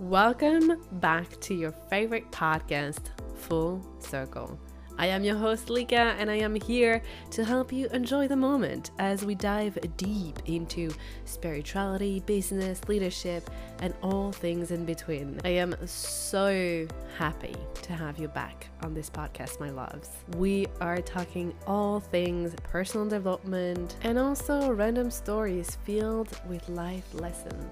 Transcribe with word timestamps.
Welcome 0.00 0.80
back 0.92 1.40
to 1.40 1.54
your 1.54 1.72
favorite 1.90 2.30
podcast, 2.30 3.00
Full 3.34 3.84
Circle. 3.98 4.56
I 4.96 5.06
am 5.06 5.24
your 5.24 5.34
host, 5.34 5.70
Lika, 5.70 6.14
and 6.20 6.30
I 6.30 6.36
am 6.36 6.54
here 6.54 7.02
to 7.32 7.44
help 7.44 7.72
you 7.72 7.88
enjoy 7.88 8.28
the 8.28 8.36
moment 8.36 8.92
as 9.00 9.24
we 9.24 9.34
dive 9.34 9.76
deep 9.96 10.38
into 10.46 10.92
spirituality, 11.24 12.20
business, 12.20 12.80
leadership, 12.86 13.50
and 13.80 13.92
all 14.00 14.30
things 14.30 14.70
in 14.70 14.84
between. 14.84 15.40
I 15.44 15.48
am 15.48 15.74
so 15.84 16.86
happy 17.16 17.56
to 17.82 17.92
have 17.92 18.20
you 18.20 18.28
back 18.28 18.68
on 18.84 18.94
this 18.94 19.10
podcast, 19.10 19.58
my 19.58 19.70
loves. 19.70 20.10
We 20.36 20.68
are 20.80 21.02
talking 21.02 21.52
all 21.66 21.98
things 21.98 22.54
personal 22.62 23.08
development 23.08 23.96
and 24.02 24.16
also 24.16 24.70
random 24.70 25.10
stories 25.10 25.76
filled 25.84 26.40
with 26.48 26.68
life 26.68 27.12
lessons. 27.14 27.68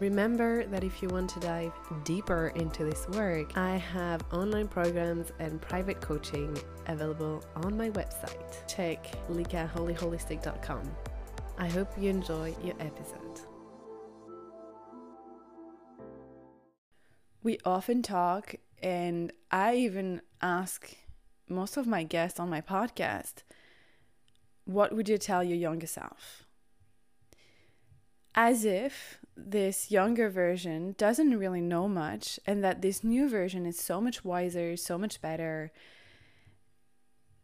Remember 0.00 0.64
that 0.64 0.82
if 0.82 1.02
you 1.02 1.08
want 1.08 1.30
to 1.30 1.40
dive 1.40 1.72
deeper 2.02 2.48
into 2.56 2.84
this 2.84 3.06
work, 3.10 3.56
I 3.56 3.76
have 3.76 4.22
online 4.32 4.66
programs 4.66 5.30
and 5.38 5.62
private 5.62 6.00
coaching 6.00 6.56
available 6.86 7.44
on 7.56 7.76
my 7.76 7.90
website. 7.90 8.66
Check 8.66 9.06
likaholyholistic.com. 9.30 10.90
I 11.58 11.68
hope 11.68 11.88
you 11.96 12.10
enjoy 12.10 12.56
your 12.64 12.74
episode. 12.80 13.40
We 17.44 17.58
often 17.64 18.02
talk, 18.02 18.56
and 18.82 19.32
I 19.52 19.76
even 19.76 20.22
ask 20.42 20.96
most 21.48 21.76
of 21.76 21.86
my 21.86 22.02
guests 22.02 22.40
on 22.40 22.50
my 22.50 22.60
podcast, 22.60 23.44
What 24.64 24.92
would 24.92 25.08
you 25.08 25.18
tell 25.18 25.44
your 25.44 25.58
younger 25.58 25.86
self? 25.86 26.44
As 28.34 28.64
if 28.64 29.20
this 29.36 29.90
younger 29.90 30.28
version 30.28 30.94
doesn't 30.96 31.38
really 31.38 31.60
know 31.60 31.88
much 31.88 32.38
and 32.46 32.62
that 32.62 32.82
this 32.82 33.02
new 33.02 33.28
version 33.28 33.66
is 33.66 33.78
so 33.78 34.00
much 34.00 34.24
wiser, 34.24 34.76
so 34.76 34.96
much 34.96 35.20
better. 35.20 35.72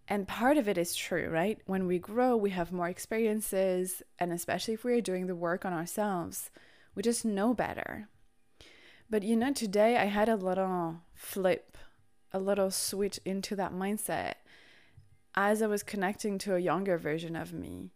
And 0.06 0.26
part 0.26 0.56
of 0.56 0.68
it 0.68 0.78
is 0.78 0.94
true, 0.94 1.28
right? 1.28 1.58
When 1.66 1.86
we 1.86 1.98
grow, 1.98 2.36
we 2.36 2.50
have 2.50 2.72
more 2.72 2.88
experiences, 2.88 4.02
and 4.18 4.32
especially 4.32 4.74
if 4.74 4.84
we're 4.84 5.00
doing 5.00 5.26
the 5.26 5.36
work 5.36 5.64
on 5.64 5.72
ourselves, 5.72 6.50
we 6.94 7.02
just 7.02 7.24
know 7.24 7.54
better. 7.54 8.08
But 9.08 9.22
you 9.22 9.36
know, 9.36 9.52
today 9.52 9.96
I 9.96 10.04
had 10.04 10.28
a 10.28 10.36
little 10.36 11.02
flip, 11.14 11.76
a 12.32 12.38
little 12.38 12.70
switch 12.70 13.18
into 13.24 13.56
that 13.56 13.72
mindset 13.72 14.34
as 15.34 15.62
I 15.62 15.66
was 15.66 15.82
connecting 15.82 16.38
to 16.38 16.54
a 16.54 16.60
younger 16.60 16.98
version 16.98 17.36
of 17.36 17.52
me, 17.52 17.90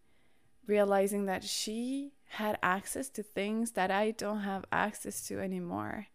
realizing 0.66 1.26
that 1.26 1.44
she 1.44 2.12
had 2.34 2.58
access 2.62 3.08
to 3.10 3.22
things 3.22 3.72
that 3.72 3.90
I 3.90 4.10
don't 4.10 4.40
have 4.40 4.64
access 4.72 5.26
to 5.28 5.40
anymore. 5.40 6.06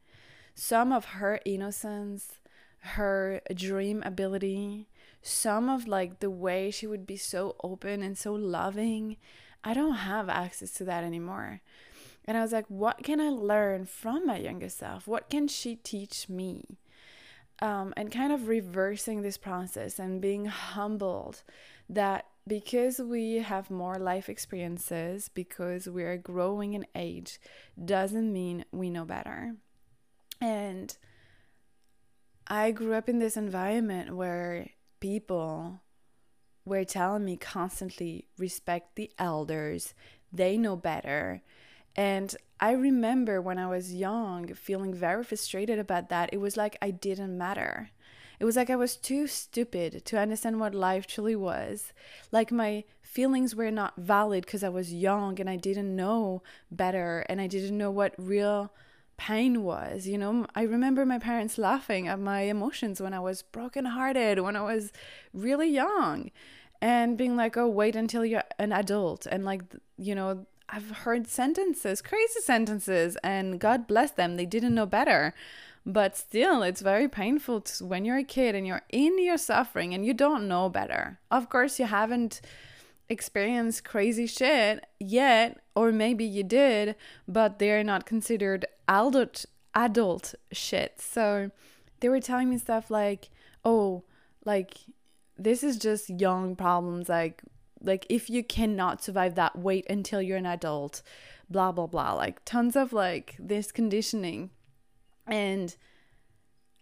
Some 0.55 0.91
of 0.91 1.05
her 1.05 1.39
innocence, 1.45 2.39
her 2.79 3.41
dream 3.53 4.03
ability, 4.05 4.89
some 5.21 5.69
of 5.69 5.87
like 5.87 6.19
the 6.19 6.29
way 6.29 6.71
she 6.71 6.87
would 6.87 7.05
be 7.05 7.17
so 7.17 7.55
open 7.63 8.01
and 8.01 8.17
so 8.17 8.33
loving, 8.33 9.17
I 9.63 9.73
don't 9.73 9.95
have 9.95 10.29
access 10.29 10.71
to 10.73 10.85
that 10.85 11.03
anymore. 11.03 11.61
And 12.25 12.37
I 12.37 12.41
was 12.41 12.51
like, 12.51 12.67
what 12.67 13.03
can 13.03 13.19
I 13.19 13.29
learn 13.29 13.85
from 13.85 14.25
my 14.25 14.37
younger 14.37 14.69
self? 14.69 15.07
What 15.07 15.29
can 15.29 15.47
she 15.47 15.75
teach 15.75 16.29
me? 16.29 16.77
Um, 17.61 17.93
and 17.97 18.11
kind 18.11 18.31
of 18.31 18.47
reversing 18.47 19.21
this 19.21 19.37
process 19.37 19.99
and 19.99 20.21
being 20.21 20.45
humbled 20.45 21.43
that 21.89 22.25
because 22.49 22.99
we 22.99 23.35
have 23.35 23.69
more 23.69 23.99
life 23.99 24.27
experiences, 24.27 25.29
because 25.31 25.87
we 25.87 26.03
are 26.03 26.17
growing 26.17 26.73
in 26.73 26.85
age, 26.95 27.39
doesn't 27.83 28.33
mean 28.33 28.65
we 28.71 28.89
know 28.89 29.05
better. 29.05 29.55
And 30.41 30.97
I 32.47 32.71
grew 32.71 32.95
up 32.95 33.07
in 33.07 33.19
this 33.19 33.37
environment 33.37 34.15
where 34.15 34.69
people 34.99 35.81
were 36.65 36.83
telling 36.83 37.23
me 37.23 37.37
constantly 37.37 38.25
respect 38.37 38.95
the 38.95 39.11
elders, 39.19 39.93
they 40.33 40.57
know 40.57 40.75
better. 40.75 41.43
And 41.95 42.35
I 42.59 42.71
remember 42.71 43.41
when 43.41 43.59
I 43.59 43.67
was 43.67 43.93
young 43.93 44.53
feeling 44.55 44.93
very 44.93 45.23
frustrated 45.23 45.77
about 45.77 46.09
that. 46.09 46.31
It 46.33 46.37
was 46.37 46.57
like 46.57 46.77
I 46.81 46.89
didn't 46.89 47.37
matter. 47.37 47.91
It 48.39 48.45
was 48.45 48.55
like 48.55 48.69
I 48.69 48.75
was 48.75 48.95
too 48.95 49.27
stupid 49.27 50.05
to 50.05 50.19
understand 50.19 50.59
what 50.59 50.73
life 50.73 51.05
truly 51.05 51.35
was. 51.35 51.91
Like 52.31 52.51
my 52.51 52.85
feelings 53.01 53.55
were 53.55 53.71
not 53.71 53.97
valid 53.97 54.45
because 54.45 54.63
I 54.63 54.69
was 54.69 54.93
young 54.93 55.39
and 55.39 55.49
I 55.49 55.55
didn't 55.55 55.95
know 55.95 56.41
better 56.71 57.25
and 57.27 57.41
I 57.41 57.47
didn't 57.47 57.77
know 57.77 57.91
what 57.91 58.13
real 58.17 58.71
pain 59.17 59.63
was. 59.63 60.07
You 60.07 60.17
know, 60.17 60.45
I 60.55 60.61
remember 60.61 61.05
my 61.05 61.19
parents 61.19 61.57
laughing 61.57 62.07
at 62.07 62.19
my 62.19 62.41
emotions 62.41 63.01
when 63.01 63.13
I 63.13 63.19
was 63.19 63.41
brokenhearted, 63.41 64.39
when 64.39 64.55
I 64.55 64.61
was 64.61 64.93
really 65.33 65.69
young, 65.69 66.31
and 66.81 67.17
being 67.17 67.35
like, 67.35 67.57
oh, 67.57 67.67
wait 67.67 67.95
until 67.95 68.23
you're 68.23 68.43
an 68.57 68.71
adult. 68.71 69.25
And 69.25 69.43
like, 69.43 69.63
you 69.97 70.15
know, 70.15 70.45
I've 70.69 70.89
heard 70.91 71.27
sentences, 71.27 72.01
crazy 72.01 72.41
sentences, 72.41 73.17
and 73.23 73.59
God 73.59 73.87
bless 73.87 74.11
them, 74.11 74.37
they 74.37 74.45
didn't 74.45 74.75
know 74.75 74.85
better. 74.85 75.33
But 75.85 76.17
still, 76.17 76.61
it's 76.61 76.81
very 76.81 77.07
painful 77.07 77.61
to, 77.61 77.85
when 77.85 78.05
you're 78.05 78.17
a 78.17 78.23
kid 78.23 78.55
and 78.55 78.67
you're 78.67 78.83
in 78.89 79.23
your 79.23 79.37
suffering 79.37 79.93
and 79.93 80.05
you 80.05 80.13
don't 80.13 80.47
know 80.47 80.69
better. 80.69 81.19
Of 81.31 81.49
course, 81.49 81.79
you 81.79 81.85
haven't 81.85 82.41
experienced 83.07 83.83
crazy 83.83 84.27
shit 84.27 84.85
yet, 84.99 85.59
or 85.75 85.91
maybe 85.91 86.25
you 86.25 86.43
did, 86.43 86.95
but 87.27 87.59
they're 87.59 87.83
not 87.83 88.05
considered 88.05 88.65
adult 88.87 89.45
adult 89.73 90.35
shit. 90.51 90.99
So 90.99 91.51
they 91.99 92.09
were 92.09 92.19
telling 92.19 92.49
me 92.49 92.57
stuff 92.57 92.91
like, 92.91 93.29
"Oh, 93.63 94.03
like 94.45 94.77
this 95.37 95.63
is 95.63 95.77
just 95.77 96.09
young 96.09 96.55
problems 96.55 97.07
like 97.07 97.41
like 97.81 98.05
if 98.09 98.29
you 98.29 98.43
cannot 98.43 99.01
survive 99.01 99.35
that 99.35 99.57
wait 99.57 99.85
until 99.89 100.21
you're 100.21 100.37
an 100.37 100.45
adult 100.45 101.01
blah 101.49 101.71
blah 101.71 101.87
blah 101.87 102.13
like 102.13 102.43
tons 102.45 102.75
of 102.75 102.91
like 102.91 103.35
this 103.39 103.71
conditioning 103.71 104.49
and 105.29 105.75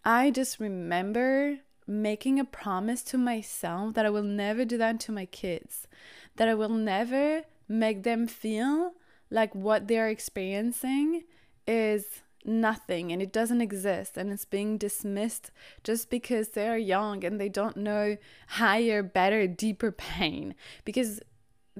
I 0.04 0.30
just 0.30 0.58
remember 0.58 1.58
making 1.86 2.38
a 2.38 2.44
promise 2.44 3.02
to 3.02 3.18
myself 3.18 3.94
that 3.94 4.06
I 4.06 4.10
will 4.10 4.22
never 4.22 4.64
do 4.64 4.76
that 4.78 5.00
to 5.00 5.12
my 5.12 5.26
kids, 5.26 5.88
that 6.36 6.48
I 6.48 6.54
will 6.54 6.68
never 6.68 7.42
make 7.68 8.02
them 8.02 8.26
feel 8.26 8.92
like 9.30 9.54
what 9.54 9.88
they're 9.88 10.08
experiencing 10.08 11.24
is 11.66 12.22
nothing 12.44 13.12
and 13.12 13.20
it 13.20 13.32
doesn't 13.32 13.60
exist 13.60 14.16
and 14.16 14.32
it's 14.32 14.44
being 14.44 14.78
dismissed 14.78 15.50
just 15.84 16.08
because 16.08 16.48
they're 16.48 16.78
young 16.78 17.24
and 17.24 17.40
they 17.40 17.48
don't 17.48 17.76
know 17.76 18.16
higher, 18.48 19.02
better, 19.02 19.46
deeper 19.46 19.92
pain. 19.92 20.54
Because 20.84 21.20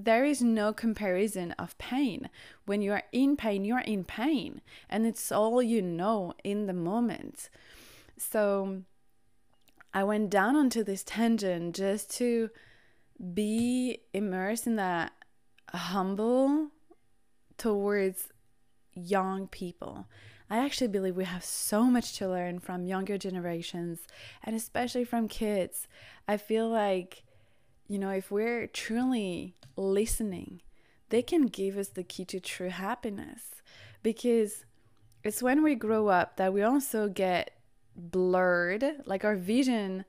there 0.04 0.24
is 0.24 0.42
no 0.42 0.72
comparison 0.72 1.52
of 1.52 1.76
pain. 1.78 2.28
When 2.66 2.82
you 2.82 2.92
are 2.92 3.04
in 3.12 3.36
pain, 3.36 3.64
you 3.64 3.74
are 3.74 3.80
in 3.80 4.04
pain, 4.04 4.60
and 4.88 5.06
it's 5.06 5.32
all 5.32 5.62
you 5.62 5.82
know 5.82 6.34
in 6.44 6.66
the 6.66 6.72
moment. 6.72 7.50
So 8.16 8.82
I 9.92 10.04
went 10.04 10.30
down 10.30 10.56
onto 10.56 10.84
this 10.84 11.02
tangent 11.02 11.74
just 11.76 12.10
to 12.18 12.50
be 13.34 14.02
immersed 14.12 14.66
in 14.66 14.76
that 14.76 15.12
humble 15.72 16.68
towards 17.56 18.28
young 18.94 19.48
people. 19.48 20.06
I 20.50 20.58
actually 20.64 20.88
believe 20.88 21.16
we 21.16 21.24
have 21.24 21.44
so 21.44 21.84
much 21.84 22.16
to 22.18 22.28
learn 22.28 22.58
from 22.58 22.86
younger 22.86 23.18
generations 23.18 24.00
and 24.42 24.56
especially 24.56 25.04
from 25.04 25.28
kids. 25.28 25.88
I 26.26 26.36
feel 26.38 26.68
like 26.68 27.24
you 27.88 27.98
know, 27.98 28.10
if 28.10 28.30
we're 28.30 28.66
truly 28.66 29.54
listening, 29.78 30.60
they 31.08 31.22
can 31.22 31.46
give 31.46 31.76
us 31.76 31.88
the 31.88 32.02
key 32.02 32.24
to 32.26 32.40
true 32.40 32.68
happiness 32.68 33.62
because 34.02 34.64
it's 35.24 35.42
when 35.42 35.62
we 35.62 35.74
grow 35.74 36.08
up 36.08 36.36
that 36.36 36.52
we 36.52 36.62
also 36.62 37.08
get 37.08 37.52
blurred, 37.96 38.84
like 39.06 39.24
our 39.24 39.36
vision 39.36 40.04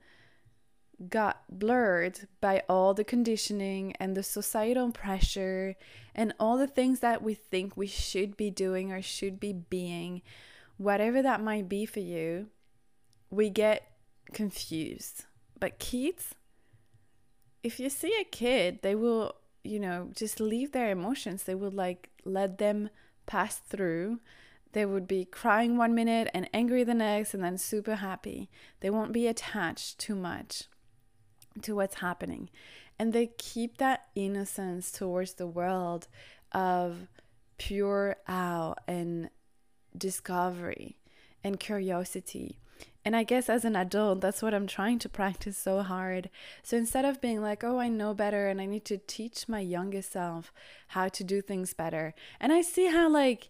got 1.08 1.42
blurred 1.48 2.28
by 2.40 2.62
all 2.68 2.92
the 2.92 3.04
conditioning 3.04 3.94
and 3.98 4.14
the 4.14 4.22
societal 4.22 4.90
pressure 4.90 5.74
and 6.14 6.34
all 6.38 6.58
the 6.58 6.66
things 6.66 7.00
that 7.00 7.22
we 7.22 7.32
think 7.32 7.76
we 7.76 7.86
should 7.86 8.36
be 8.36 8.50
doing 8.50 8.92
or 8.92 9.00
should 9.00 9.40
be 9.40 9.52
being, 9.52 10.20
whatever 10.76 11.22
that 11.22 11.42
might 11.42 11.68
be 11.68 11.86
for 11.86 12.00
you, 12.00 12.48
we 13.30 13.48
get 13.48 13.90
confused. 14.32 15.24
But 15.58 15.78
kids, 15.78 16.34
if 17.62 17.80
you 17.80 17.88
see 17.88 18.14
a 18.20 18.24
kid, 18.24 18.80
they 18.82 18.94
will, 18.94 19.36
you 19.64 19.78
know, 19.80 20.10
just 20.14 20.40
leave 20.40 20.72
their 20.72 20.90
emotions. 20.90 21.44
They 21.44 21.54
will 21.54 21.70
like 21.70 22.10
let 22.24 22.58
them 22.58 22.90
pass 23.26 23.56
through. 23.58 24.20
They 24.72 24.86
would 24.86 25.06
be 25.08 25.24
crying 25.24 25.76
one 25.76 25.94
minute 25.94 26.28
and 26.32 26.48
angry 26.54 26.84
the 26.84 26.94
next 26.94 27.34
and 27.34 27.42
then 27.42 27.58
super 27.58 27.96
happy. 27.96 28.48
They 28.80 28.90
won't 28.90 29.12
be 29.12 29.26
attached 29.26 29.98
too 29.98 30.14
much 30.14 30.64
to 31.62 31.74
what's 31.74 31.96
happening. 31.96 32.50
And 32.98 33.12
they 33.12 33.28
keep 33.38 33.78
that 33.78 34.08
innocence 34.14 34.92
towards 34.92 35.34
the 35.34 35.46
world 35.46 36.06
of 36.52 37.08
pure 37.58 38.16
awe 38.28 38.74
and 38.86 39.30
discovery. 39.96 40.96
and 41.42 41.58
curiosity. 41.58 42.58
And 43.04 43.16
I 43.16 43.22
guess 43.22 43.48
as 43.48 43.64
an 43.64 43.76
adult, 43.76 44.20
that's 44.20 44.42
what 44.42 44.52
I'm 44.52 44.66
trying 44.66 44.98
to 45.00 45.08
practice 45.08 45.56
so 45.56 45.82
hard. 45.82 46.28
So 46.62 46.76
instead 46.76 47.04
of 47.04 47.20
being 47.20 47.40
like, 47.40 47.64
oh, 47.64 47.78
I 47.78 47.88
know 47.88 48.12
better 48.12 48.48
and 48.48 48.60
I 48.60 48.66
need 48.66 48.84
to 48.86 48.98
teach 48.98 49.48
my 49.48 49.60
youngest 49.60 50.12
self 50.12 50.52
how 50.88 51.08
to 51.08 51.24
do 51.24 51.40
things 51.40 51.72
better. 51.72 52.14
And 52.38 52.52
I 52.52 52.60
see 52.60 52.86
how, 52.86 53.08
like, 53.08 53.48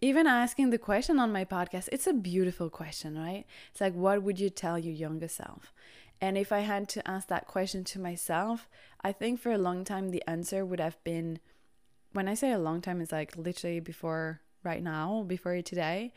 even 0.00 0.26
asking 0.26 0.70
the 0.70 0.78
question 0.78 1.20
on 1.20 1.32
my 1.32 1.44
podcast, 1.44 1.88
it's 1.92 2.06
a 2.06 2.12
beautiful 2.12 2.68
question, 2.70 3.16
right? 3.16 3.44
It's 3.70 3.80
like, 3.80 3.94
what 3.94 4.22
would 4.22 4.40
you 4.40 4.50
tell 4.50 4.78
your 4.78 4.94
younger 4.94 5.28
self? 5.28 5.72
And 6.20 6.36
if 6.36 6.50
I 6.52 6.60
had 6.60 6.88
to 6.90 7.08
ask 7.08 7.28
that 7.28 7.46
question 7.46 7.84
to 7.84 8.00
myself, 8.00 8.68
I 9.02 9.12
think 9.12 9.40
for 9.40 9.52
a 9.52 9.58
long 9.58 9.84
time 9.84 10.10
the 10.10 10.22
answer 10.26 10.64
would 10.64 10.80
have 10.80 11.02
been 11.04 11.38
when 12.12 12.28
I 12.28 12.34
say 12.34 12.52
a 12.52 12.58
long 12.58 12.80
time, 12.80 13.00
it's 13.00 13.12
like 13.12 13.36
literally 13.36 13.80
before 13.80 14.40
right 14.64 14.82
now, 14.82 15.24
before 15.26 15.60
today. 15.62 16.12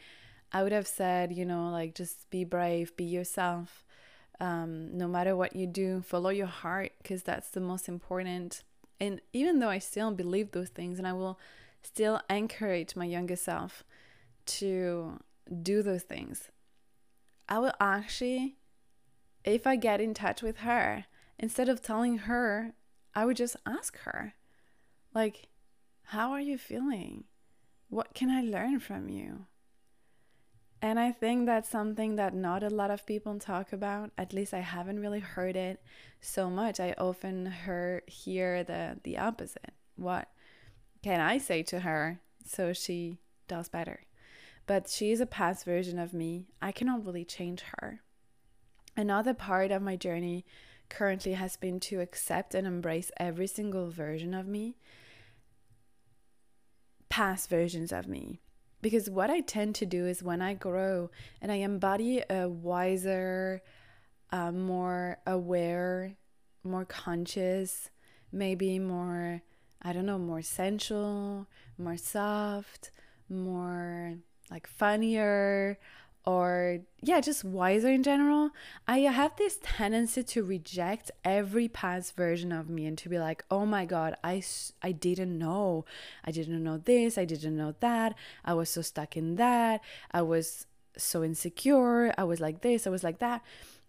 I 0.53 0.61
would 0.61 0.71
have 0.71 0.87
said, 0.87 1.33
you 1.33 1.45
know, 1.45 1.69
like 1.71 1.95
just 1.95 2.29
be 2.29 2.43
brave, 2.43 2.95
be 2.95 3.03
yourself. 3.03 3.83
Um, 4.39 4.95
no 4.97 5.07
matter 5.07 5.35
what 5.35 5.55
you 5.55 5.65
do, 5.65 6.01
follow 6.01 6.29
your 6.29 6.47
heart 6.47 6.91
because 7.01 7.23
that's 7.23 7.49
the 7.49 7.59
most 7.59 7.89
important. 7.89 8.63
And 8.99 9.19
even 9.33 9.59
though 9.59 9.69
I 9.69 9.79
still 9.79 10.11
believe 10.11 10.51
those 10.51 10.69
things, 10.69 10.99
and 10.99 11.07
I 11.07 11.13
will 11.13 11.39
still 11.81 12.21
encourage 12.29 12.95
my 12.95 13.05
younger 13.05 13.35
self 13.35 13.83
to 14.45 15.19
do 15.61 15.81
those 15.81 16.03
things, 16.03 16.49
I 17.49 17.59
will 17.59 17.73
actually, 17.79 18.57
if 19.43 19.65
I 19.65 19.75
get 19.75 19.99
in 19.99 20.13
touch 20.13 20.41
with 20.41 20.57
her, 20.57 21.05
instead 21.39 21.67
of 21.67 21.81
telling 21.81 22.19
her, 22.19 22.73
I 23.15 23.25
would 23.25 23.37
just 23.37 23.55
ask 23.65 23.97
her, 23.99 24.35
like, 25.13 25.47
how 26.03 26.31
are 26.31 26.39
you 26.41 26.57
feeling? 26.57 27.25
What 27.89 28.13
can 28.13 28.29
I 28.29 28.41
learn 28.41 28.79
from 28.79 29.09
you? 29.09 29.45
And 30.83 30.99
I 30.99 31.13
think 31.13 31.45
that's 31.45 31.69
something 31.69 32.17
that 32.17 32.33
not 32.33 32.61
a 32.61 32.69
lot 32.69 32.91
of 32.91 33.05
people 33.05 33.39
talk 33.39 33.71
about. 33.71 34.11
At 34.17 34.33
least 34.33 34.53
I 34.53 34.59
haven't 34.59 34.99
really 34.99 35.21
heard 35.21 35.55
it 35.55 35.81
so 36.19 36.49
much. 36.49 36.77
I 36.77 36.93
often 36.97 37.53
hear 37.63 38.03
hear 38.05 38.65
the 38.65 38.99
the 39.03 39.17
opposite. 39.17 39.71
What 39.95 40.27
can 41.01 41.21
I 41.21 41.37
say 41.37 41.63
to 41.63 41.79
her 41.79 42.19
so 42.45 42.73
she 42.73 43.19
does 43.47 43.69
better? 43.69 44.01
But 44.67 44.89
she's 44.89 45.21
a 45.21 45.25
past 45.25 45.63
version 45.63 45.99
of 45.99 46.13
me. 46.13 46.47
I 46.61 46.73
cannot 46.73 47.05
really 47.05 47.23
change 47.23 47.63
her. 47.77 48.01
Another 48.97 49.33
part 49.33 49.71
of 49.71 49.81
my 49.81 49.95
journey 49.95 50.43
currently 50.89 51.33
has 51.33 51.55
been 51.55 51.79
to 51.79 52.01
accept 52.01 52.53
and 52.53 52.67
embrace 52.67 53.09
every 53.15 53.47
single 53.47 53.89
version 53.89 54.33
of 54.33 54.47
me, 54.47 54.75
past 57.07 57.49
versions 57.49 57.93
of 57.93 58.05
me. 58.05 58.41
Because 58.83 59.09
what 59.09 59.29
I 59.29 59.39
tend 59.39 59.75
to 59.75 59.85
do 59.85 60.05
is 60.05 60.21
when 60.21 60.41
I 60.41 60.55
grow 60.55 61.09
and 61.41 61.51
I 61.53 61.55
embody 61.55 62.21
a 62.29 62.49
wiser, 62.49 63.63
uh, 64.29 64.51
more 64.51 65.19
aware, 65.25 66.17
more 66.65 66.83
conscious, 66.83 67.89
maybe 68.29 68.79
more, 68.79 69.41
I 69.81 69.93
don't 69.93 70.05
know, 70.05 70.19
more 70.19 70.41
sensual, 70.41 71.47
more 71.77 71.95
soft, 71.95 72.91
more 73.29 74.15
like 74.51 74.67
funnier, 74.67 75.79
or 76.25 76.79
yeah, 77.01 77.19
just 77.19 77.43
wiser 77.43 77.89
in 77.89 78.01
general, 78.01 78.51
I 78.87 78.99
have 78.99 79.35
this 79.35 79.59
tendency 79.61 80.23
to 80.23 80.43
reject 80.43 81.11
every 81.25 81.67
past 81.67 82.15
version 82.15 82.51
of 82.51 82.69
me 82.69 82.85
and 82.85 82.97
to 82.99 83.09
be 83.09 83.19
like, 83.19 83.43
oh 83.51 83.65
my 83.65 83.85
God, 83.85 84.15
I, 84.23 84.41
I 84.81 84.93
didn't 84.93 85.37
know. 85.37 85.85
I 86.23 86.31
didn't 86.31 86.63
know 86.63 86.77
this. 86.77 87.17
I 87.17 87.25
didn't 87.25 87.57
know 87.57 87.75
that. 87.81 88.15
I 88.45 88.53
was 88.53 88.69
so 88.69 88.81
stuck 88.81 89.17
in 89.17 89.35
that. 89.35 89.81
I 90.11 90.21
was 90.21 90.65
so 90.97 91.23
insecure. 91.23 92.13
I 92.17 92.23
was 92.23 92.39
like 92.39 92.61
this. 92.61 92.87
I 92.87 92.89
was 92.89 93.03
like 93.03 93.19
that. 93.19 93.41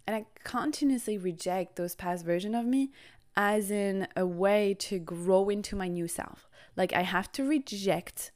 And 0.06 0.16
I 0.16 0.26
continuously 0.42 1.16
reject 1.16 1.76
those 1.76 1.94
past 1.94 2.24
version 2.24 2.54
of 2.54 2.66
me 2.66 2.90
as 3.36 3.70
in 3.70 4.08
a 4.16 4.26
way 4.26 4.74
to 4.74 4.98
grow 4.98 5.48
into 5.48 5.76
my 5.76 5.88
new 5.88 6.08
self. 6.08 6.48
Like 6.76 6.92
I 6.92 7.02
have 7.02 7.30
to 7.32 7.44
reject 7.44 8.32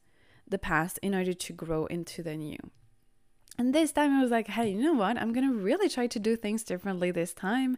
the 0.46 0.58
past 0.58 0.98
in 1.02 1.14
order 1.14 1.32
to 1.32 1.52
grow 1.52 1.86
into 1.86 2.22
the 2.22 2.36
new. 2.36 2.58
And 3.58 3.74
this 3.74 3.90
time 3.90 4.12
I 4.16 4.22
was 4.22 4.30
like, 4.30 4.46
hey, 4.46 4.70
you 4.70 4.80
know 4.80 4.94
what? 4.94 5.18
I'm 5.18 5.32
going 5.32 5.48
to 5.48 5.54
really 5.54 5.88
try 5.88 6.06
to 6.06 6.18
do 6.20 6.36
things 6.36 6.62
differently 6.62 7.10
this 7.10 7.34
time. 7.34 7.76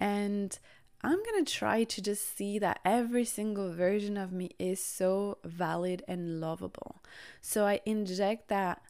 And 0.00 0.58
I'm 1.04 1.22
going 1.22 1.44
to 1.44 1.52
try 1.52 1.84
to 1.84 2.02
just 2.02 2.36
see 2.36 2.58
that 2.58 2.80
every 2.84 3.24
single 3.24 3.72
version 3.72 4.16
of 4.16 4.32
me 4.32 4.50
is 4.58 4.82
so 4.84 5.38
valid 5.44 6.02
and 6.08 6.40
lovable. 6.40 7.02
So 7.40 7.66
I 7.66 7.80
inject 7.86 8.48
that 8.48 8.82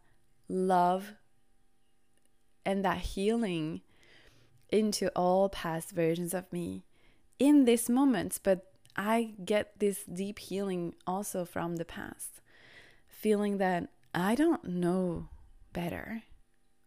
love 0.48 1.12
and 2.64 2.82
that 2.82 2.98
healing 2.98 3.82
into 4.70 5.10
all 5.14 5.50
past 5.50 5.90
versions 5.90 6.32
of 6.32 6.50
me 6.50 6.84
in 7.38 7.66
this 7.66 7.90
moment. 7.90 8.40
But 8.42 8.72
I 8.96 9.34
get 9.44 9.78
this 9.78 10.04
deep 10.04 10.38
healing 10.38 10.94
also 11.06 11.44
from 11.44 11.76
the 11.76 11.84
past, 11.84 12.40
feeling 13.06 13.58
that 13.58 13.90
I 14.14 14.34
don't 14.34 14.64
know 14.64 15.28
better. 15.72 16.22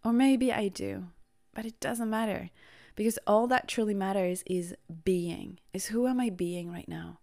Or 0.04 0.14
maybe 0.14 0.52
I 0.52 0.68
do, 0.68 1.08
but 1.54 1.66
it 1.66 1.80
doesn't 1.80 2.10
matter 2.10 2.50
because 2.96 3.20
all 3.28 3.48
that 3.48 3.68
truly 3.68 3.94
matters 3.94 4.44
is 4.46 4.76
being, 5.04 5.60
is 5.74 5.88
who 5.88 6.08
am 6.08 6.20
I 6.20 6.30
being 6.30 6.72
right 6.72 6.88
now? 6.88 7.20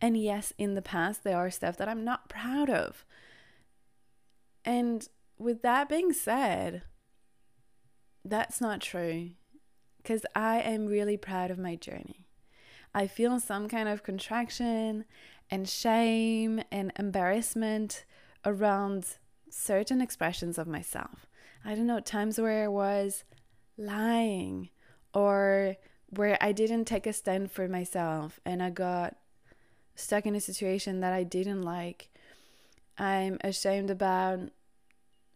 And 0.00 0.16
yes, 0.16 0.52
in 0.58 0.74
the 0.74 0.82
past, 0.82 1.24
there 1.24 1.38
are 1.38 1.50
stuff 1.50 1.76
that 1.78 1.88
I'm 1.88 2.04
not 2.04 2.28
proud 2.28 2.68
of. 2.68 3.04
And 4.64 5.08
with 5.38 5.62
that 5.62 5.88
being 5.88 6.12
said, 6.12 6.82
that's 8.24 8.60
not 8.60 8.80
true 8.80 9.30
because 9.98 10.26
I 10.34 10.58
am 10.60 10.86
really 10.86 11.16
proud 11.16 11.50
of 11.50 11.58
my 11.58 11.76
journey. 11.76 12.26
I 12.94 13.06
feel 13.06 13.38
some 13.40 13.68
kind 13.68 13.88
of 13.88 14.02
contraction 14.02 15.04
and 15.50 15.68
shame 15.68 16.62
and 16.70 16.92
embarrassment 16.98 18.04
around 18.44 19.18
certain 19.56 20.00
expressions 20.00 20.58
of 20.58 20.66
myself. 20.66 21.26
I 21.64 21.74
don't 21.74 21.86
know, 21.86 22.00
times 22.00 22.38
where 22.38 22.64
I 22.64 22.68
was 22.68 23.24
lying 23.76 24.68
or 25.14 25.76
where 26.10 26.38
I 26.40 26.52
didn't 26.52 26.84
take 26.84 27.06
a 27.06 27.12
stand 27.12 27.50
for 27.50 27.66
myself 27.66 28.38
and 28.44 28.62
I 28.62 28.70
got 28.70 29.16
stuck 29.94 30.26
in 30.26 30.34
a 30.34 30.40
situation 30.40 31.00
that 31.00 31.12
I 31.12 31.24
didn't 31.24 31.62
like. 31.62 32.10
I'm 32.98 33.38
ashamed 33.42 33.90
about 33.90 34.50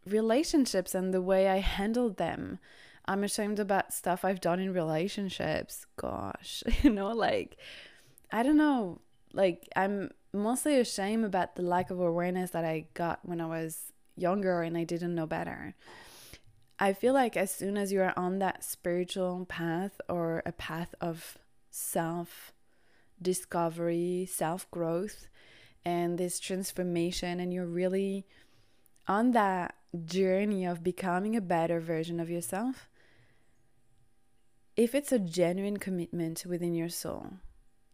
relationships 0.07 0.95
and 0.95 1.13
the 1.13 1.23
way 1.23 1.49
I 1.49 1.59
handled 1.59 2.19
them. 2.19 2.59
I'm 3.07 3.25
ashamed 3.25 3.59
about 3.59 3.93
stuff 3.93 4.25
I've 4.25 4.41
done 4.41 4.61
in 4.61 4.73
relationships. 4.73 5.87
Gosh, 5.97 6.63
you 6.83 6.91
know, 6.91 7.09
like, 7.09 7.57
I 8.31 8.43
don't 8.43 8.57
know. 8.59 9.01
Like, 9.33 9.69
I'm 9.75 10.11
mostly 10.33 10.79
ashamed 10.79 11.25
about 11.25 11.57
the 11.57 11.63
lack 11.63 11.91
of 11.91 12.01
awareness 12.01 12.51
that 12.51 12.65
I 12.65 12.87
got 12.95 13.21
when 13.25 13.41
I 13.41 13.47
was 13.47 13.93
younger 14.17 14.63
and 14.63 14.77
I 14.77 14.85
didn't 14.85 15.15
know 15.15 15.27
better. 15.27 15.75
I 16.79 16.93
feel 16.93 17.13
like 17.13 17.37
as 17.37 17.51
soon 17.51 17.77
as 17.77 17.93
you 17.93 18.01
are 18.01 18.15
on 18.17 18.39
that 18.39 18.65
spiritual 18.65 19.45
path 19.47 20.01
or 20.09 20.43
a 20.47 20.53
path 20.53 20.95
of 21.01 21.37
self 21.71 22.53
discovery, 23.21 24.27
self 24.31 24.71
growth, 24.71 25.29
and 25.85 26.17
this 26.17 26.41
transformation, 26.41 27.39
and 27.41 27.53
you're 27.53 27.67
really 27.67 28.27
on 29.07 29.33
that 29.33 29.75
journey 30.05 30.65
of 30.65 30.85
becoming 30.85 31.37
a 31.37 31.41
better 31.41 31.81
version 31.81 32.21
of 32.21 32.31
yourself, 32.31 32.89
if 34.77 34.95
it's 34.95 35.13
a 35.13 35.19
genuine 35.19 35.79
commitment 35.79 36.45
within 36.47 36.75
your 36.75 36.89
soul, 36.89 37.35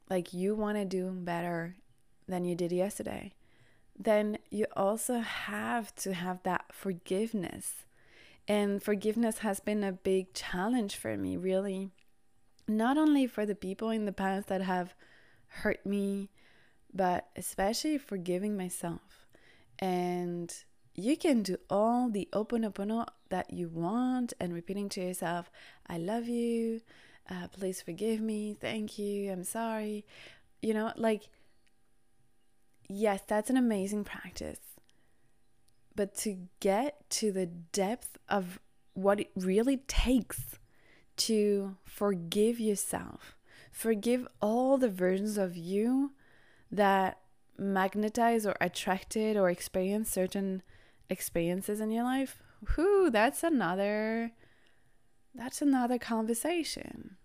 like 0.08 0.32
you 0.32 0.54
want 0.54 0.78
to 0.78 0.84
do 0.84 1.10
better 1.10 1.76
than 2.28 2.44
you 2.44 2.54
did 2.54 2.70
yesterday, 2.70 3.32
then 3.98 4.38
you 4.50 4.66
also 4.76 5.20
have 5.20 5.94
to 5.96 6.12
have 6.12 6.42
that 6.42 6.66
forgiveness. 6.72 7.84
And 8.48 8.82
forgiveness 8.82 9.38
has 9.38 9.60
been 9.60 9.82
a 9.82 9.92
big 9.92 10.32
challenge 10.34 10.96
for 10.96 11.16
me, 11.16 11.36
really. 11.36 11.90
Not 12.68 12.96
only 12.98 13.26
for 13.26 13.46
the 13.46 13.54
people 13.54 13.90
in 13.90 14.04
the 14.04 14.12
past 14.12 14.48
that 14.48 14.62
have 14.62 14.94
hurt 15.48 15.84
me, 15.84 16.30
but 16.92 17.28
especially 17.36 17.98
forgiving 17.98 18.56
myself. 18.56 19.26
And 19.78 20.52
you 20.94 21.16
can 21.16 21.42
do 21.42 21.56
all 21.68 22.08
the 22.08 22.28
oponopono 22.32 23.06
that 23.28 23.52
you 23.52 23.68
want 23.68 24.32
and 24.40 24.54
repeating 24.54 24.88
to 24.90 25.00
yourself, 25.00 25.50
I 25.86 25.98
love 25.98 26.26
you, 26.26 26.80
uh, 27.28 27.48
please 27.48 27.82
forgive 27.82 28.20
me, 28.20 28.56
thank 28.58 28.98
you, 28.98 29.30
I'm 29.30 29.44
sorry. 29.44 30.06
You 30.62 30.74
know, 30.74 30.92
like 30.96 31.28
yes, 32.88 33.22
that's 33.26 33.50
an 33.50 33.56
amazing 33.56 34.04
practice. 34.04 34.60
But 35.94 36.14
to 36.16 36.48
get 36.60 37.08
to 37.10 37.32
the 37.32 37.46
depth 37.46 38.18
of 38.28 38.60
what 38.94 39.20
it 39.20 39.30
really 39.34 39.78
takes 39.88 40.58
to 41.16 41.76
forgive 41.84 42.60
yourself, 42.60 43.36
forgive 43.72 44.26
all 44.40 44.76
the 44.76 44.90
versions 44.90 45.38
of 45.38 45.56
you 45.56 46.12
that 46.70 47.18
magnetize 47.58 48.46
or 48.46 48.56
attracted 48.60 49.36
or 49.36 49.48
experience 49.48 50.10
certain 50.10 50.62
experiences 51.08 51.80
in 51.80 51.90
your 51.90 52.04
life. 52.04 52.42
whoo, 52.76 53.10
that's 53.10 53.42
another 53.42 54.32
that's 55.34 55.60
another 55.60 55.98
conversation. 55.98 57.16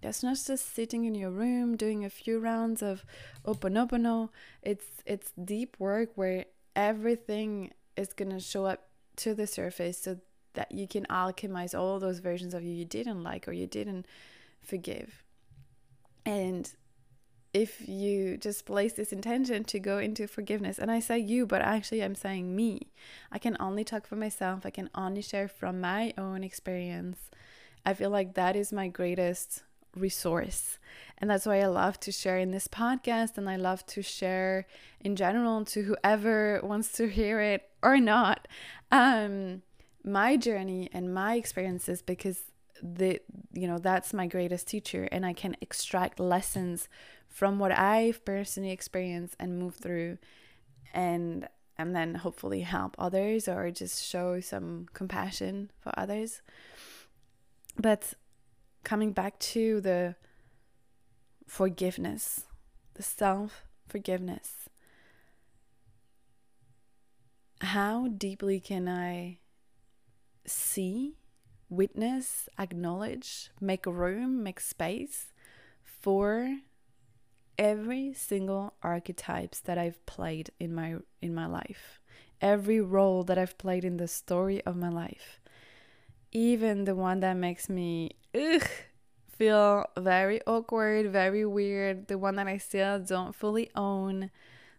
That's 0.00 0.22
not 0.22 0.38
just 0.46 0.74
sitting 0.74 1.04
in 1.04 1.14
your 1.14 1.30
room 1.30 1.76
doing 1.76 2.04
a 2.04 2.10
few 2.10 2.38
rounds 2.38 2.82
of 2.82 3.04
oponopono. 3.44 4.30
It's 4.62 4.86
it's 5.04 5.32
deep 5.32 5.76
work 5.78 6.10
where 6.14 6.46
everything 6.74 7.72
is 7.96 8.12
gonna 8.12 8.40
show 8.40 8.64
up 8.64 8.88
to 9.16 9.34
the 9.34 9.46
surface 9.46 9.98
so 9.98 10.18
that 10.54 10.72
you 10.72 10.88
can 10.88 11.04
alchemize 11.06 11.78
all 11.78 11.98
those 11.98 12.18
versions 12.18 12.54
of 12.54 12.62
you 12.62 12.72
you 12.72 12.84
didn't 12.84 13.22
like 13.22 13.46
or 13.46 13.52
you 13.52 13.66
didn't 13.66 14.06
forgive. 14.62 15.22
And 16.24 16.70
if 17.52 17.88
you 17.88 18.36
just 18.36 18.64
place 18.64 18.92
this 18.92 19.12
intention 19.12 19.64
to 19.64 19.80
go 19.80 19.98
into 19.98 20.28
forgiveness, 20.28 20.78
and 20.78 20.90
I 20.90 21.00
say 21.00 21.18
you, 21.18 21.46
but 21.46 21.62
actually 21.62 22.02
I'm 22.02 22.14
saying 22.14 22.54
me, 22.54 22.92
I 23.32 23.38
can 23.38 23.56
only 23.58 23.84
talk 23.84 24.06
for 24.06 24.16
myself, 24.16 24.64
I 24.64 24.70
can 24.70 24.88
only 24.94 25.22
share 25.22 25.48
from 25.48 25.80
my 25.80 26.14
own 26.16 26.44
experience. 26.44 27.18
I 27.84 27.94
feel 27.94 28.10
like 28.10 28.34
that 28.34 28.56
is 28.56 28.72
my 28.72 28.88
greatest 28.88 29.64
resource. 29.96 30.78
And 31.18 31.30
that's 31.30 31.46
why 31.46 31.60
I 31.60 31.66
love 31.66 32.00
to 32.00 32.12
share 32.12 32.38
in 32.38 32.50
this 32.50 32.66
podcast 32.66 33.36
and 33.36 33.48
I 33.48 33.56
love 33.56 33.84
to 33.86 34.02
share 34.02 34.66
in 35.00 35.16
general 35.16 35.64
to 35.66 35.82
whoever 35.82 36.60
wants 36.62 36.92
to 36.92 37.08
hear 37.08 37.40
it 37.40 37.68
or 37.82 37.98
not. 37.98 38.48
Um, 38.90 39.62
my 40.04 40.36
journey 40.36 40.88
and 40.92 41.12
my 41.12 41.34
experiences 41.34 42.00
because 42.00 42.42
the 42.82 43.20
you 43.52 43.68
know 43.68 43.76
that's 43.76 44.14
my 44.14 44.26
greatest 44.26 44.66
teacher 44.66 45.06
and 45.12 45.26
I 45.26 45.34
can 45.34 45.54
extract 45.60 46.18
lessons 46.18 46.88
from 47.28 47.58
what 47.58 47.72
I've 47.72 48.24
personally 48.24 48.70
experienced 48.70 49.36
and 49.38 49.58
moved 49.58 49.80
through 49.80 50.16
and 50.94 51.46
and 51.78 51.94
then 51.96 52.16
hopefully 52.16 52.60
help 52.60 52.94
others 52.98 53.48
or 53.48 53.70
just 53.70 54.04
show 54.04 54.40
some 54.40 54.86
compassion 54.92 55.70
for 55.80 55.92
others. 55.98 56.42
But 57.78 58.14
coming 58.84 59.12
back 59.12 59.38
to 59.38 59.80
the 59.80 60.16
forgiveness, 61.46 62.44
the 62.94 63.02
self 63.02 63.64
forgiveness. 63.88 64.68
How 67.60 68.08
deeply 68.08 68.58
can 68.60 68.88
I 68.88 69.38
see, 70.46 71.16
witness, 71.68 72.48
acknowledge, 72.58 73.50
make 73.60 73.84
room, 73.86 74.42
make 74.42 74.60
space 74.60 75.26
for 75.82 76.58
every 77.58 78.14
single 78.14 78.72
archetypes 78.82 79.60
that 79.60 79.76
I've 79.76 80.04
played 80.06 80.50
in 80.58 80.74
my 80.74 80.96
in 81.20 81.34
my 81.34 81.46
life. 81.46 82.00
Every 82.40 82.80
role 82.80 83.22
that 83.24 83.36
I've 83.36 83.58
played 83.58 83.84
in 83.84 83.98
the 83.98 84.08
story 84.08 84.64
of 84.64 84.76
my 84.76 84.88
life. 84.88 85.40
Even 86.32 86.84
the 86.84 86.94
one 86.94 87.20
that 87.20 87.34
makes 87.34 87.68
me 87.68 88.12
ugh, 88.34 88.68
feel 89.28 89.86
very 89.98 90.40
awkward, 90.46 91.10
very 91.10 91.44
weird, 91.44 92.08
the 92.08 92.18
one 92.18 92.36
that 92.36 92.46
I 92.46 92.58
still 92.58 92.98
don't 93.00 93.34
fully 93.34 93.70
own, 93.74 94.30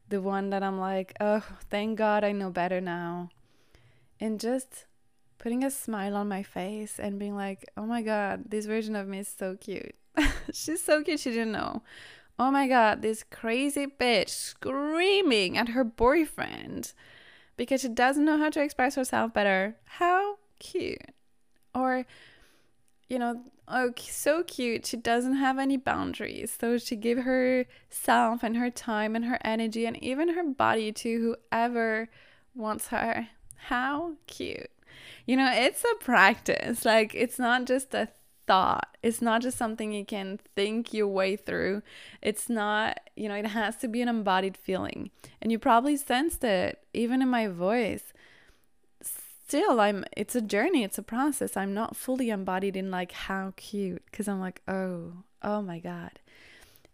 the 0.09 0.21
one 0.21 0.49
that 0.51 0.63
I'm 0.63 0.79
like, 0.79 1.13
"Oh, 1.19 1.43
thank 1.69 1.97
God 1.97 2.23
I 2.23 2.31
know 2.31 2.49
better 2.49 2.79
now." 2.81 3.29
And 4.19 4.39
just 4.39 4.85
putting 5.39 5.63
a 5.63 5.71
smile 5.71 6.15
on 6.15 6.27
my 6.27 6.43
face 6.43 6.99
and 6.99 7.19
being 7.19 7.35
like, 7.35 7.69
"Oh 7.75 7.85
my 7.85 8.01
god, 8.01 8.45
this 8.49 8.65
version 8.65 8.95
of 8.95 9.07
me 9.07 9.19
is 9.19 9.27
so 9.27 9.57
cute." 9.57 9.95
She's 10.53 10.83
so 10.83 11.03
cute, 11.03 11.19
she 11.19 11.31
didn't 11.31 11.53
know 11.53 11.81
oh 12.41 12.49
my 12.49 12.67
god, 12.67 13.03
this 13.03 13.23
crazy 13.23 13.85
bitch 13.85 14.29
screaming 14.29 15.59
at 15.59 15.69
her 15.69 15.83
boyfriend 15.83 16.91
because 17.55 17.81
she 17.81 17.87
doesn't 17.87 18.25
know 18.25 18.39
how 18.39 18.49
to 18.49 18.63
express 18.63 18.95
herself 18.95 19.31
better. 19.31 19.75
How 19.85 20.37
cute. 20.57 21.11
Or, 21.73 22.05
you 23.07 23.19
know, 23.19 23.41
oh, 23.67 23.93
so 23.97 24.43
cute. 24.43 24.85
She 24.85 24.97
doesn't 24.97 25.35
have 25.35 25.57
any 25.57 25.77
boundaries. 25.77 26.55
So 26.59 26.77
she 26.77 26.95
give 26.95 27.19
herself 27.19 28.43
and 28.43 28.57
her 28.57 28.69
time 28.69 29.15
and 29.15 29.25
her 29.25 29.39
energy 29.43 29.85
and 29.85 30.01
even 30.03 30.33
her 30.33 30.43
body 30.43 30.91
to 30.91 31.35
whoever 31.51 32.09
wants 32.53 32.87
her. 32.87 33.29
How 33.67 34.13
cute. 34.27 34.71
You 35.25 35.37
know, 35.37 35.51
it's 35.53 35.83
a 35.83 36.03
practice. 36.03 36.83
Like, 36.83 37.13
it's 37.15 37.39
not 37.39 37.65
just 37.65 37.93
a 37.93 38.09
thought. 38.47 38.97
It's 39.01 39.21
not 39.21 39.41
just 39.41 39.57
something 39.57 39.93
you 39.93 40.05
can 40.05 40.39
think 40.55 40.93
your 40.93 41.07
way 41.07 41.35
through. 41.35 41.83
It's 42.21 42.49
not, 42.49 42.99
you 43.15 43.29
know, 43.29 43.35
it 43.35 43.45
has 43.45 43.77
to 43.77 43.87
be 43.87 44.01
an 44.01 44.09
embodied 44.09 44.57
feeling. 44.57 45.11
And 45.41 45.51
you 45.51 45.59
probably 45.59 45.95
sensed 45.95 46.43
it 46.43 46.79
even 46.93 47.21
in 47.21 47.29
my 47.29 47.47
voice. 47.47 48.13
Still, 49.51 49.81
I'm 49.81 50.05
it's 50.15 50.33
a 50.33 50.39
journey, 50.39 50.85
it's 50.85 50.97
a 50.97 51.03
process. 51.03 51.57
I'm 51.57 51.73
not 51.73 51.97
fully 51.97 52.29
embodied 52.29 52.77
in 52.77 52.89
like 52.89 53.11
how 53.11 53.51
cute 53.57 54.01
because 54.05 54.29
I'm 54.29 54.39
like, 54.39 54.61
"Oh, 54.65 55.23
oh 55.41 55.61
my 55.61 55.77
god." 55.77 56.21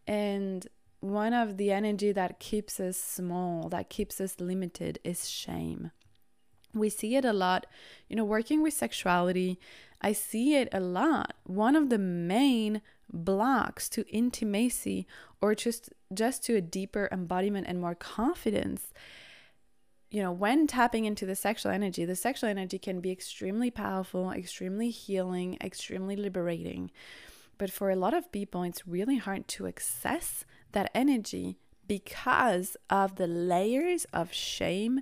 And 0.07 0.65
one 0.99 1.33
of 1.33 1.57
the 1.57 1.71
energy 1.71 2.11
that 2.13 2.39
keeps 2.39 2.79
us 2.79 2.97
small, 2.97 3.69
that 3.69 3.91
keeps 3.91 4.19
us 4.19 4.39
limited 4.39 4.97
is 5.03 5.29
shame. 5.29 5.91
We 6.73 6.89
see 6.89 7.15
it 7.15 7.25
a 7.25 7.31
lot, 7.31 7.67
you 8.09 8.15
know, 8.15 8.25
working 8.25 8.63
with 8.63 8.73
sexuality 8.73 9.59
I 10.01 10.13
see 10.13 10.55
it 10.55 10.69
a 10.71 10.79
lot. 10.79 11.33
One 11.43 11.75
of 11.75 11.89
the 11.89 11.97
main 11.97 12.81
blocks 13.11 13.87
to 13.89 14.07
intimacy 14.09 15.05
or 15.41 15.53
just 15.55 15.93
just 16.11 16.43
to 16.45 16.55
a 16.55 16.61
deeper 16.61 17.07
embodiment 17.11 17.67
and 17.67 17.79
more 17.79 17.95
confidence 17.95 18.93
you 20.09 20.21
know 20.21 20.31
when 20.31 20.67
tapping 20.67 21.05
into 21.05 21.25
the 21.25 21.35
sexual 21.35 21.71
energy 21.71 22.05
the 22.05 22.15
sexual 22.15 22.49
energy 22.49 22.79
can 22.79 22.99
be 22.99 23.11
extremely 23.11 23.69
powerful 23.69 24.31
extremely 24.31 24.89
healing 24.89 25.57
extremely 25.61 26.15
liberating 26.15 26.89
but 27.57 27.71
for 27.71 27.89
a 27.89 27.95
lot 27.95 28.13
of 28.13 28.31
people 28.31 28.63
it's 28.63 28.87
really 28.87 29.17
hard 29.17 29.47
to 29.47 29.67
access 29.67 30.45
that 30.71 30.91
energy 30.93 31.57
because 31.87 32.75
of 32.89 33.15
the 33.15 33.27
layers 33.27 34.05
of 34.13 34.33
shame 34.33 35.01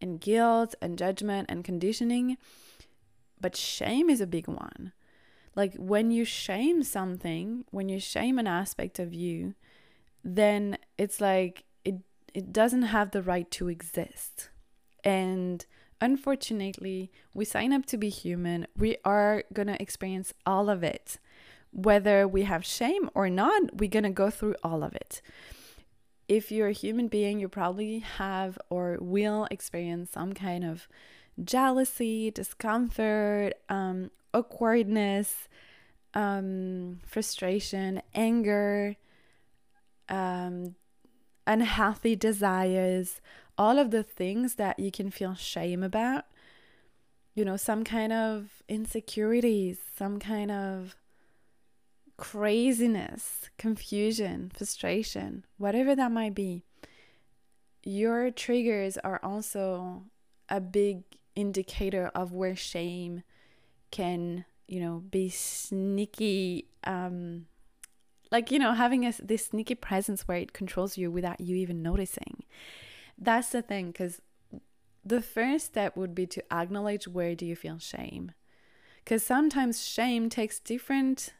and 0.00 0.20
guilt 0.20 0.74
and 0.80 0.98
judgment 0.98 1.46
and 1.48 1.64
conditioning 1.64 2.36
but 3.40 3.56
shame 3.56 4.10
is 4.10 4.20
a 4.20 4.26
big 4.26 4.48
one. 4.48 4.92
Like 5.54 5.74
when 5.76 6.10
you 6.10 6.24
shame 6.24 6.82
something, 6.82 7.64
when 7.70 7.88
you 7.88 8.00
shame 8.00 8.38
an 8.38 8.46
aspect 8.46 8.98
of 8.98 9.14
you, 9.14 9.54
then 10.24 10.78
it's 10.96 11.20
like 11.20 11.64
it 12.38 12.52
doesn't 12.52 12.82
have 12.82 13.10
the 13.10 13.20
right 13.20 13.50
to 13.50 13.66
exist. 13.68 14.50
And 15.02 15.66
unfortunately, 16.00 17.10
we 17.34 17.44
sign 17.44 17.72
up 17.72 17.84
to 17.86 17.96
be 17.96 18.10
human. 18.10 18.68
We 18.76 18.98
are 19.04 19.42
going 19.52 19.66
to 19.66 19.82
experience 19.82 20.32
all 20.46 20.70
of 20.70 20.84
it. 20.84 21.18
Whether 21.72 22.28
we 22.28 22.44
have 22.44 22.64
shame 22.64 23.10
or 23.12 23.28
not, 23.28 23.76
we're 23.78 23.90
going 23.90 24.04
to 24.04 24.10
go 24.10 24.30
through 24.30 24.54
all 24.62 24.84
of 24.84 24.94
it. 24.94 25.20
If 26.28 26.52
you're 26.52 26.68
a 26.68 26.82
human 26.84 27.08
being, 27.08 27.40
you 27.40 27.48
probably 27.48 27.98
have 27.98 28.56
or 28.70 28.98
will 29.00 29.48
experience 29.50 30.12
some 30.12 30.32
kind 30.32 30.64
of 30.64 30.86
jealousy, 31.42 32.30
discomfort, 32.30 33.54
um, 33.68 34.12
awkwardness, 34.32 35.48
um, 36.14 37.00
frustration, 37.04 38.00
anger, 38.14 38.94
um, 40.08 40.76
unhealthy 41.48 42.14
desires, 42.14 43.20
all 43.56 43.78
of 43.78 43.90
the 43.90 44.04
things 44.04 44.54
that 44.54 44.78
you 44.78 44.92
can 44.92 45.10
feel 45.10 45.34
shame 45.34 45.82
about. 45.82 46.26
You 47.34 47.44
know, 47.44 47.56
some 47.56 47.82
kind 47.82 48.12
of 48.12 48.62
insecurities, 48.68 49.78
some 49.96 50.18
kind 50.18 50.50
of 50.50 50.94
craziness, 52.16 53.48
confusion, 53.56 54.52
frustration, 54.54 55.44
whatever 55.56 55.96
that 55.96 56.12
might 56.12 56.34
be. 56.34 56.64
Your 57.84 58.30
triggers 58.30 58.98
are 58.98 59.20
also 59.22 60.02
a 60.48 60.60
big 60.60 61.02
indicator 61.34 62.10
of 62.14 62.32
where 62.32 62.56
shame 62.56 63.22
can 63.90 64.44
you 64.66 64.80
know 64.80 65.02
be 65.10 65.30
sneaky 65.30 66.66
um 66.84 67.46
like 68.30 68.50
you 68.50 68.58
know 68.58 68.72
having 68.72 69.04
a, 69.04 69.12
this 69.22 69.46
sneaky 69.46 69.74
presence 69.74 70.26
where 70.26 70.38
it 70.38 70.52
controls 70.52 70.96
you 70.96 71.10
without 71.10 71.40
you 71.40 71.56
even 71.56 71.82
noticing. 71.82 72.44
That's 73.16 73.50
the 73.50 73.62
thing 73.62 73.88
because 73.88 74.20
the 75.04 75.22
first 75.22 75.66
step 75.66 75.96
would 75.96 76.14
be 76.14 76.26
to 76.26 76.52
acknowledge 76.52 77.08
where 77.08 77.34
do 77.34 77.46
you 77.46 77.56
feel 77.56 77.78
shame. 77.78 78.32
Because 79.04 79.22
sometimes 79.22 79.86
shame 79.86 80.28
takes 80.28 80.58
different 80.58 81.32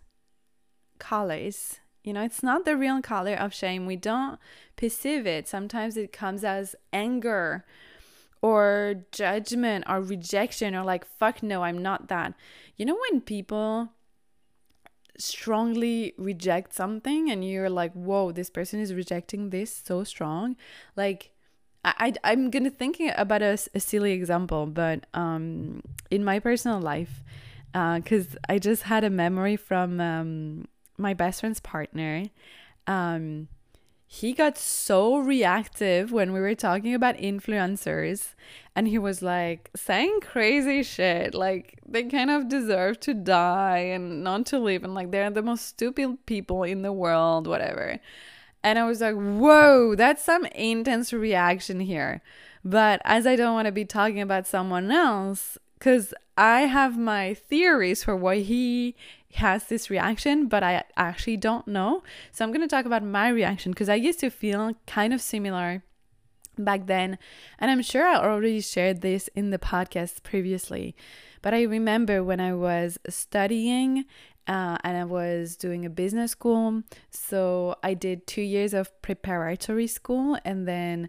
colors. 0.99 1.81
You 2.03 2.13
know 2.15 2.23
it's 2.23 2.43
not 2.43 2.65
the 2.65 2.77
real 2.77 3.03
color 3.03 3.35
of 3.35 3.53
shame. 3.53 3.87
We 3.87 3.97
don't 3.97 4.39
perceive 4.77 5.27
it. 5.27 5.47
Sometimes 5.47 5.97
it 5.97 6.13
comes 6.13 6.45
as 6.45 6.75
anger 6.93 7.65
or 8.41 9.05
judgment 9.13 9.85
or 9.89 10.01
rejection 10.01 10.75
or 10.75 10.85
like 10.85 11.05
fuck 11.05 11.43
no 11.43 11.63
i'm 11.63 11.79
not 11.79 12.09
that. 12.09 12.35
You 12.77 12.87
know 12.87 12.99
when 13.11 13.21
people 13.21 13.91
strongly 15.19 16.15
reject 16.17 16.73
something 16.73 17.31
and 17.31 17.45
you're 17.45 17.69
like 17.69 17.93
whoa 17.93 18.31
this 18.31 18.49
person 18.49 18.79
is 18.81 18.95
rejecting 18.95 19.51
this 19.51 19.83
so 19.85 20.05
strong 20.05 20.57
like 20.97 21.33
I, 21.85 22.13
I 22.25 22.33
am 22.33 22.51
gonna 22.51 22.71
thinking 22.71 23.13
about 23.17 23.43
a, 23.43 23.59
a 23.75 23.81
silly 23.81 24.13
example, 24.13 24.67
but 24.67 25.07
um, 25.15 25.83
in 26.11 26.25
my 26.25 26.39
personal 26.39 26.81
life, 26.81 27.23
uh, 27.75 27.97
because 28.01 28.37
I 28.49 28.59
just 28.59 28.85
had 28.85 29.05
a 29.05 29.11
memory 29.11 29.57
from 29.57 30.01
um, 30.01 30.69
my 30.97 31.15
best 31.15 31.41
friend's 31.41 31.61
partner. 31.61 32.25
Um, 32.87 33.49
he 34.11 34.33
got 34.33 34.57
so 34.57 35.19
reactive 35.19 36.11
when 36.11 36.33
we 36.33 36.41
were 36.41 36.55
talking 36.55 36.95
about 36.95 37.15
influencers 37.19 38.35
and 38.75 38.89
he 38.89 38.97
was 38.97 39.21
like 39.21 39.71
saying 39.77 40.21
crazy 40.23 40.83
shit 40.83 41.35
like 41.35 41.79
they 41.87 42.05
kind 42.05 42.31
of 42.31 42.49
deserve 42.49 42.99
to 42.99 43.13
die 43.13 43.77
and 43.77 44.25
not 44.25 44.47
to 44.47 44.59
live 44.59 44.83
and 44.83 44.95
like 44.95 45.11
they're 45.11 45.29
the 45.29 45.43
most 45.43 45.67
stupid 45.67 46.25
people 46.25 46.63
in 46.63 46.81
the 46.81 46.91
world 46.91 47.47
whatever. 47.47 47.99
And 48.65 48.79
i 48.79 48.85
was 48.87 49.03
like 49.03 49.15
whoa 49.15 49.95
that's 49.95 50.25
some 50.25 50.47
intense 50.47 51.13
reaction 51.13 51.79
here. 51.79 52.23
But 52.65 53.03
as 53.05 53.27
i 53.27 53.37
don't 53.37 53.53
want 53.53 53.67
to 53.67 53.73
be 53.73 53.85
talking 53.85 54.23
about 54.23 54.47
someone 54.47 54.91
else 54.91 55.59
because 55.79 56.13
I 56.37 56.63
have 56.63 56.99
my 56.99 57.35
theories 57.35 58.03
for 58.03 58.17
why 58.17 58.39
he 58.41 58.97
has 59.35 59.65
this 59.65 59.91
reaction, 59.91 60.49
but 60.49 60.63
I 60.63 60.85
actually 60.97 61.37
don't 61.37 61.69
know. 61.69 62.03
So 62.33 62.45
I'm 62.45 62.53
going 62.53 62.67
to 62.67 62.75
talk 62.75 62.85
about 62.85 63.05
my 63.05 63.29
reaction 63.29 63.73
because 63.73 63.89
I 63.89 63.95
used 63.95 64.21
to 64.21 64.31
feel 64.31 64.73
kind 64.87 65.13
of 65.13 65.21
similar 65.21 65.83
back 66.59 66.87
then. 66.87 67.19
And 67.59 67.71
I'm 67.71 67.83
sure 67.83 68.07
I 68.07 68.17
already 68.17 68.61
shared 68.61 69.01
this 69.01 69.29
in 69.35 69.51
the 69.51 69.59
podcast 69.59 70.23
previously. 70.23 70.97
But 71.43 71.55
I 71.55 71.63
remember 71.63 72.25
when 72.25 72.41
I 72.41 72.55
was 72.55 72.99
studying 73.09 74.05
uh, 74.49 74.79
and 74.83 74.97
I 74.97 75.05
was 75.05 75.57
doing 75.57 75.85
a 75.85 75.91
business 75.91 76.33
school. 76.33 76.83
So 77.11 77.77
I 77.83 77.95
did 77.95 78.27
two 78.27 78.43
years 78.43 78.75
of 78.75 79.01
preparatory 79.03 79.87
school 79.87 80.39
and 80.45 80.67
then 80.67 81.09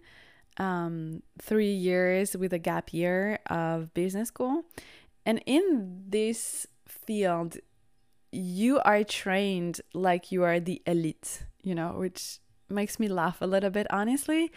um, 0.60 1.24
three 1.42 1.74
years 1.74 2.36
with 2.36 2.54
a 2.54 2.60
gap 2.60 2.94
year 2.94 3.40
of 3.48 3.94
business 3.94 4.28
school. 4.28 4.64
And 5.26 5.42
in 5.46 6.04
this 6.08 6.68
field, 6.88 7.58
you 8.32 8.80
are 8.80 9.04
trained 9.04 9.82
like 9.94 10.32
you 10.32 10.44
are 10.44 10.60
the 10.60 10.82
elite, 10.86 11.46
you 11.62 11.74
know, 11.74 11.94
which 11.98 12.40
makes 12.70 13.00
me 13.00 13.08
laugh 13.08 13.42
a 13.42 13.48
little 13.48 13.70
bit, 13.70 13.88
honestly. 13.90 14.52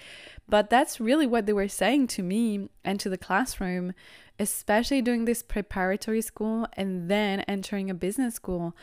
But 0.49 0.68
that's 0.68 1.00
really 1.00 1.26
what 1.26 1.47
they 1.47 1.52
were 1.52 1.68
saying 1.68 2.09
to 2.09 2.23
me 2.23 2.68
and 2.85 3.00
to 3.00 3.09
the 3.09 3.16
classroom, 3.18 3.94
especially 4.38 5.00
doing 5.02 5.25
this 5.25 5.42
preparatory 5.42 6.21
school 6.21 6.66
and 6.75 7.11
then 7.11 7.40
entering 7.40 7.90
a 7.90 7.94
business 7.94 8.35
school. 8.35 8.76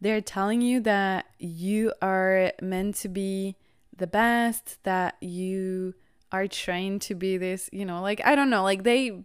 They're 0.00 0.20
telling 0.20 0.60
you 0.60 0.80
that 0.80 1.26
you 1.38 1.92
are 2.00 2.52
meant 2.62 2.94
to 2.96 3.08
be 3.08 3.56
the 3.96 4.06
best, 4.06 4.78
that 4.84 5.16
you 5.20 5.94
are 6.32 6.46
trained 6.46 7.02
to 7.02 7.14
be 7.14 7.36
this, 7.36 7.68
you 7.72 7.84
know, 7.84 8.02
like, 8.02 8.20
I 8.24 8.34
don't 8.34 8.50
know, 8.50 8.62
like 8.62 8.82
they, 8.84 9.24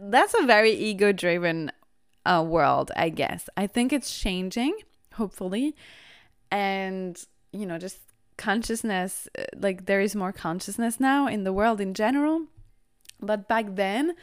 that's 0.00 0.34
a 0.34 0.46
very 0.46 0.72
ego 0.72 1.12
driven 1.12 1.70
uh, 2.24 2.44
world, 2.46 2.90
I 2.96 3.08
guess. 3.08 3.48
I 3.56 3.66
think 3.66 3.92
it's 3.92 4.18
changing, 4.18 4.74
hopefully. 5.14 5.74
And, 6.50 7.22
you 7.52 7.66
know, 7.66 7.78
just 7.78 7.98
consciousness, 8.36 9.28
uh, 9.38 9.44
like 9.56 9.86
there 9.86 10.00
is 10.00 10.16
more 10.16 10.32
consciousness 10.32 10.98
now 10.98 11.26
in 11.26 11.44
the 11.44 11.52
world 11.52 11.80
in 11.80 11.94
general. 11.94 12.46
But 13.20 13.48
back 13.48 13.76
then, 13.76 14.14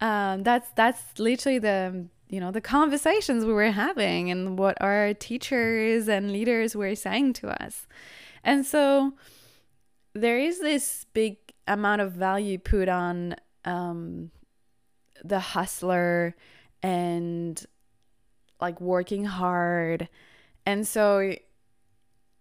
um, 0.00 0.42
that's 0.42 0.68
that's 0.74 1.18
literally 1.18 1.60
the 1.60 2.06
you 2.28 2.40
know 2.40 2.50
the 2.50 2.60
conversations 2.60 3.44
we 3.44 3.52
were 3.52 3.70
having 3.70 4.30
and 4.30 4.58
what 4.58 4.76
our 4.80 5.14
teachers 5.14 6.08
and 6.08 6.32
leaders 6.32 6.74
were 6.74 6.94
saying 6.96 7.34
to 7.34 7.62
us 7.62 7.86
and 8.42 8.66
so 8.66 9.12
there 10.14 10.38
is 10.38 10.60
this 10.60 11.06
big 11.12 11.41
amount 11.66 12.00
of 12.00 12.12
value 12.12 12.58
put 12.58 12.88
on 12.88 13.36
um, 13.64 14.30
the 15.24 15.40
hustler 15.40 16.34
and 16.82 17.64
like 18.60 18.80
working 18.80 19.24
hard. 19.24 20.08
And 20.66 20.86
so, 20.86 21.34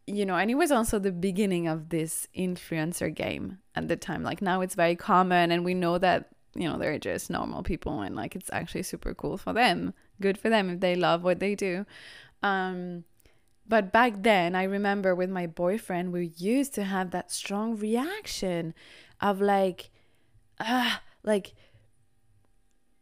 you 0.08 0.26
know, 0.26 0.36
and 0.36 0.52
it 0.52 0.56
was 0.56 0.72
also 0.72 1.00
the 1.00 1.12
beginning 1.12 1.68
of 1.68 1.90
this 1.90 2.28
influencer 2.38 3.14
game 3.14 3.60
at 3.76 3.88
the 3.88 3.96
time. 3.96 4.24
Like 4.24 4.42
now 4.42 4.62
it's 4.62 4.76
very 4.76 4.96
common 4.96 5.52
and 5.52 5.66
we 5.66 5.74
know 5.74 5.98
that, 5.98 6.30
you 6.56 6.68
know, 6.68 6.78
they're 6.78 7.00
just 7.00 7.30
normal 7.30 7.64
people 7.64 8.02
and 8.02 8.16
like 8.16 8.36
it's 8.36 8.50
actually 8.52 8.84
super 8.84 9.14
cool 9.14 9.38
for 9.38 9.54
them. 9.54 9.94
Good 10.20 10.38
for 10.38 10.50
them 10.50 10.70
if 10.70 10.80
they 10.80 10.96
love 10.96 11.24
what 11.24 11.40
they 11.40 11.56
do. 11.56 11.86
Um 12.44 13.06
but 13.68 13.94
back 13.94 14.24
then, 14.24 14.54
I 14.54 14.64
remember 14.64 15.16
with 15.16 15.30
my 15.30 15.48
boyfriend, 15.48 16.12
we 16.12 16.34
used 16.36 16.74
to 16.74 16.84
have 16.84 17.12
that 17.12 17.32
strong 17.32 17.78
reaction 17.78 18.74
of 19.22 19.42
like, 19.42 19.90
ah, 20.60 21.02
like 21.24 21.54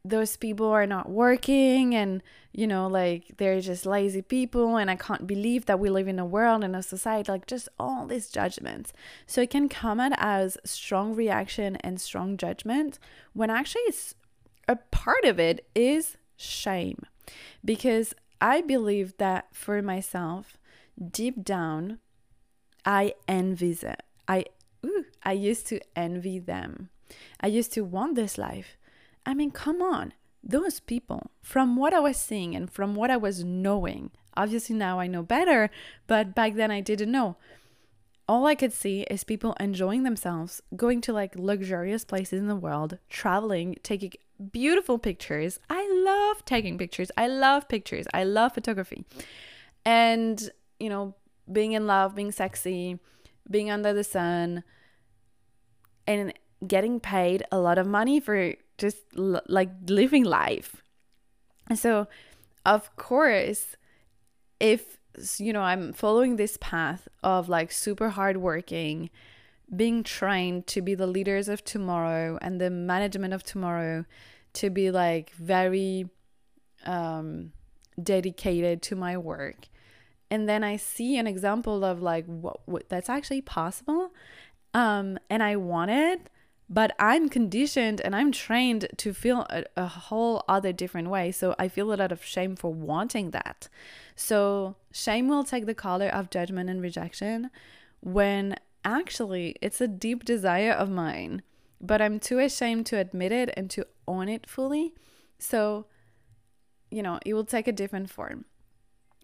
those 0.04 0.38
people 0.38 0.68
are 0.68 0.88
not 0.88 1.10
working 1.10 1.94
and 1.94 2.24
you 2.54 2.66
know 2.66 2.88
like 2.88 3.36
they're 3.38 3.60
just 3.60 3.86
lazy 3.86 4.22
people 4.22 4.78
and 4.78 4.90
i 4.90 4.96
can't 4.96 5.28
believe 5.28 5.66
that 5.66 5.80
we 5.80 5.90
live 5.90 6.08
in 6.08 6.18
a 6.18 6.26
world 6.26 6.64
and 6.64 6.76
a 6.76 6.82
society 6.82 7.30
like 7.30 7.46
just 7.46 7.68
all 7.78 8.08
these 8.08 8.30
judgments. 8.30 8.94
So 9.28 9.42
it 9.42 9.50
can 9.50 9.70
come 9.70 10.00
out 10.00 10.14
as 10.18 10.58
strong 10.64 11.16
reaction 11.16 11.76
and 11.78 12.00
strong 12.00 12.38
judgment 12.38 12.98
when 13.34 13.50
actually 13.50 13.82
it's 13.84 14.16
a 14.68 14.78
part 14.78 15.26
of 15.26 15.40
it 15.40 15.68
is 15.76 16.18
shame. 16.38 17.04
Because 17.64 18.14
i 18.42 18.62
believe 18.62 19.18
that 19.18 19.48
for 19.52 19.82
myself 19.82 20.58
deep 21.12 21.44
down 21.44 22.00
i 22.86 23.14
envy 23.28 23.74
them 23.74 23.98
i 24.28 24.46
ooh, 24.86 25.06
i 25.24 25.32
used 25.32 25.68
to 25.68 25.80
envy 25.96 26.40
them 26.40 26.90
i 27.40 27.48
used 27.48 27.74
to 27.74 27.84
want 27.84 28.16
this 28.16 28.38
life 28.38 28.78
I 29.26 29.34
mean, 29.36 29.52
come 29.52 29.82
on. 29.82 30.14
Those 30.44 30.80
people, 30.80 31.30
from 31.42 31.76
what 31.76 31.94
I 31.94 32.00
was 32.00 32.18
seeing 32.18 32.56
and 32.56 32.72
from 32.72 32.96
what 32.96 33.12
I 33.12 33.18
was 33.18 33.44
knowing, 33.44 34.10
obviously 34.36 34.76
now 34.76 35.00
I 35.00 35.06
know 35.06 35.22
better, 35.22 35.70
but 36.08 36.34
back 36.34 36.56
then 36.56 36.72
I 36.72 36.82
didn't 36.82 37.12
know. 37.12 37.36
All 38.28 38.46
I 38.46 38.56
could 38.56 38.74
see 38.74 39.02
is 39.02 39.24
people 39.24 39.56
enjoying 39.60 40.04
themselves, 40.04 40.62
going 40.76 41.02
to 41.02 41.14
like 41.14 41.36
luxurious 41.36 42.06
places 42.06 42.40
in 42.40 42.48
the 42.48 42.56
world, 42.56 42.98
traveling, 43.10 43.76
taking 43.84 44.14
beautiful 44.52 44.98
pictures. 44.98 45.60
I 45.70 45.88
love 46.06 46.46
taking 46.46 46.78
pictures. 46.78 47.12
I 47.16 47.28
love 47.28 47.68
pictures. 47.68 48.08
I 48.14 48.24
love 48.24 48.54
photography. 48.54 49.06
And, 49.84 50.50
you 50.80 50.90
know, 50.90 51.16
being 51.52 51.74
in 51.74 51.86
love, 51.86 52.16
being 52.16 52.32
sexy, 52.32 53.00
being 53.50 53.70
under 53.70 53.94
the 53.94 54.04
sun, 54.04 54.64
and 56.10 56.34
getting 56.68 57.00
paid 57.00 57.44
a 57.52 57.60
lot 57.60 57.78
of 57.78 57.86
money 57.86 58.20
for 58.20 58.56
just 58.78 58.98
l- 59.16 59.44
like 59.48 59.70
living 59.88 60.24
life. 60.24 60.82
And 61.70 61.78
so, 61.78 62.08
of 62.66 62.96
course, 62.96 63.76
if 64.60 64.98
you 65.38 65.54
know, 65.54 65.62
I'm 65.62 65.94
following 65.94 66.36
this 66.36 66.58
path 66.60 67.08
of 67.24 67.48
like 67.48 67.72
super 67.72 68.10
hardworking, 68.10 69.12
being 69.76 70.04
trained 70.04 70.66
to 70.68 70.82
be 70.82 70.96
the 70.96 71.08
leaders 71.08 71.48
of 71.48 71.64
tomorrow 71.64 72.40
and 72.42 72.60
the 72.60 72.72
management 72.72 73.34
of 73.34 73.44
tomorrow, 73.44 74.06
to 74.54 74.70
be 74.72 74.90
like 74.90 75.30
very 75.32 76.10
um, 76.86 77.52
dedicated 78.02 78.82
to 78.82 78.96
my 78.96 79.16
work. 79.16 79.68
And 80.32 80.50
then 80.50 80.64
I 80.64 80.78
see 80.78 81.18
an 81.18 81.28
example 81.28 81.84
of 81.86 82.02
like 82.02 82.26
what, 82.26 82.68
what 82.68 82.90
that's 82.90 83.10
actually 83.10 83.42
possible. 83.42 84.12
Um, 84.74 85.18
and 85.30 85.42
I 85.42 85.56
want 85.56 85.92
it 85.92 86.30
but 86.70 86.96
I'm 87.00 87.30
conditioned 87.30 88.00
and 88.00 88.16
I'm 88.16 88.32
trained 88.32 88.88
to 88.98 89.12
feel 89.12 89.48
a, 89.50 89.64
a, 89.76 89.88
whole 89.88 90.44
other 90.48 90.72
different 90.72 91.10
way. 91.10 91.32
So 91.32 91.56
I 91.58 91.68
feel 91.68 91.92
a 91.92 91.96
lot 91.96 92.12
of 92.12 92.24
shame 92.24 92.56
for 92.56 92.72
wanting 92.72 93.32
that. 93.32 93.68
So 94.16 94.76
shame 94.92 95.28
will 95.28 95.44
take 95.44 95.66
the 95.66 95.74
color 95.74 96.08
of 96.08 96.30
judgment 96.30 96.70
and 96.70 96.82
rejection 96.82 97.50
when 98.02 98.56
actually 98.86 99.56
it's 99.62 99.82
a 99.82 99.88
deep 99.88 100.24
desire 100.24 100.72
of 100.72 100.92
mine, 100.92 101.42
but 101.82 102.02
I'm 102.02 102.20
too 102.20 102.38
ashamed 102.38 102.86
to 102.88 103.00
admit 103.00 103.32
it 103.32 103.50
and 103.58 103.70
to 103.72 103.88
own 104.08 104.30
it 104.30 104.48
fully. 104.48 104.94
So, 105.40 105.88
you 106.92 107.02
know, 107.02 107.20
it 107.26 107.34
will 107.34 107.46
take 107.46 107.68
a 107.68 107.72
different 107.72 108.12
form. 108.12 108.46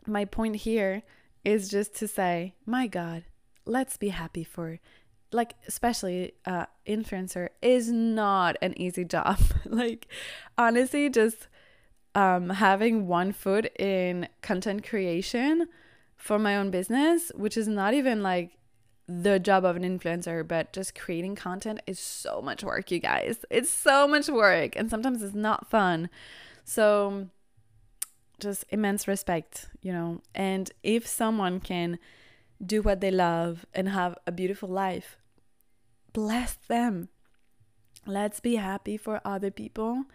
My 0.08 0.26
point 0.26 0.58
here 0.58 1.04
is 1.44 1.70
just 1.70 1.94
to 1.98 2.08
say, 2.08 2.56
my 2.66 2.88
God, 2.88 3.26
let's 3.66 3.98
be 3.98 4.10
happy 4.10 4.44
for 4.44 4.80
like 5.32 5.56
especially 5.68 6.34
uh 6.46 6.66
influencer 6.88 7.50
is 7.62 7.92
not 7.92 8.56
an 8.62 8.80
easy 8.80 9.06
job. 9.06 9.40
Like 9.66 10.08
honestly 10.58 11.10
just 11.10 11.48
um 12.14 12.50
having 12.50 13.08
one 13.08 13.32
foot 13.34 13.66
in 13.80 14.28
content 14.42 14.88
creation 14.88 15.68
for 16.16 16.40
my 16.40 16.56
own 16.56 16.72
business 16.72 17.32
which 17.36 17.58
is 17.58 17.68
not 17.68 17.94
even 17.94 18.24
like 18.24 18.52
the 19.08 19.40
job 19.40 19.66
of 19.66 19.76
an 19.76 19.84
influencer 19.84 20.48
but 20.48 20.74
just 20.74 20.96
creating 20.96 21.36
content 21.36 21.80
is 21.86 22.00
so 22.00 22.42
much 22.42 22.64
work 22.64 22.90
you 22.90 23.00
guys. 23.00 23.46
It's 23.50 23.70
so 23.70 24.08
much 24.08 24.30
work 24.30 24.76
and 24.76 24.90
sometimes 24.90 25.22
it's 25.22 25.36
not 25.36 25.70
fun. 25.70 26.10
So 26.64 27.28
just 28.40 28.66
immense 28.70 29.08
respect 29.08 29.68
you 29.82 29.92
know? 29.92 30.22
And 30.34 30.72
if 30.84 31.06
someone 31.06 31.60
can 31.60 32.00
do 32.64 32.82
what 32.82 33.02
they 33.02 33.12
love 33.12 33.66
and 33.74 33.90
have 33.90 34.18
a 34.26 34.32
beautiful 34.32 34.70
life 34.70 35.18
bless 36.16 36.54
them. 36.70 37.10
Let's 38.08 38.40
be 38.40 38.56
happy 38.56 38.96
for 38.96 39.20
other 39.26 39.52
people 39.52 40.06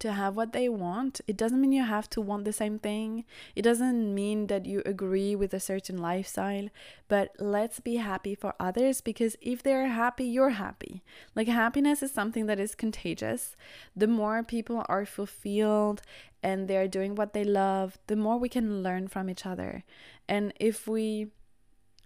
to 0.00 0.12
have 0.12 0.34
what 0.34 0.52
they 0.52 0.68
want. 0.68 1.20
It 1.28 1.36
doesn't 1.36 1.60
mean 1.60 1.70
you 1.70 1.84
have 1.84 2.10
to 2.10 2.20
want 2.20 2.44
the 2.44 2.52
same 2.52 2.80
thing. 2.80 3.24
It 3.54 3.62
doesn't 3.62 4.12
mean 4.12 4.48
that 4.48 4.66
you 4.66 4.82
agree 4.84 5.36
with 5.36 5.54
a 5.54 5.60
certain 5.60 5.98
lifestyle, 5.98 6.70
but 7.06 7.30
let's 7.38 7.78
be 7.78 7.96
happy 7.96 8.34
for 8.34 8.54
others 8.58 9.00
because 9.00 9.36
if 9.40 9.62
they're 9.62 9.86
happy, 9.86 10.24
you're 10.24 10.58
happy. 10.66 11.04
Like 11.36 11.46
happiness 11.46 12.02
is 12.02 12.10
something 12.10 12.46
that 12.46 12.58
is 12.58 12.74
contagious. 12.74 13.54
The 13.94 14.08
more 14.08 14.42
people 14.42 14.84
are 14.88 15.06
fulfilled 15.06 16.02
and 16.42 16.66
they're 16.66 16.88
doing 16.88 17.14
what 17.14 17.32
they 17.32 17.44
love, 17.44 17.98
the 18.08 18.16
more 18.16 18.38
we 18.38 18.48
can 18.48 18.82
learn 18.82 19.06
from 19.06 19.30
each 19.30 19.46
other. 19.46 19.84
And 20.28 20.52
if 20.58 20.88
we, 20.88 21.28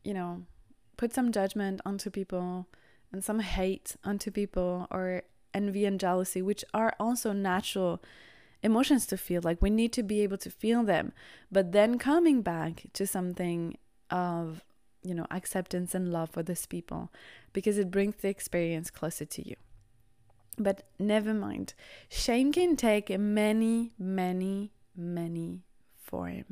you 0.09 0.15
know, 0.15 0.41
put 0.97 1.13
some 1.13 1.31
judgment 1.31 1.83
onto 1.85 2.09
people 2.09 2.67
and 3.13 3.23
some 3.23 3.41
hate 3.41 3.95
onto 4.03 4.31
people 4.31 4.87
or 4.91 5.23
envy 5.53 5.85
and 5.85 6.01
jealousy, 6.01 6.41
which 6.41 6.65
are 6.73 6.95
also 6.99 7.33
natural 7.33 8.03
emotions 8.63 9.05
to 9.05 9.19
feel. 9.19 9.43
Like 9.45 9.61
we 9.61 9.69
need 9.69 9.93
to 9.93 10.03
be 10.03 10.23
able 10.23 10.39
to 10.39 10.51
feel 10.51 10.83
them. 10.83 11.13
But 11.53 11.73
then 11.73 11.99
coming 11.99 12.41
back 12.41 12.85
to 12.95 13.07
something 13.07 13.77
of, 14.11 14.65
you 15.03 15.15
know, 15.15 15.27
acceptance 15.31 15.95
and 15.95 16.11
love 16.11 16.31
for 16.31 16.43
these 16.43 16.65
people 16.65 17.13
because 17.53 17.77
it 17.77 17.91
brings 17.91 18.17
the 18.17 18.31
experience 18.31 18.91
closer 18.91 19.27
to 19.27 19.47
you. 19.47 19.57
But 20.57 20.89
never 20.99 21.35
mind. 21.35 21.75
Shame 22.09 22.51
can 22.51 22.77
take 22.77 23.11
many, 23.21 23.93
many, 23.99 24.73
many 24.97 25.65
forms 26.01 26.47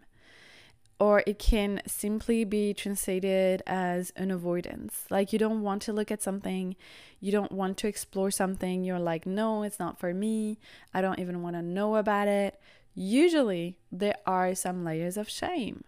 or 0.98 1.22
it 1.26 1.38
can 1.38 1.82
simply 1.86 2.44
be 2.44 2.72
translated 2.72 3.62
as 3.66 4.10
an 4.16 4.30
avoidance. 4.30 5.04
Like 5.10 5.32
you 5.32 5.38
don't 5.38 5.62
want 5.62 5.82
to 5.82 5.92
look 5.92 6.10
at 6.10 6.22
something, 6.22 6.74
you 7.20 7.30
don't 7.30 7.52
want 7.52 7.76
to 7.78 7.88
explore 7.88 8.30
something, 8.30 8.82
you're 8.82 8.98
like, 8.98 9.26
no, 9.26 9.62
it's 9.62 9.78
not 9.78 9.98
for 9.98 10.14
me, 10.14 10.58
I 10.94 11.02
don't 11.02 11.18
even 11.18 11.42
want 11.42 11.56
to 11.56 11.62
know 11.62 11.96
about 11.96 12.28
it. 12.28 12.58
Usually, 12.94 13.76
there 13.92 14.16
are 14.26 14.54
some 14.54 14.84
layers 14.84 15.18
of 15.18 15.28
shame, 15.28 15.84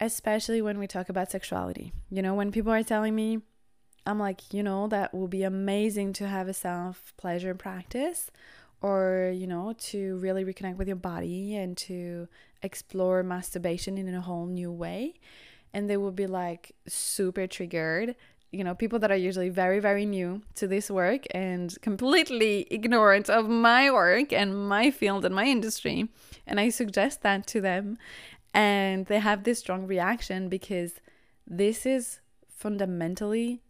especially 0.00 0.62
when 0.62 0.78
we 0.78 0.86
talk 0.86 1.10
about 1.10 1.30
sexuality. 1.30 1.92
You 2.10 2.22
know, 2.22 2.34
when 2.34 2.52
people 2.52 2.72
are 2.72 2.82
telling 2.82 3.14
me, 3.14 3.42
I'm 4.06 4.18
like, 4.18 4.54
you 4.54 4.62
know, 4.62 4.88
that 4.88 5.12
will 5.12 5.28
be 5.28 5.42
amazing 5.42 6.14
to 6.14 6.26
have 6.26 6.48
a 6.48 6.54
self 6.54 7.12
pleasure 7.18 7.54
practice 7.54 8.30
or 8.80 9.32
you 9.34 9.46
know 9.46 9.74
to 9.78 10.16
really 10.18 10.44
reconnect 10.44 10.76
with 10.76 10.88
your 10.88 10.96
body 10.96 11.56
and 11.56 11.76
to 11.76 12.28
explore 12.62 13.22
masturbation 13.22 13.98
in 13.98 14.14
a 14.14 14.20
whole 14.20 14.46
new 14.46 14.70
way. 14.70 15.14
And 15.74 15.88
they 15.88 15.96
will 15.96 16.12
be 16.12 16.26
like 16.26 16.72
super 16.86 17.46
triggered. 17.46 18.14
You 18.50 18.64
know 18.64 18.74
people 18.74 18.98
that 19.00 19.10
are 19.10 19.16
usually 19.16 19.50
very 19.50 19.80
very 19.80 20.06
new 20.06 20.42
to 20.54 20.66
this 20.66 20.90
work 20.90 21.26
and 21.32 21.76
completely 21.82 22.66
ignorant 22.70 23.28
of 23.28 23.48
my 23.48 23.90
work 23.90 24.32
and 24.32 24.68
my 24.68 24.90
field 24.90 25.24
and 25.24 25.34
my 25.34 25.44
industry. 25.44 26.08
And 26.46 26.58
i 26.58 26.70
suggest 26.70 27.22
that 27.22 27.46
to 27.48 27.60
them. 27.60 27.98
And 28.54 29.06
they 29.06 29.18
have 29.18 29.44
this 29.44 29.58
strong 29.58 29.86
reaction 29.86 30.48
because 30.48 30.94
this 31.46 31.84
is 31.84 32.20
fundamentally 32.48 33.60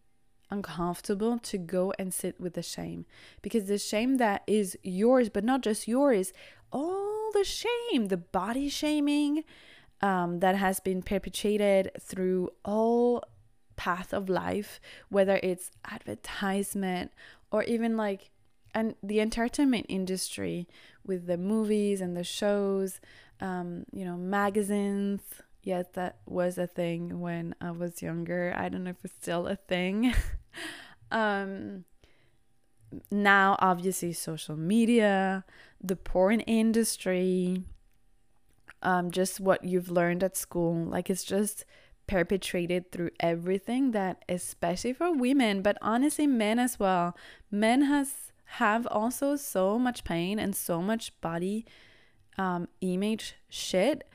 uncomfortable 0.51 1.37
to 1.39 1.57
go 1.57 1.93
and 1.99 2.13
sit 2.13 2.39
with 2.39 2.53
the 2.53 2.63
shame. 2.63 3.05
Because 3.41 3.65
the 3.65 3.77
shame 3.77 4.17
that 4.17 4.43
is 4.47 4.77
yours, 4.83 5.29
but 5.29 5.43
not 5.43 5.61
just 5.61 5.87
yours, 5.87 6.33
all 6.71 7.31
the 7.33 7.43
shame, 7.43 8.07
the 8.07 8.17
body 8.17 8.69
shaming 8.69 9.43
um, 10.01 10.39
that 10.39 10.55
has 10.55 10.79
been 10.79 11.01
perpetrated 11.01 11.91
through 11.99 12.49
all 12.63 13.23
path 13.75 14.13
of 14.13 14.29
life, 14.29 14.79
whether 15.09 15.39
it's 15.41 15.71
advertisement 15.89 17.11
or 17.51 17.63
even 17.63 17.95
like 17.95 18.31
and 18.75 18.95
the 19.01 19.19
entertainment 19.19 19.85
industry 19.89 20.67
with 21.05 21.25
the 21.25 21.37
movies 21.37 22.01
and 22.01 22.15
the 22.15 22.23
shows, 22.23 22.99
um, 23.41 23.85
you 23.91 24.05
know, 24.05 24.15
magazines, 24.15 25.21
yes, 25.63 25.85
that 25.93 26.17
was 26.25 26.57
a 26.57 26.67
thing 26.67 27.19
when 27.19 27.55
I 27.61 27.71
was 27.71 28.01
younger. 28.01 28.53
I 28.55 28.69
don't 28.69 28.83
know 28.83 28.91
if 28.91 29.03
it's 29.03 29.13
still 29.21 29.47
a 29.47 29.55
thing. 29.55 30.13
um, 31.11 31.85
now, 33.11 33.55
obviously, 33.59 34.13
social 34.13 34.55
media, 34.55 35.45
the 35.81 35.95
porn 35.95 36.39
industry, 36.41 37.63
um, 38.81 39.11
just 39.11 39.39
what 39.39 39.63
you've 39.63 39.91
learned 39.91 40.23
at 40.23 40.37
school. 40.37 40.85
Like, 40.85 41.09
it's 41.09 41.23
just 41.23 41.65
perpetrated 42.07 42.91
through 42.91 43.11
everything 43.19 43.91
that, 43.91 44.23
especially 44.27 44.93
for 44.93 45.13
women, 45.13 45.61
but 45.61 45.77
honestly, 45.81 46.25
men 46.25 46.57
as 46.57 46.79
well. 46.79 47.15
Men 47.51 47.83
has 47.83 48.31
have 48.53 48.87
also 48.87 49.35
so 49.35 49.77
much 49.77 50.03
pain 50.03 50.39
and 50.39 50.55
so 50.55 50.81
much 50.81 51.13
body 51.21 51.67
um, 52.39 52.67
image 52.81 53.35
shit 53.47 54.09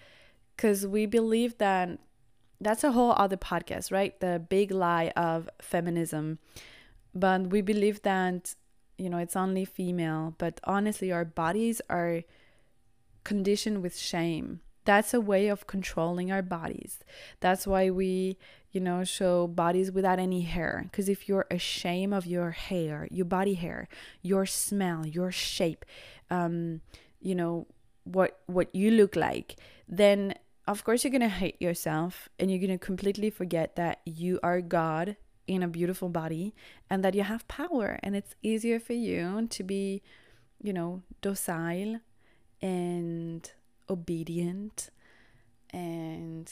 because 0.57 0.87
we 0.87 1.07
believe 1.07 1.59
that 1.59 1.99
that's 2.61 2.85
a 2.85 2.93
whole 2.93 3.13
other 3.17 3.37
podcast, 3.37 3.93
right? 3.93 4.19
The 4.21 4.45
big 4.49 4.71
lie 4.71 5.13
of 5.17 5.49
feminism. 5.61 6.39
But 7.15 7.49
we 7.49 7.61
believe 7.61 8.03
that, 8.03 8.55
you 8.99 9.09
know, 9.09 9.19
it's 9.19 9.37
only 9.37 9.65
female, 9.65 10.35
but 10.39 10.61
honestly, 10.65 11.13
our 11.13 11.25
bodies 11.25 11.81
are 11.89 12.23
conditioned 13.23 13.83
with 13.83 13.97
shame. 13.99 14.61
That's 14.85 15.15
a 15.15 15.21
way 15.21 15.49
of 15.49 15.67
controlling 15.67 16.31
our 16.31 16.43
bodies. 16.43 17.01
That's 17.41 17.67
why 17.67 17.91
we, 17.91 18.37
you 18.71 18.81
know, 18.81 19.03
show 19.05 19.47
bodies 19.47 19.91
without 19.91 20.19
any 20.19 20.43
hair. 20.43 20.83
Because 20.85 21.09
if 21.09 21.29
you're 21.29 21.47
ashamed 21.51 22.13
of 22.13 22.27
your 22.27 22.51
hair, 22.51 23.09
your 23.11 23.25
body 23.25 23.55
hair, 23.55 23.89
your 24.21 24.45
smell, 24.45 25.07
your 25.07 25.33
shape, 25.33 25.85
um, 26.31 26.83
you 27.21 27.35
know, 27.35 27.67
what 28.05 28.41
what 28.47 28.75
you 28.75 28.91
look 28.91 29.17
like, 29.17 29.57
then 29.89 30.35
of 30.67 30.85
course 30.85 31.05
you're 31.05 31.11
going 31.11 31.21
to 31.21 31.29
hate 31.29 31.61
yourself 31.61 32.29
and 32.39 32.51
you're 32.51 32.61
going 32.61 32.71
to 32.71 32.79
completely 32.79 33.31
forget 33.31 33.77
that 33.77 34.01
you 34.05 34.41
are 34.43 34.61
God 34.61 35.17
in 35.47 35.63
a 35.63 35.69
beautiful 35.69 36.09
body 36.09 36.55
and 36.89 37.05
that 37.05 37.15
you 37.15 37.23
have 37.23 37.47
power 37.49 37.99
and 38.03 38.17
it's 38.17 38.35
easier 38.43 38.81
for 38.81 38.95
you 38.95 39.47
to 39.49 39.63
be, 39.63 40.03
you 40.63 40.73
know, 40.73 41.03
docile 41.21 42.01
and 42.63 43.53
obedient 43.91 44.89
and 45.71 46.51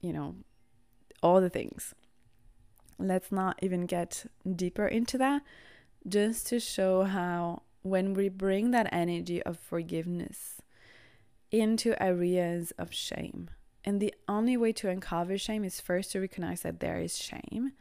you 0.00 0.12
know, 0.12 0.34
all 1.22 1.40
the 1.40 1.48
things. 1.48 1.94
Let's 2.98 3.32
not 3.32 3.58
even 3.62 3.86
get 3.86 4.26
deeper 4.56 4.86
into 4.86 5.16
that 5.18 5.42
just 6.06 6.48
to 6.48 6.58
show 6.58 7.04
how 7.04 7.62
when 7.82 8.14
we 8.14 8.28
bring 8.28 8.72
that 8.72 8.88
energy 8.92 9.42
of 9.42 9.58
forgiveness 9.58 10.60
into 11.52 12.00
areas 12.02 12.72
of 12.78 12.92
shame. 12.92 13.50
And 13.84 14.00
the 14.00 14.14
only 14.26 14.56
way 14.56 14.72
to 14.72 14.88
uncover 14.88 15.36
shame 15.36 15.64
is 15.64 15.80
first 15.80 16.12
to 16.12 16.20
recognize 16.20 16.62
that 16.62 16.80
there 16.80 16.98
is 16.98 17.16
shame. 17.16 17.72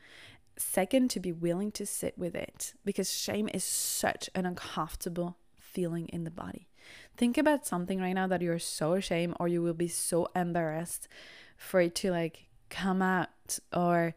Second, 0.57 1.09
to 1.11 1.19
be 1.19 1.31
willing 1.31 1.71
to 1.71 1.85
sit 1.85 2.17
with 2.17 2.35
it 2.35 2.73
because 2.83 3.11
shame 3.11 3.49
is 3.53 3.63
such 3.63 4.29
an 4.35 4.45
uncomfortable 4.45 5.37
feeling 5.57 6.07
in 6.09 6.23
the 6.23 6.31
body. 6.31 6.67
Think 7.15 7.37
about 7.37 7.65
something 7.65 8.01
right 8.01 8.13
now 8.13 8.27
that 8.27 8.41
you're 8.41 8.59
so 8.59 8.93
ashamed 8.93 9.35
or 9.39 9.47
you 9.47 9.61
will 9.61 9.73
be 9.73 9.87
so 9.87 10.27
embarrassed 10.35 11.07
for 11.55 11.79
it 11.81 11.95
to 11.95 12.11
like 12.11 12.47
come 12.69 13.01
out 13.01 13.29
or 13.71 14.15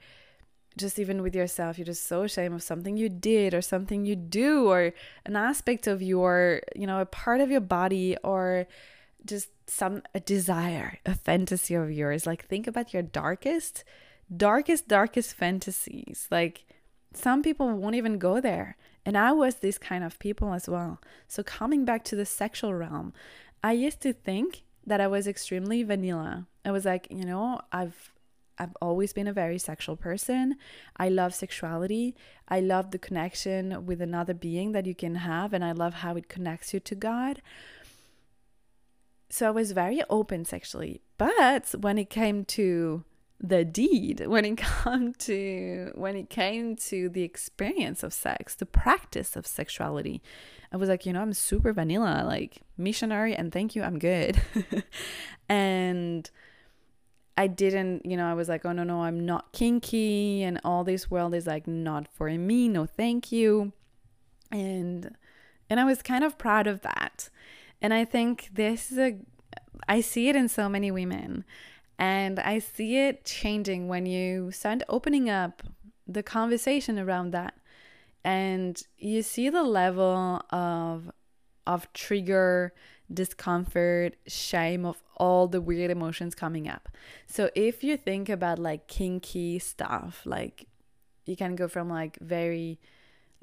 just 0.76 0.98
even 0.98 1.22
with 1.22 1.34
yourself 1.34 1.76
you're 1.76 1.84
just 1.84 2.06
so 2.06 2.22
ashamed 2.22 2.54
of 2.54 2.62
something 2.62 2.96
you 2.96 3.08
did 3.08 3.52
or 3.52 3.60
something 3.60 4.04
you 4.04 4.16
do 4.16 4.66
or 4.68 4.92
an 5.26 5.36
aspect 5.36 5.86
of 5.86 6.02
your 6.02 6.62
you 6.74 6.86
know 6.86 7.00
a 7.00 7.06
part 7.06 7.40
of 7.40 7.50
your 7.50 7.60
body 7.60 8.16
or 8.24 8.66
just 9.26 9.48
some 9.66 10.02
a 10.14 10.20
desire, 10.20 10.98
a 11.06 11.14
fantasy 11.14 11.74
of 11.74 11.90
yours. 11.90 12.26
Like 12.26 12.46
think 12.46 12.66
about 12.66 12.92
your 12.92 13.02
darkest, 13.02 13.84
darkest, 14.34 14.88
darkest 14.88 15.34
fantasies. 15.34 16.28
Like 16.30 16.64
some 17.12 17.42
people 17.42 17.72
won't 17.72 17.94
even 17.94 18.18
go 18.18 18.40
there. 18.40 18.76
And 19.06 19.16
I 19.18 19.32
was 19.32 19.56
this 19.56 19.78
kind 19.78 20.02
of 20.02 20.18
people 20.18 20.52
as 20.54 20.68
well. 20.68 21.00
So 21.28 21.42
coming 21.42 21.84
back 21.84 22.04
to 22.04 22.16
the 22.16 22.24
sexual 22.24 22.74
realm, 22.74 23.12
I 23.62 23.72
used 23.72 24.00
to 24.02 24.12
think 24.12 24.62
that 24.86 25.00
I 25.00 25.06
was 25.06 25.26
extremely 25.26 25.82
vanilla. 25.82 26.46
I 26.64 26.70
was 26.70 26.84
like, 26.84 27.06
you 27.10 27.24
know, 27.24 27.60
I've 27.72 28.12
I've 28.56 28.76
always 28.80 29.12
been 29.12 29.26
a 29.26 29.32
very 29.32 29.58
sexual 29.58 29.96
person. 29.96 30.56
I 30.96 31.08
love 31.08 31.34
sexuality. 31.34 32.14
I 32.48 32.60
love 32.60 32.92
the 32.92 32.98
connection 32.98 33.84
with 33.84 34.00
another 34.00 34.32
being 34.32 34.72
that 34.72 34.86
you 34.86 34.94
can 34.94 35.16
have 35.16 35.52
and 35.52 35.64
I 35.64 35.72
love 35.72 35.94
how 35.94 36.14
it 36.16 36.28
connects 36.28 36.72
you 36.72 36.78
to 36.80 36.94
God. 36.94 37.42
So 39.30 39.48
I 39.48 39.50
was 39.50 39.72
very 39.72 40.02
open 40.08 40.44
sexually. 40.44 41.00
But 41.18 41.74
when 41.80 41.98
it 41.98 42.10
came 42.10 42.44
to 42.46 43.04
the 43.40 43.64
deed, 43.64 44.26
when 44.26 44.44
it 44.44 44.56
came 44.84 45.12
to 45.14 45.92
when 45.94 46.16
it 46.16 46.30
came 46.30 46.76
to 46.76 47.08
the 47.08 47.22
experience 47.22 48.02
of 48.02 48.12
sex, 48.12 48.54
the 48.54 48.66
practice 48.66 49.36
of 49.36 49.46
sexuality, 49.46 50.22
I 50.72 50.76
was 50.76 50.88
like, 50.88 51.06
you 51.06 51.12
know, 51.12 51.22
I'm 51.22 51.32
super 51.32 51.72
vanilla, 51.72 52.24
like 52.26 52.62
missionary 52.76 53.34
and 53.34 53.52
thank 53.52 53.76
you, 53.76 53.82
I'm 53.82 53.98
good. 53.98 54.40
and 55.48 56.28
I 57.36 57.48
didn't, 57.48 58.06
you 58.06 58.16
know, 58.16 58.30
I 58.30 58.34
was 58.34 58.48
like, 58.48 58.64
oh 58.64 58.72
no, 58.72 58.84
no, 58.84 59.02
I'm 59.02 59.26
not 59.26 59.52
kinky, 59.52 60.42
and 60.42 60.60
all 60.64 60.84
this 60.84 61.10
world 61.10 61.34
is 61.34 61.46
like 61.46 61.66
not 61.66 62.06
for 62.08 62.28
me, 62.30 62.68
no 62.68 62.86
thank 62.86 63.32
you. 63.32 63.72
And 64.50 65.16
and 65.68 65.80
I 65.80 65.84
was 65.84 66.02
kind 66.02 66.24
of 66.24 66.38
proud 66.38 66.66
of 66.66 66.82
that. 66.82 67.30
And 67.84 67.92
I 67.92 68.06
think 68.06 68.48
this 68.50 68.90
is 68.90 68.96
a 68.96 69.18
I 69.86 70.00
see 70.00 70.30
it 70.30 70.36
in 70.36 70.48
so 70.48 70.70
many 70.70 70.90
women. 70.90 71.44
And 71.98 72.40
I 72.40 72.58
see 72.58 72.96
it 72.96 73.26
changing 73.26 73.88
when 73.88 74.06
you 74.06 74.50
start 74.52 74.82
opening 74.88 75.28
up 75.28 75.62
the 76.06 76.22
conversation 76.22 76.98
around 76.98 77.32
that. 77.32 77.52
And 78.24 78.82
you 78.96 79.20
see 79.20 79.50
the 79.50 79.62
level 79.62 80.40
of 80.48 81.10
of 81.66 81.92
trigger 81.92 82.72
discomfort, 83.12 84.16
shame, 84.26 84.86
of 84.86 85.02
all 85.18 85.46
the 85.46 85.60
weird 85.60 85.90
emotions 85.90 86.34
coming 86.34 86.66
up. 86.66 86.88
So 87.26 87.50
if 87.54 87.84
you 87.84 87.98
think 87.98 88.30
about 88.30 88.58
like 88.58 88.88
kinky 88.88 89.58
stuff, 89.58 90.22
like 90.24 90.68
you 91.26 91.36
can 91.36 91.54
go 91.54 91.68
from 91.68 91.90
like 91.90 92.16
very 92.18 92.80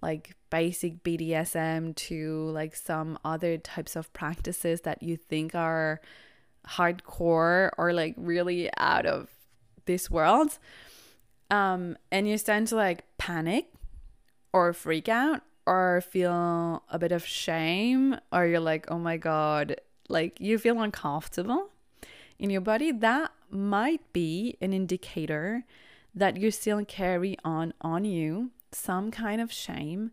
like 0.02 0.36
basic 0.50 1.04
BDSM 1.04 1.96
to 1.96 2.50
like 2.52 2.76
some 2.76 3.20
other 3.24 3.58
types 3.58 3.96
of 3.96 4.12
practices 4.14 4.82
that 4.82 5.04
you 5.04 5.16
think 5.18 5.56
are 5.56 6.02
hardcore 6.68 7.72
or 7.78 7.94
like 7.94 8.16
really 8.18 8.70
out 8.78 9.06
of 9.06 9.30
this 9.86 10.10
world. 10.10 10.58
Um, 11.50 11.98
and 12.12 12.28
you 12.28 12.38
start 12.38 12.68
to 12.68 12.76
like 12.76 13.04
panic 13.18 13.68
or 14.54 14.74
freak 14.74 15.10
out 15.10 15.42
or 15.66 16.02
feel 16.02 16.84
a 16.90 16.98
bit 16.98 17.12
of 17.12 17.26
shame 17.26 18.18
or 18.32 18.46
you're 18.46 18.60
like, 18.60 18.90
oh 18.90 19.00
my 19.00 19.18
God, 19.18 19.76
like 20.10 20.40
you 20.40 20.58
feel 20.58 20.82
uncomfortable 20.82 21.70
in 22.40 22.50
your 22.50 22.62
body, 22.62 22.92
that 22.92 23.32
might 23.52 24.02
be 24.14 24.58
an 24.62 24.74
indicator 24.74 25.64
that 26.16 26.38
you 26.38 26.50
still 26.52 26.84
carry 26.84 27.38
on 27.46 27.74
on 27.82 28.04
you 28.04 28.52
some 28.72 29.12
kind 29.12 29.42
of 29.42 29.52
shame 29.52 30.12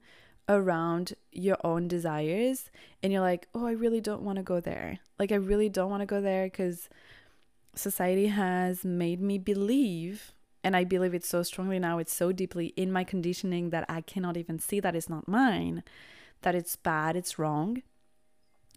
around 0.49 1.15
your 1.31 1.59
own 1.63 1.89
desires 1.89 2.71
and 3.03 3.13
you're 3.13 3.23
like, 3.23 3.49
"Oh, 3.55 3.67
I 3.67 3.73
really 3.73 4.01
don't 4.01 4.23
want 4.23 4.37
to 4.37 4.43
go 4.43 4.61
there." 4.61 4.99
Like 5.19 5.33
I 5.33 5.37
really 5.37 5.69
don't 5.69 5.91
want 5.91 6.01
to 6.03 6.07
go 6.07 6.21
there 6.21 6.49
cuz 6.51 6.89
society 7.75 8.27
has 8.29 8.85
made 8.85 9.21
me 9.21 9.39
believe 9.39 10.33
and 10.65 10.77
I 10.77 10.85
believe 10.85 11.15
it 11.15 11.25
so 11.25 11.43
strongly 11.43 11.79
now, 11.79 11.99
it's 11.99 12.13
so 12.13 12.33
deeply 12.33 12.69
in 12.77 12.93
my 12.93 13.05
conditioning 13.05 13.71
that 13.71 13.85
I 13.89 14.01
cannot 14.01 14.37
even 14.37 14.59
see 14.59 14.81
that 14.81 14.97
it's 14.97 15.09
not 15.09 15.29
mine, 15.29 15.85
that 16.43 16.55
it's 16.55 16.77
bad, 16.77 17.17
it's 17.17 17.39
wrong. 17.39 17.83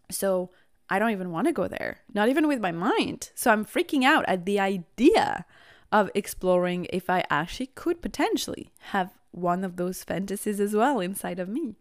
So 0.10 0.52
I 0.89 1.00
don't 1.00 1.12
even 1.12 1.32
want 1.32 1.48
to 1.48 1.54
go 1.54 1.67
there, 1.67 2.02
not 2.13 2.30
even 2.30 2.48
with 2.48 2.60
my 2.60 2.72
mind. 2.72 3.32
So 3.34 3.52
I'm 3.52 3.65
freaking 3.65 4.04
out 4.04 4.26
at 4.28 4.46
the 4.46 4.60
idea 4.60 5.46
of 5.91 6.10
exploring 6.15 6.88
if 6.91 7.10
I 7.10 7.23
actually 7.30 7.67
could 7.67 8.01
potentially 8.01 8.71
have 8.91 9.12
one 9.32 9.63
of 9.63 9.77
those 9.77 10.04
fantasies 10.04 10.60
as 10.60 10.73
well 10.73 10.99
inside 10.99 11.39
of 11.39 11.49
me. 11.49 11.75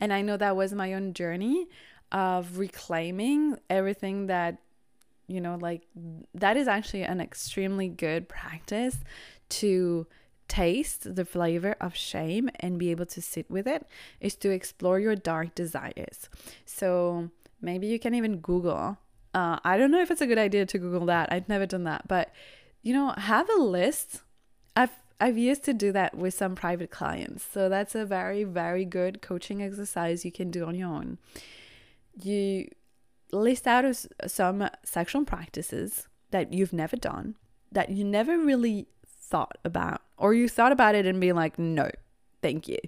And 0.00 0.12
I 0.12 0.22
know 0.22 0.36
that 0.36 0.56
was 0.56 0.72
my 0.72 0.94
own 0.94 1.12
journey 1.12 1.68
of 2.10 2.58
reclaiming 2.58 3.58
everything 3.68 4.28
that 4.28 4.58
you 5.26 5.40
know 5.40 5.58
like 5.60 5.82
that 6.34 6.56
is 6.56 6.66
actually 6.66 7.02
an 7.02 7.20
extremely 7.20 7.86
good 7.86 8.28
practice 8.28 8.96
to 9.50 10.06
taste 10.48 11.14
the 11.14 11.24
flavor 11.26 11.76
of 11.80 11.94
shame 11.94 12.48
and 12.60 12.78
be 12.78 12.90
able 12.90 13.04
to 13.04 13.20
sit 13.20 13.50
with 13.50 13.66
it 13.66 13.86
is 14.20 14.34
to 14.34 14.50
explore 14.50 14.98
your 14.98 15.14
dark 15.14 15.54
desires 15.54 16.30
so 16.64 17.30
maybe 17.60 17.86
you 17.86 17.98
can 17.98 18.14
even 18.14 18.38
google 18.38 18.96
uh, 19.34 19.58
i 19.64 19.76
don't 19.76 19.90
know 19.90 20.00
if 20.00 20.10
it's 20.10 20.22
a 20.22 20.26
good 20.26 20.38
idea 20.38 20.64
to 20.64 20.78
google 20.78 21.04
that 21.04 21.30
i've 21.30 21.48
never 21.48 21.66
done 21.66 21.84
that 21.84 22.08
but 22.08 22.32
you 22.82 22.92
know 22.92 23.12
have 23.16 23.48
a 23.50 23.60
list 23.60 24.22
i've 24.76 24.90
I've 25.20 25.38
used 25.38 25.64
to 25.64 25.74
do 25.74 25.90
that 25.92 26.16
with 26.16 26.34
some 26.34 26.54
private 26.54 26.90
clients. 26.90 27.44
So 27.44 27.68
that's 27.68 27.94
a 27.94 28.04
very, 28.04 28.44
very 28.44 28.84
good 28.84 29.20
coaching 29.20 29.62
exercise 29.62 30.24
you 30.24 30.30
can 30.30 30.50
do 30.50 30.64
on 30.64 30.74
your 30.74 30.88
own. 30.88 31.18
You 32.20 32.68
list 33.32 33.66
out 33.66 33.84
some 34.26 34.68
sexual 34.84 35.24
practices 35.24 36.06
that 36.30 36.52
you've 36.52 36.72
never 36.72 36.96
done, 36.96 37.34
that 37.72 37.90
you 37.90 38.04
never 38.04 38.38
really 38.38 38.86
thought 39.06 39.58
about, 39.64 40.02
or 40.16 40.34
you 40.34 40.48
thought 40.48 40.72
about 40.72 40.94
it 40.94 41.04
and 41.04 41.20
be 41.20 41.32
like, 41.32 41.58
no, 41.58 41.90
thank 42.40 42.68
you. 42.68 42.78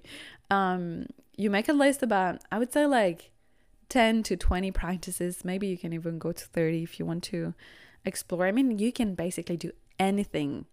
Um, 0.49 1.07
you 1.35 1.49
make 1.49 1.67
a 1.67 1.73
list 1.73 2.01
about, 2.01 2.41
I 2.51 2.59
would 2.59 2.71
say, 2.71 2.85
like 2.85 3.31
10 3.89 4.23
to 4.23 4.37
20 4.37 4.71
practices. 4.71 5.43
Maybe 5.43 5.67
you 5.67 5.77
can 5.77 5.91
even 5.91 6.17
go 6.17 6.31
to 6.31 6.45
30 6.45 6.81
if 6.81 6.97
you 6.97 7.05
want 7.05 7.23
to 7.25 7.53
explore. 8.05 8.45
I 8.45 8.51
mean, 8.51 8.79
you 8.79 8.91
can 8.91 9.15
basically 9.15 9.57
do 9.57 9.71
anything 9.99 10.65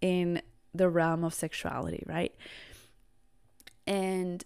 in 0.00 0.42
the 0.74 0.88
realm 0.88 1.24
of 1.24 1.34
sexuality, 1.34 2.04
right? 2.06 2.34
And 3.86 4.44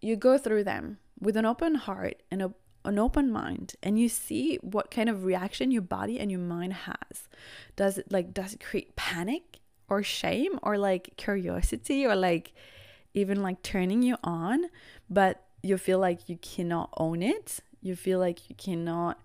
you 0.00 0.16
go 0.16 0.38
through 0.38 0.64
them 0.64 0.98
with 1.20 1.36
an 1.36 1.44
open 1.44 1.74
heart 1.74 2.22
and 2.30 2.42
a 2.42 2.54
an 2.84 2.98
open 2.98 3.30
mind 3.30 3.74
and 3.82 3.98
you 3.98 4.08
see 4.08 4.56
what 4.62 4.90
kind 4.90 5.08
of 5.08 5.24
reaction 5.24 5.70
your 5.70 5.82
body 5.82 6.18
and 6.18 6.30
your 6.30 6.40
mind 6.40 6.72
has 6.72 7.28
does 7.76 7.98
it 7.98 8.10
like 8.10 8.32
does 8.32 8.54
it 8.54 8.64
create 8.64 8.96
panic 8.96 9.58
or 9.88 10.02
shame 10.02 10.58
or 10.62 10.78
like 10.78 11.12
curiosity 11.16 12.06
or 12.06 12.14
like 12.14 12.54
even 13.14 13.42
like 13.42 13.62
turning 13.62 14.02
you 14.02 14.16
on 14.22 14.66
but 15.10 15.44
you 15.62 15.76
feel 15.76 15.98
like 15.98 16.28
you 16.28 16.38
cannot 16.38 16.88
own 16.96 17.20
it 17.20 17.60
you 17.82 17.94
feel 17.94 18.18
like 18.18 18.48
you 18.48 18.54
cannot 18.56 19.20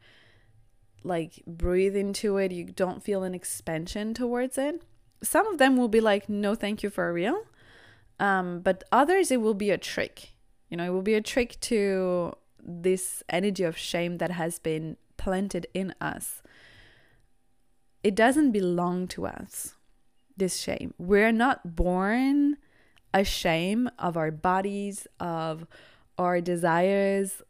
like 1.04 1.42
breathe 1.46 1.96
into 1.96 2.38
it 2.38 2.52
you 2.52 2.66
don't 2.66 3.04
feel 3.04 3.24
an 3.24 3.34
expansion 3.34 4.14
towards 4.14 4.58
it 4.58 4.82
some 5.22 5.48
of 5.48 5.58
them 5.58 5.78
will 5.78 5.88
be 5.88 6.02
like 6.02 6.30
no 6.30 6.56
thank 6.56 6.84
you 6.84 6.90
for 6.90 7.12
real 7.14 7.44
um 8.20 8.60
but 8.62 8.84
others 8.92 9.32
it 9.32 9.42
will 9.42 9.54
be 9.54 9.70
a 9.70 9.78
trick 9.78 10.30
you 10.70 10.78
know 10.78 10.86
it 10.86 10.90
will 10.90 11.02
be 11.02 11.14
a 11.14 11.22
trick 11.22 11.60
to 11.60 12.34
this 12.66 13.24
energy 13.30 13.64
of 13.64 13.78
shame 13.78 14.18
that 14.18 14.32
has 14.32 14.60
been 14.60 14.98
planted 15.18 15.68
in 15.74 15.94
us. 16.02 16.42
It 18.04 18.16
doesn't 18.16 18.52
belong 18.52 19.08
to 19.10 19.26
us, 19.26 19.76
this 20.36 20.60
shame. 20.60 20.94
We're 20.98 21.32
not 21.32 21.76
born 21.76 22.58
ashamed 23.14 23.92
of 24.00 24.18
our 24.18 24.32
bodies, 24.32 25.08
of 25.20 25.66
our 26.18 26.42
desires, 26.42 27.42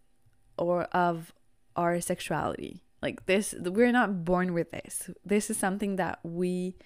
or 0.58 0.84
of 0.92 1.34
our 1.76 2.00
sexuality. 2.02 2.84
Like 3.04 3.26
this, 3.26 3.54
we're 3.60 3.92
not 3.92 4.24
born 4.24 4.54
with 4.54 4.72
this. 4.72 5.10
This 5.26 5.50
is 5.50 5.58
something 5.58 5.98
that 5.98 6.20
we 6.24 6.78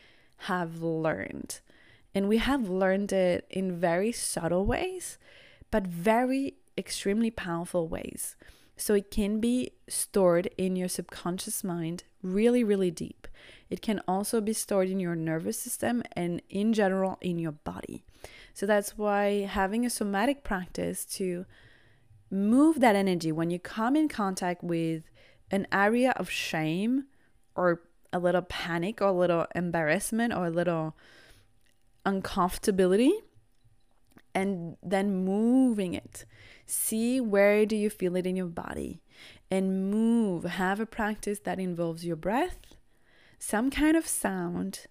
have 0.49 0.81
learned. 0.81 1.59
And 2.15 2.27
we 2.27 2.39
have 2.39 2.67
learned 2.67 3.13
it 3.13 3.45
in 3.51 3.79
very 3.79 4.11
subtle 4.11 4.65
ways, 4.65 5.19
but 5.69 5.85
very 5.85 6.55
extremely 6.75 7.29
powerful 7.29 7.87
ways. 7.87 8.35
So 8.75 8.95
it 8.95 9.11
can 9.11 9.39
be 9.39 9.73
stored 9.87 10.49
in 10.57 10.75
your 10.75 10.87
subconscious 10.87 11.63
mind 11.63 12.03
really, 12.23 12.63
really 12.63 12.89
deep. 12.89 13.27
It 13.69 13.83
can 13.83 14.01
also 14.07 14.41
be 14.41 14.53
stored 14.53 14.89
in 14.89 14.99
your 14.99 15.15
nervous 15.15 15.59
system 15.59 16.01
and 16.13 16.41
in 16.49 16.73
general 16.73 17.19
in 17.21 17.37
your 17.37 17.51
body. 17.51 18.03
So 18.55 18.65
that's 18.65 18.97
why 18.97 19.45
having 19.45 19.85
a 19.85 19.89
somatic 19.91 20.43
practice 20.43 21.05
to 21.17 21.45
move 22.31 22.79
that 22.79 22.95
energy 22.95 23.31
when 23.31 23.51
you 23.51 23.59
come 23.59 23.95
in 23.95 24.07
contact 24.07 24.63
with 24.63 25.03
an 25.51 25.67
area 25.71 26.11
of 26.17 26.29
shame 26.29 27.05
or 27.55 27.81
a 28.13 28.19
little 28.19 28.41
panic 28.41 29.01
or 29.01 29.07
a 29.07 29.11
little 29.11 29.45
embarrassment 29.55 30.33
or 30.33 30.47
a 30.47 30.49
little 30.49 30.95
uncomfortability 32.05 33.11
and 34.33 34.77
then 34.81 35.25
moving 35.25 35.93
it 35.93 36.25
See 36.69 37.21
where 37.21 37.65
do 37.65 37.77
you 37.77 37.89
feel 37.89 38.17
it 38.17 38.27
in 38.27 38.35
your 38.35 38.47
body 38.47 38.99
and 39.49 39.89
move. 39.89 40.43
Have 40.43 40.81
a 40.81 40.85
practice 40.85 41.39
that 41.39 41.59
involves 41.59 42.05
your 42.05 42.17
breath, 42.17 42.59
some 43.39 43.71
kind 43.71 43.95
of 43.95 44.05
sound, 44.05 44.87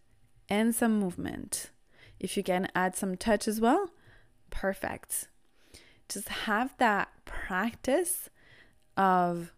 and 0.49 0.75
some 0.75 0.99
movement. 0.99 1.71
If 2.19 2.35
you 2.39 2.43
can 2.43 2.69
add 2.75 2.97
some 2.97 3.15
touch 3.15 3.47
as 3.47 3.61
well, 3.61 3.91
perfect. 4.49 5.29
Just 6.09 6.29
have 6.31 6.75
that 6.79 7.11
practice 7.27 8.31
of 8.97 9.53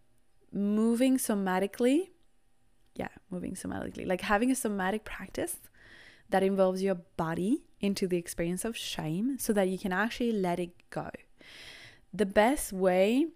moving 0.52 1.18
somatically. 1.18 2.11
Yeah, 2.94 3.08
moving 3.30 3.54
somatically. 3.54 4.06
Like 4.06 4.22
having 4.22 4.50
a 4.50 4.54
somatic 4.54 5.04
practice 5.04 5.58
that 6.30 6.42
involves 6.42 6.82
your 6.82 6.96
body 7.16 7.64
into 7.80 8.06
the 8.06 8.16
experience 8.16 8.64
of 8.64 8.76
shame 8.76 9.38
so 9.38 9.52
that 9.52 9.68
you 9.68 9.78
can 9.78 9.92
actually 9.92 10.32
let 10.32 10.58
it 10.58 10.70
go 10.90 11.11
the 12.12 12.26
best 12.26 12.72
way 12.72 13.26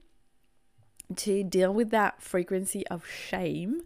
to 1.17 1.45
deal 1.45 1.73
with 1.73 1.91
that 1.91 2.23
frequency 2.23 2.87
of 2.89 3.07
shame 3.07 3.83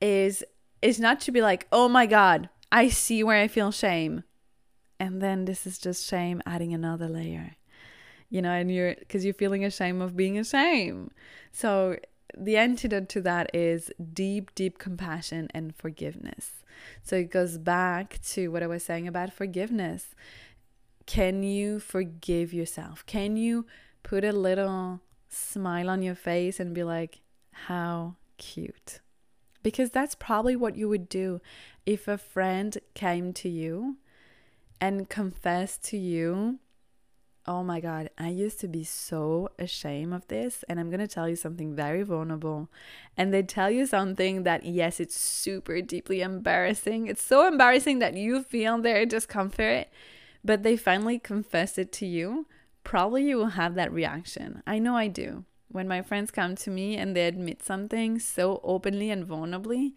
is 0.00 0.44
is 0.82 0.98
not 0.98 1.20
to 1.20 1.32
be 1.32 1.42
like, 1.42 1.66
"Oh 1.72 1.88
my 1.88 2.06
god, 2.06 2.48
I 2.72 2.88
see 2.88 3.22
where 3.22 3.42
I 3.42 3.48
feel 3.48 3.70
shame." 3.70 4.24
And 4.98 5.20
then 5.20 5.46
this 5.46 5.66
is 5.66 5.78
just 5.78 6.06
shame 6.08 6.42
adding 6.46 6.72
another 6.72 7.08
layer. 7.08 7.56
You 8.28 8.42
know, 8.42 8.52
and 8.52 8.72
you're 8.72 8.94
cuz 9.08 9.24
you're 9.24 9.34
feeling 9.34 9.64
ashamed 9.64 10.02
of 10.02 10.16
being 10.16 10.38
ashamed. 10.38 11.12
So, 11.52 11.98
the 12.36 12.56
antidote 12.56 13.08
to 13.10 13.20
that 13.22 13.54
is 13.54 13.90
deep, 14.12 14.54
deep 14.54 14.78
compassion 14.78 15.48
and 15.52 15.74
forgiveness. 15.74 16.62
So 17.02 17.16
it 17.16 17.30
goes 17.30 17.58
back 17.58 18.20
to 18.30 18.48
what 18.48 18.62
I 18.62 18.66
was 18.66 18.84
saying 18.84 19.06
about 19.06 19.32
forgiveness. 19.32 20.14
Can 21.06 21.42
you 21.42 21.80
forgive 21.80 22.52
yourself? 22.52 23.04
Can 23.06 23.36
you 23.36 23.66
put 24.02 24.24
a 24.24 24.32
little 24.32 25.00
smile 25.28 25.90
on 25.90 26.02
your 26.02 26.14
face 26.14 26.60
and 26.60 26.74
be 26.74 26.84
like, 26.84 27.20
how 27.52 28.16
cute? 28.38 29.00
Because 29.62 29.90
that's 29.90 30.14
probably 30.14 30.56
what 30.56 30.76
you 30.76 30.88
would 30.88 31.08
do 31.08 31.40
if 31.84 32.08
a 32.08 32.16
friend 32.16 32.78
came 32.94 33.32
to 33.34 33.48
you 33.48 33.96
and 34.80 35.08
confessed 35.08 35.84
to 35.84 35.98
you 35.98 36.58
Oh 37.46 37.62
my 37.64 37.80
God, 37.80 38.10
I 38.18 38.28
used 38.28 38.60
to 38.60 38.68
be 38.68 38.84
so 38.84 39.50
ashamed 39.58 40.12
of 40.12 40.28
this. 40.28 40.62
And 40.68 40.78
I'm 40.78 40.90
going 40.90 41.00
to 41.00 41.08
tell 41.08 41.28
you 41.28 41.36
something 41.36 41.74
very 41.74 42.02
vulnerable. 42.02 42.68
And 43.16 43.32
they 43.32 43.42
tell 43.42 43.70
you 43.70 43.86
something 43.86 44.42
that, 44.42 44.64
yes, 44.64 45.00
it's 45.00 45.16
super 45.16 45.80
deeply 45.80 46.20
embarrassing. 46.20 47.06
It's 47.06 47.22
so 47.22 47.46
embarrassing 47.46 47.98
that 48.00 48.14
you 48.14 48.42
feel 48.42 48.80
their 48.80 49.06
discomfort, 49.06 49.88
but 50.44 50.62
they 50.62 50.76
finally 50.76 51.18
confess 51.18 51.78
it 51.78 51.92
to 51.92 52.06
you. 52.06 52.46
Probably 52.84 53.24
you 53.24 53.36
will 53.36 53.46
have 53.46 53.74
that 53.74 53.92
reaction. 53.92 54.62
I 54.66 54.78
know 54.78 54.96
I 54.96 55.08
do. 55.08 55.44
When 55.68 55.88
my 55.88 56.02
friends 56.02 56.30
come 56.30 56.56
to 56.56 56.70
me 56.70 56.96
and 56.96 57.14
they 57.14 57.26
admit 57.26 57.62
something 57.62 58.18
so 58.18 58.60
openly 58.64 59.10
and 59.10 59.26
vulnerably, 59.26 59.92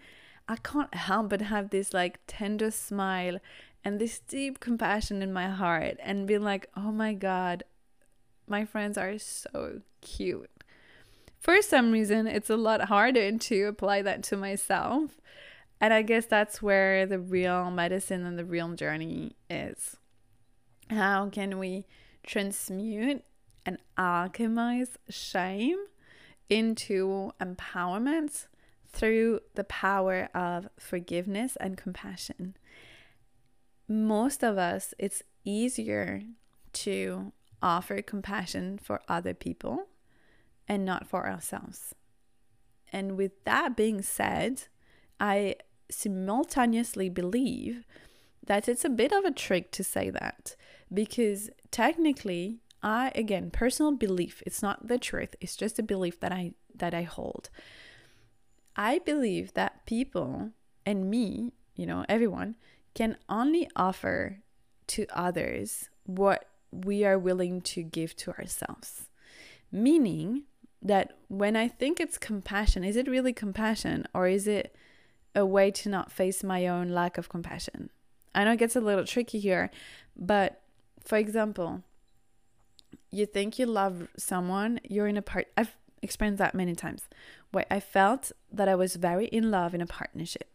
I 0.48 0.58
can't 0.58 0.94
help 0.94 1.30
but 1.30 1.42
have 1.42 1.70
this 1.70 1.94
like 1.94 2.20
tender 2.28 2.70
smile 2.72 3.40
and 3.84 4.00
this 4.00 4.20
deep 4.20 4.60
compassion 4.60 5.22
in 5.22 5.34
my 5.34 5.50
heart 5.50 5.98
and 6.02 6.28
being 6.28 6.44
like, 6.44 6.70
oh 6.76 6.92
my 6.92 7.14
God, 7.14 7.64
my 8.48 8.66
friends 8.66 8.98
are 8.98 9.18
so 9.18 9.82
cute. 10.02 10.50
For 11.40 11.62
some 11.62 11.92
reason, 11.92 12.26
it's 12.26 12.50
a 12.50 12.56
lot 12.56 12.86
harder 12.86 13.38
to 13.38 13.64
apply 13.64 14.02
that 14.04 14.24
to 14.24 14.38
myself. 14.38 15.20
And 15.82 15.94
I 15.94 16.02
guess 16.02 16.26
that's 16.26 16.62
where 16.62 17.06
the 17.06 17.20
real 17.20 17.70
medicine 17.70 18.26
and 18.26 18.40
the 18.40 18.46
real 18.46 18.74
journey 18.74 19.36
is. 19.50 19.98
How 20.90 21.30
can 21.30 21.60
we 21.60 21.86
transmute 22.26 23.26
and 23.66 23.78
alchemize 23.98 24.96
shame 25.10 25.80
into 26.50 27.32
empowerment 27.42 28.48
through 28.88 29.42
the 29.56 29.66
power 29.66 30.30
of 30.34 30.70
forgiveness 30.80 31.58
and 31.58 31.78
compassion? 31.78 32.56
Most 33.88 34.44
of 34.44 34.58
us, 34.58 34.94
it's 34.98 35.24
easier 35.44 36.22
to 36.74 37.32
offer 37.62 38.02
compassion 38.02 38.80
for 38.82 39.02
other 39.08 39.34
people 39.34 39.88
and 40.68 40.86
not 40.86 41.08
for 41.08 41.28
ourselves. 41.28 41.94
And 42.92 43.18
with 43.18 43.44
that 43.46 43.76
being 43.76 44.02
said, 44.02 44.64
I 45.20 45.56
simultaneously 45.90 47.10
believe 47.10 47.86
that 48.46 48.68
it's 48.68 48.86
a 48.86 48.90
bit 48.90 49.12
of 49.12 49.24
a 49.24 49.32
trick 49.32 49.72
to 49.72 49.84
say 49.84 50.10
that 50.10 50.56
because 50.94 51.50
technically 51.72 52.60
I 52.82 53.12
again 53.16 53.52
personal 53.52 53.94
belief 53.94 54.44
it's 54.46 54.62
not 54.62 54.88
the 54.88 54.98
truth 54.98 55.36
it's 55.40 55.56
just 55.56 55.80
a 55.80 55.84
belief 55.84 56.20
that 56.20 56.32
I 56.32 56.54
that 56.76 56.94
I 56.94 57.04
hold 57.04 57.50
I 58.76 59.00
believe 59.00 59.54
that 59.54 59.86
people 59.86 60.52
and 60.86 61.10
me 61.10 61.54
you 61.76 61.86
know 61.86 62.06
everyone 62.10 62.56
can 62.94 63.18
only 63.28 63.70
offer 63.76 64.40
to 64.88 65.06
others 65.14 65.90
what 66.06 66.46
we 66.72 67.06
are 67.06 67.18
willing 67.18 67.62
to 67.62 67.84
give 67.84 68.16
to 68.18 68.32
ourselves. 68.32 69.10
Meaning 69.72 70.44
that 70.82 71.18
when 71.28 71.56
I 71.56 71.68
think 71.68 72.00
it's 72.00 72.18
compassion, 72.18 72.84
is 72.84 72.96
it 72.96 73.08
really 73.08 73.34
compassion 73.34 74.06
or 74.14 74.28
is 74.28 74.48
it 74.48 74.76
a 75.36 75.46
way 75.46 75.72
to 75.72 75.90
not 75.90 76.12
face 76.12 76.44
my 76.44 76.68
own 76.68 76.90
lack 76.90 77.18
of 77.18 77.30
compassion? 77.30 77.90
I 78.36 78.44
know 78.44 78.54
it 78.54 78.60
gets 78.60 78.76
a 78.76 78.82
little 78.82 79.06
tricky 79.06 79.40
here, 79.40 79.72
but 80.16 80.62
for 81.04 81.18
example, 81.18 81.84
you 83.12 83.26
think 83.26 83.60
you 83.60 83.66
love 83.66 84.08
someone, 84.18 84.80
you're 84.84 85.08
in 85.08 85.18
a 85.18 85.22
part, 85.22 85.48
I've 85.56 85.76
experienced 86.02 86.40
that 86.40 86.56
many 86.56 86.76
times 86.76 87.08
where 87.52 87.66
I 87.70 87.80
felt 87.80 88.32
that 88.52 88.68
I 88.68 88.76
was 88.76 88.96
very 88.96 89.26
in 89.26 89.52
love 89.52 89.74
in 89.74 89.82
a 89.82 89.86
partnership 89.86 90.53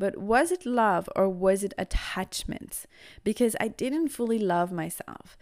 but 0.00 0.16
was 0.16 0.50
it 0.50 0.64
love 0.64 1.10
or 1.14 1.28
was 1.28 1.62
it 1.62 1.74
attachment? 1.76 2.86
Because 3.22 3.54
I 3.60 3.68
didn't 3.68 4.08
fully 4.08 4.38
love 4.38 4.72
myself. 4.72 5.36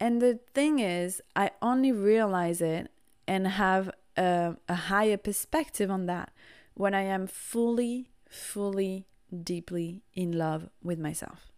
And 0.00 0.20
the 0.20 0.40
thing 0.52 0.80
is, 0.80 1.22
I 1.36 1.52
only 1.62 1.92
realize 1.92 2.60
it 2.60 2.90
and 3.28 3.46
have 3.46 3.92
a, 4.16 4.56
a 4.68 4.74
higher 4.74 5.16
perspective 5.16 5.92
on 5.92 6.06
that 6.06 6.32
when 6.74 6.92
I 6.92 7.02
am 7.02 7.28
fully, 7.28 8.10
fully, 8.28 9.06
deeply 9.32 10.02
in 10.12 10.32
love 10.36 10.70
with 10.82 10.98
myself. 10.98 11.52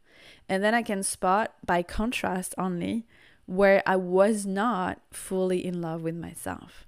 And 0.47 0.63
then 0.63 0.75
I 0.75 0.83
can 0.83 1.03
spot 1.03 1.55
by 1.65 1.83
contrast 1.83 2.55
only 2.59 3.07
where 3.47 3.83
I 3.87 3.97
was 3.97 4.45
not 4.45 5.01
fully 5.11 5.65
in 5.65 5.81
love 5.81 6.03
with 6.03 6.17
myself. 6.17 6.87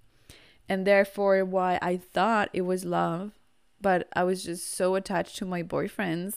And 0.68 0.86
therefore, 0.86 1.42
why 1.46 1.78
I 1.80 1.96
thought 1.96 2.50
it 2.52 2.66
was 2.66 2.84
love 2.84 3.32
but 3.80 4.08
I 4.14 4.24
was 4.24 4.44
just 4.44 4.74
so 4.74 4.94
attached 4.94 5.36
to 5.38 5.44
my 5.44 5.62
boyfriends 5.62 6.34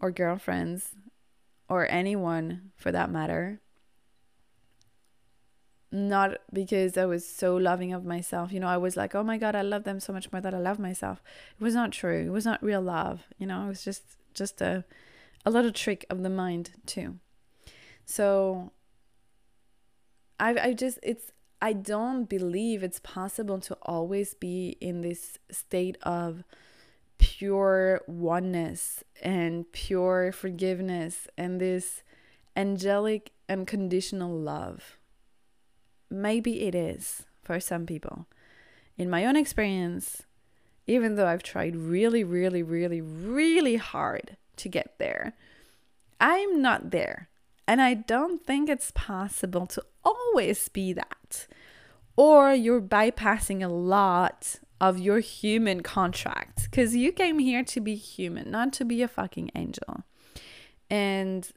or 0.00 0.10
girlfriends 0.10 0.94
or 1.68 1.90
anyone 1.90 2.72
for 2.76 2.92
that 2.92 3.10
matter. 3.10 3.60
Not 5.92 6.38
because 6.52 6.96
I 6.96 7.04
was 7.04 7.26
so 7.26 7.56
loving 7.56 7.92
of 7.92 8.04
myself. 8.04 8.52
You 8.52 8.60
know, 8.60 8.68
I 8.68 8.76
was 8.76 8.96
like, 8.96 9.14
oh 9.14 9.24
my 9.24 9.38
God, 9.38 9.56
I 9.56 9.62
love 9.62 9.84
them 9.84 9.98
so 9.98 10.12
much 10.12 10.30
more 10.30 10.40
that 10.40 10.54
I 10.54 10.58
love 10.58 10.78
myself. 10.78 11.20
It 11.58 11.62
was 11.62 11.74
not 11.74 11.90
true. 11.90 12.26
It 12.26 12.30
was 12.30 12.44
not 12.44 12.62
real 12.62 12.80
love. 12.80 13.24
You 13.38 13.46
know, 13.46 13.64
it 13.64 13.68
was 13.68 13.82
just 13.82 14.02
just 14.32 14.60
a 14.60 14.84
a 15.44 15.50
little 15.50 15.72
trick 15.72 16.06
of 16.10 16.22
the 16.22 16.30
mind 16.30 16.70
too. 16.86 17.18
So 18.04 18.72
I 20.38 20.54
I 20.58 20.72
just 20.74 20.98
it's 21.02 21.32
I 21.62 21.74
don't 21.74 22.24
believe 22.24 22.82
it's 22.82 23.00
possible 23.00 23.60
to 23.60 23.76
always 23.82 24.34
be 24.34 24.76
in 24.80 25.02
this 25.02 25.38
state 25.50 25.98
of 26.02 26.42
pure 27.18 28.00
oneness 28.06 29.04
and 29.20 29.70
pure 29.72 30.32
forgiveness 30.32 31.28
and 31.36 31.60
this 31.60 32.02
angelic 32.56 33.32
unconditional 33.48 34.34
love. 34.34 34.96
Maybe 36.10 36.62
it 36.62 36.74
is 36.74 37.24
for 37.42 37.60
some 37.60 37.84
people. 37.84 38.26
In 38.96 39.10
my 39.10 39.26
own 39.26 39.36
experience, 39.36 40.22
even 40.86 41.14
though 41.14 41.26
I've 41.26 41.42
tried 41.42 41.76
really, 41.76 42.24
really, 42.24 42.62
really, 42.62 43.00
really 43.00 43.76
hard 43.76 44.36
to 44.56 44.68
get 44.68 44.98
there, 44.98 45.34
I'm 46.20 46.60
not 46.62 46.90
there. 46.90 47.28
And 47.66 47.80
I 47.80 47.94
don't 47.94 48.44
think 48.44 48.68
it's 48.68 48.90
possible 48.90 49.66
to 49.68 49.84
always 50.04 50.68
be 50.68 50.92
that. 50.92 51.46
Or 52.16 52.52
you're 52.52 52.80
bypassing 52.80 53.64
a 53.64 53.68
lot 53.68 54.56
of 54.80 54.98
your 54.98 55.20
human 55.20 55.82
contract 55.82 56.68
because 56.70 56.96
you 56.96 57.12
came 57.12 57.38
here 57.38 57.62
to 57.64 57.80
be 57.80 57.94
human, 57.94 58.50
not 58.50 58.72
to 58.74 58.84
be 58.84 59.02
a 59.02 59.08
fucking 59.08 59.50
angel. 59.54 60.04
And 60.88 61.48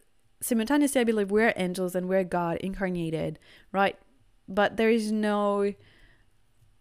simultaneously, 0.42 1.02
I 1.02 1.06
believe 1.06 1.32
we're 1.32 1.54
angels 1.56 1.96
and 1.96 2.08
we're 2.08 2.24
God 2.24 2.58
incarnated, 2.58 3.40
right? 3.72 3.98
But 4.48 4.78
there 4.78 4.90
is 4.90 5.12
no, 5.12 5.74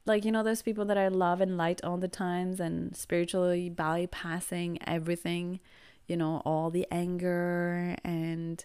like, 0.04 0.24
you 0.24 0.32
know, 0.32 0.42
those 0.42 0.62
people 0.62 0.84
that 0.86 0.98
I 0.98 1.08
love 1.08 1.40
and 1.40 1.56
light 1.56 1.82
all 1.84 1.96
the 1.96 2.08
times 2.08 2.60
and 2.60 2.96
spiritually 2.96 3.70
bypassing 3.70 4.78
everything, 4.86 5.60
you 6.06 6.16
know, 6.16 6.42
all 6.44 6.70
the 6.70 6.86
anger 6.90 7.96
and 8.04 8.64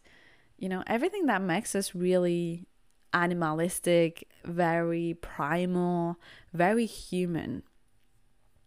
you 0.57 0.69
know, 0.69 0.83
everything 0.87 1.27
that 1.27 1.41
makes 1.41 1.75
us 1.75 1.93
really 1.93 2.65
animalistic, 3.23 4.27
very 4.45 5.15
primal, 5.21 6.19
very 6.53 6.85
human. 6.85 7.63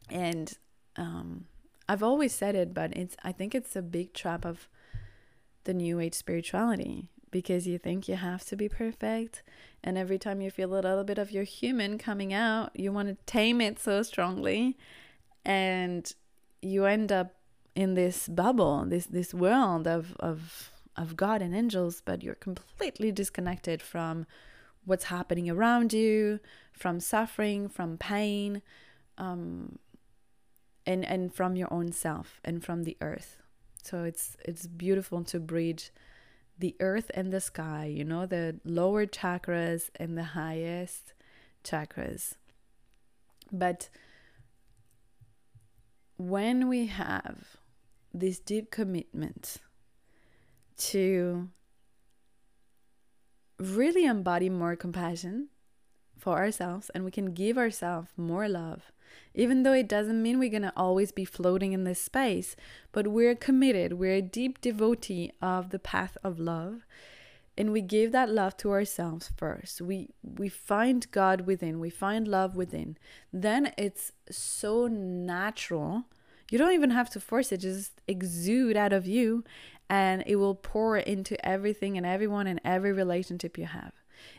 And 0.09 0.53
um, 0.97 1.47
I've 1.89 2.03
always 2.03 2.33
said 2.35 2.55
it, 2.55 2.75
but 2.75 2.97
it's 2.97 3.17
I 3.23 3.33
think 3.33 3.55
it's 3.55 3.77
a 3.77 3.83
big 3.83 4.13
trap 4.13 4.45
of 4.45 4.69
the 5.65 5.75
new 5.75 6.01
age 6.01 6.15
spirituality 6.15 7.09
because 7.31 7.66
you 7.66 7.79
think 7.79 8.09
you 8.09 8.16
have 8.16 8.45
to 8.45 8.57
be 8.57 8.68
perfect 8.68 9.43
and 9.85 9.97
every 9.97 10.18
time 10.18 10.41
you 10.41 10.51
feel 10.51 10.72
a 10.72 10.81
little 10.81 11.05
bit 11.05 11.18
of 11.18 11.31
your 11.31 11.45
human 11.45 11.97
coming 11.97 12.33
out 12.33 12.70
you 12.74 12.91
want 12.91 13.07
to 13.09 13.16
tame 13.24 13.61
it 13.61 13.79
so 13.79 14.03
strongly 14.03 14.77
and 15.45 16.14
you 16.61 16.87
end 16.87 17.12
up 17.12 17.35
in 17.77 17.95
this 17.95 18.27
bubble 18.27 18.85
this 18.89 19.07
this 19.07 19.33
world 19.33 19.87
of 19.87 20.16
of 20.18 20.72
of 21.01 21.16
God 21.16 21.43
and 21.43 21.55
angels, 21.55 22.03
but 22.05 22.22
you're 22.22 22.35
completely 22.35 23.11
disconnected 23.11 23.81
from 23.83 24.27
what's 24.91 25.05
happening 25.05 25.49
around 25.49 25.93
you, 25.93 26.41
from 26.72 26.99
suffering, 26.99 27.68
from 27.68 27.97
pain, 27.97 28.61
um, 29.16 29.78
and 30.84 31.05
and 31.05 31.32
from 31.32 31.55
your 31.55 31.72
own 31.72 31.93
self 31.93 32.41
and 32.45 32.64
from 32.64 32.82
the 32.82 32.97
earth. 33.01 33.36
So 33.82 34.03
it's 34.03 34.36
it's 34.45 34.66
beautiful 34.66 35.22
to 35.24 35.38
bridge 35.38 35.93
the 36.59 36.74
earth 36.80 37.11
and 37.14 37.32
the 37.32 37.41
sky, 37.41 37.86
you 37.86 38.05
know, 38.05 38.26
the 38.26 38.61
lower 38.64 39.07
chakras 39.07 39.91
and 39.97 40.18
the 40.18 40.24
highest 40.41 41.14
chakras. 41.64 42.34
But 43.53 43.88
when 46.18 46.68
we 46.68 46.86
have 46.86 47.57
this 48.12 48.41
deep 48.41 48.70
commitment 48.72 49.59
to 50.76 51.49
really 53.61 54.05
embody 54.05 54.49
more 54.49 54.75
compassion 54.75 55.49
for 56.19 56.39
ourselves 56.39 56.91
and 56.95 57.05
we 57.05 57.11
can 57.11 57.33
give 57.33 57.57
ourselves 57.57 58.09
more 58.17 58.49
love 58.49 58.93
even 59.35 59.63
though 59.63 59.73
it 59.73 59.89
doesn't 59.89 60.23
mean 60.23 60.39
we're 60.39 60.51
going 60.51 60.63
to 60.63 60.73
always 60.77 61.13
be 61.13 61.25
floating 61.25 61.73
in 61.73 61.85
this 61.85 62.01
space 62.01 62.57
but 62.93 63.07
we're 63.07 63.35
committed. 63.35 63.95
We're 63.95 64.17
a 64.17 64.23
deep 64.23 64.61
devotee 64.61 65.33
of 65.41 65.71
the 65.71 65.79
path 65.79 66.17
of 66.25 66.39
love 66.39 66.87
and 67.57 67.73
we 67.73 67.83
give 67.83 68.13
that 68.13 68.31
love 68.31 68.57
to 68.59 68.71
ourselves 68.71 69.31
first. 69.37 69.81
We 69.81 70.11
we 70.23 70.49
find 70.49 71.11
god 71.11 71.43
within. 71.43 71.79
We 71.79 71.91
find 71.91 72.27
love 72.27 72.57
within. 72.57 72.97
Then 73.33 73.73
it's 73.77 74.13
so 74.31 74.87
natural 74.87 76.05
you 76.51 76.59
don't 76.59 76.72
even 76.72 76.90
have 76.90 77.09
to 77.11 77.20
force 77.20 77.53
it 77.53 77.59
just 77.59 78.01
exude 78.07 78.76
out 78.76 78.92
of 78.92 79.07
you 79.07 79.42
and 79.88 80.22
it 80.26 80.36
will 80.36 80.55
pour 80.55 80.96
into 80.96 81.34
everything 81.46 81.96
and 81.96 82.05
everyone 82.05 82.46
and 82.46 82.61
every 82.64 82.92
relationship 82.92 83.57
you 83.57 83.66
have 83.66 83.92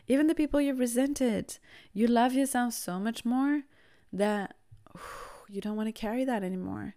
even 0.06 0.28
the 0.28 0.34
people 0.34 0.60
you've 0.60 0.78
resented 0.78 1.58
you 1.92 2.06
love 2.06 2.32
yourself 2.32 2.72
so 2.72 2.98
much 2.98 3.24
more 3.24 3.62
that 4.12 4.54
you 5.48 5.60
don't 5.60 5.76
want 5.76 5.88
to 5.88 5.92
carry 5.92 6.24
that 6.24 6.42
anymore 6.44 6.94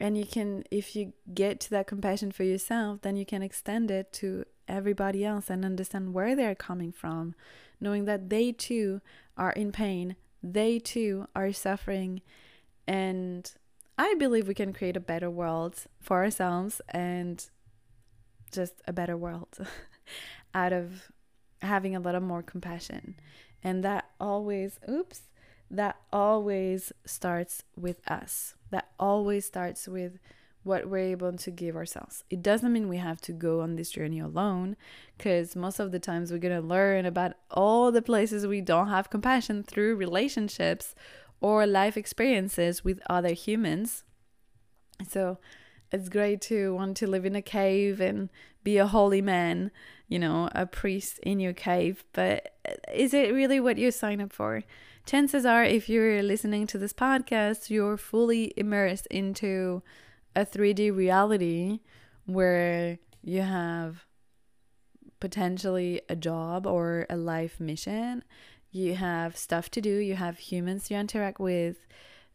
and 0.00 0.18
you 0.18 0.26
can 0.26 0.64
if 0.70 0.96
you 0.96 1.12
get 1.32 1.60
to 1.60 1.70
that 1.70 1.86
compassion 1.86 2.32
for 2.32 2.42
yourself 2.42 3.00
then 3.02 3.16
you 3.16 3.24
can 3.24 3.42
extend 3.42 3.90
it 3.90 4.12
to 4.12 4.44
everybody 4.68 5.24
else 5.24 5.50
and 5.50 5.64
understand 5.64 6.14
where 6.14 6.34
they're 6.34 6.54
coming 6.54 6.92
from, 6.92 7.34
knowing 7.80 8.04
that 8.06 8.30
they 8.30 8.52
too 8.52 9.00
are 9.36 9.52
in 9.52 9.72
pain, 9.72 10.16
they 10.42 10.78
too 10.78 11.26
are 11.36 11.52
suffering. 11.52 12.22
And 12.86 13.52
I 13.98 14.14
believe 14.14 14.48
we 14.48 14.54
can 14.54 14.72
create 14.72 14.96
a 14.96 15.00
better 15.00 15.30
world 15.30 15.84
for 16.00 16.22
ourselves 16.22 16.80
and 16.88 17.44
just 18.50 18.74
a 18.86 18.92
better 18.92 19.16
world 19.16 19.58
out 20.54 20.72
of 20.72 21.10
having 21.60 21.94
a 21.94 22.00
little 22.00 22.20
more 22.20 22.42
compassion. 22.42 23.16
And 23.62 23.84
that 23.84 24.10
always, 24.20 24.78
oops, 24.88 25.22
that 25.70 25.96
always 26.12 26.92
starts 27.06 27.62
with 27.76 27.98
us. 28.10 28.54
That 28.70 28.88
always 28.98 29.46
starts 29.46 29.86
with 29.86 30.18
what 30.64 30.88
we're 30.88 30.98
able 30.98 31.32
to 31.32 31.50
give 31.50 31.74
ourselves. 31.74 32.24
It 32.30 32.42
doesn't 32.42 32.72
mean 32.72 32.88
we 32.88 32.98
have 32.98 33.20
to 33.22 33.32
go 33.32 33.62
on 33.62 33.74
this 33.74 33.90
journey 33.90 34.20
alone, 34.20 34.76
because 35.16 35.56
most 35.56 35.80
of 35.80 35.90
the 35.90 35.98
times 35.98 36.30
we're 36.30 36.38
going 36.38 36.60
to 36.60 36.66
learn 36.66 37.04
about 37.04 37.32
all 37.50 37.90
the 37.90 38.02
places 38.02 38.46
we 38.46 38.60
don't 38.60 38.88
have 38.88 39.10
compassion 39.10 39.64
through 39.64 39.96
relationships 39.96 40.94
or 41.42 41.66
life 41.66 41.96
experiences 41.96 42.84
with 42.84 43.00
other 43.10 43.32
humans. 43.34 44.04
So 45.08 45.38
it's 45.90 46.08
great 46.08 46.40
to 46.42 46.74
want 46.74 46.96
to 46.98 47.06
live 47.06 47.26
in 47.26 47.36
a 47.36 47.42
cave 47.42 48.00
and 48.00 48.30
be 48.64 48.78
a 48.78 48.86
holy 48.86 49.20
man, 49.20 49.70
you 50.08 50.18
know, 50.18 50.48
a 50.54 50.64
priest 50.64 51.18
in 51.18 51.40
your 51.40 51.52
cave, 51.52 52.04
but 52.12 52.54
is 52.94 53.12
it 53.12 53.34
really 53.34 53.60
what 53.60 53.76
you 53.76 53.90
sign 53.90 54.20
up 54.20 54.32
for? 54.32 54.62
Chances 55.04 55.44
are, 55.44 55.64
if 55.64 55.88
you're 55.88 56.22
listening 56.22 56.66
to 56.68 56.78
this 56.78 56.92
podcast, 56.92 57.68
you're 57.68 57.96
fully 57.96 58.54
immersed 58.56 59.06
into 59.06 59.82
a 60.36 60.46
3D 60.46 60.94
reality 60.94 61.80
where 62.24 62.98
you 63.20 63.42
have 63.42 64.06
potentially 65.18 66.00
a 66.08 66.16
job 66.16 66.66
or 66.66 67.06
a 67.10 67.16
life 67.16 67.58
mission, 67.58 68.22
you 68.72 68.94
have 68.94 69.36
stuff 69.36 69.70
to 69.70 69.80
do, 69.80 69.98
you 69.98 70.16
have 70.16 70.38
humans 70.38 70.90
you 70.90 70.96
interact 70.96 71.38
with. 71.38 71.86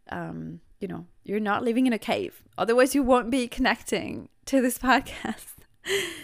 Um, 0.10 0.62
you 0.80 0.88
know, 0.88 1.08
you're 1.24 1.40
not 1.40 1.64
living 1.64 1.88
in 1.88 1.94
a 1.94 2.00
cave. 2.00 2.44
Otherwise, 2.58 2.94
you 2.94 3.02
won't 3.02 3.32
be 3.32 3.48
connecting 3.48 4.30
to 4.46 4.62
this 4.62 4.78
podcast. 4.78 5.56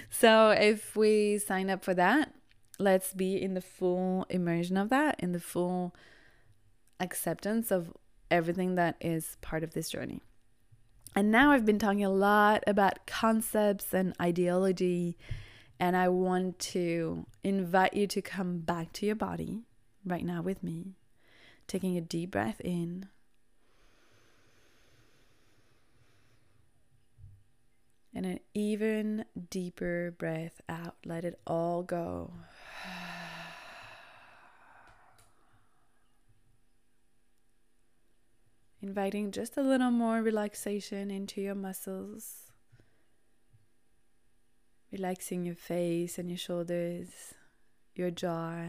so, 0.10 0.52
if 0.52 0.96
we 0.96 1.40
sign 1.40 1.70
up 1.70 1.84
for 1.84 1.96
that, 1.96 2.34
let's 2.78 3.14
be 3.14 3.42
in 3.42 3.56
the 3.56 3.62
full 3.62 4.26
immersion 4.30 4.78
of 4.78 4.90
that, 4.90 5.16
in 5.20 5.32
the 5.32 5.40
full 5.40 5.96
acceptance 7.00 7.72
of 7.72 7.92
everything 8.30 8.76
that 8.76 8.96
is 9.02 9.38
part 9.42 9.64
of 9.64 9.74
this 9.74 9.90
journey. 9.90 10.22
And 11.16 11.32
now 11.32 11.52
I've 11.52 11.66
been 11.66 11.80
talking 11.80 12.06
a 12.06 12.10
lot 12.10 12.64
about 12.68 13.06
concepts 13.08 13.94
and 13.94 14.14
ideology, 14.22 15.18
and 15.80 15.98
I 15.98 16.10
want 16.10 16.60
to 16.60 17.26
invite 17.44 17.96
you 17.96 18.06
to 18.08 18.22
come 18.22 18.60
back 18.60 18.94
to 18.94 19.06
your 19.08 19.16
body 19.16 19.64
right 20.06 20.26
now 20.26 20.42
with 20.42 20.64
me, 20.64 20.96
taking 21.68 21.98
a 21.98 22.02
deep 22.02 22.32
breath 22.32 22.60
in. 22.62 23.08
And 28.16 28.26
an 28.28 28.40
even 28.54 29.26
deeper 29.50 30.14
breath 30.18 30.62
out. 30.70 30.96
Let 31.04 31.26
it 31.26 31.40
all 31.48 31.82
go. 31.82 32.32
inviting 38.84 39.32
just 39.32 39.56
a 39.56 39.62
little 39.62 39.92
more 39.92 40.22
relaxation 40.22 41.10
into 41.10 41.40
your 41.40 41.56
muscles, 41.56 42.52
relaxing 44.92 45.46
your 45.46 45.56
face 45.56 46.20
and 46.20 46.30
your 46.30 46.38
shoulders, 46.38 47.34
your 47.96 48.12
jaw. 48.12 48.66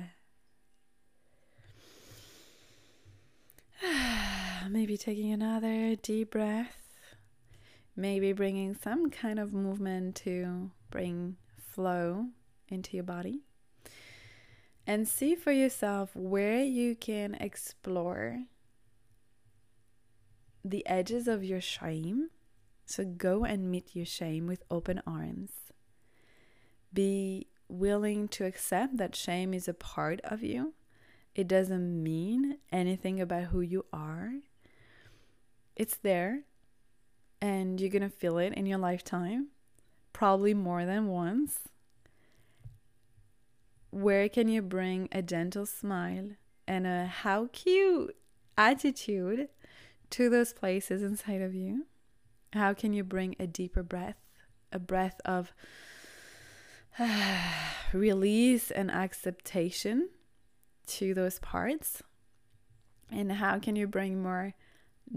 Maybe 4.75 4.97
taking 4.97 5.31
another 5.31 5.95
deep 5.95 6.33
breath, 6.33 6.99
maybe 7.95 8.33
bringing 8.33 8.75
some 8.75 9.09
kind 9.09 9.39
of 9.39 9.53
movement 9.53 10.17
to 10.25 10.73
bring 10.91 11.37
flow 11.57 12.31
into 12.67 12.97
your 12.97 13.05
body. 13.05 13.43
And 14.85 15.07
see 15.07 15.37
for 15.37 15.53
yourself 15.53 16.11
where 16.17 16.65
you 16.65 16.97
can 16.97 17.37
explore 17.37 18.47
the 20.65 20.85
edges 20.89 21.29
of 21.29 21.45
your 21.45 21.61
shame. 21.61 22.31
So 22.85 23.05
go 23.05 23.45
and 23.45 23.71
meet 23.71 23.95
your 23.95 24.07
shame 24.07 24.49
with 24.49 24.65
open 24.73 25.01
arms. 25.07 25.53
Be 26.93 27.47
willing 27.69 28.27
to 28.31 28.45
accept 28.45 28.97
that 28.97 29.15
shame 29.15 29.55
is 29.55 29.69
a 29.69 29.73
part 29.73 30.21
of 30.25 30.43
you. 30.43 30.75
It 31.37 31.47
doesn't 31.47 32.03
mean 32.03 32.59
anything 32.73 33.21
about 33.21 33.45
who 33.45 33.61
you 33.61 33.85
are. 33.93 34.33
It's 35.77 35.97
there, 35.97 36.43
and 37.41 37.81
you're 37.81 37.91
going 37.91 38.03
to 38.03 38.09
feel 38.09 38.39
it 38.39 38.53
in 38.53 38.65
your 38.65 38.79
lifetime, 38.79 39.49
probably 40.13 40.55
more 40.55 40.87
than 40.87 41.09
once. 41.09 41.59
Where 43.91 44.29
can 44.29 44.49
you 44.49 44.63
bring 44.63 45.09
a 45.11 45.21
gentle 45.21 45.67
smile 45.67 46.31
and 46.69 46.87
a 46.87 47.07
how 47.07 47.49
cute 47.53 48.17
attitude 48.57 49.49
to 50.11 50.31
those 50.31 50.53
places 50.53 51.03
inside 51.03 51.43
of 51.43 51.55
you? 51.55 51.87
How 52.53 52.73
can 52.73 52.93
you 52.93 53.03
bring 53.03 53.35
a 53.41 53.47
deeper 53.49 53.83
breath, 53.83 54.19
a 54.71 54.79
breath 54.79 55.21
of 55.25 55.53
release 57.93 58.71
and 58.71 58.93
acceptation 58.93 60.11
to 60.87 61.15
those 61.15 61.41
parts? 61.41 62.01
And 63.11 63.33
how 63.33 63.59
can 63.59 63.75
you 63.75 63.89
bring 63.89 64.23
more 64.23 64.55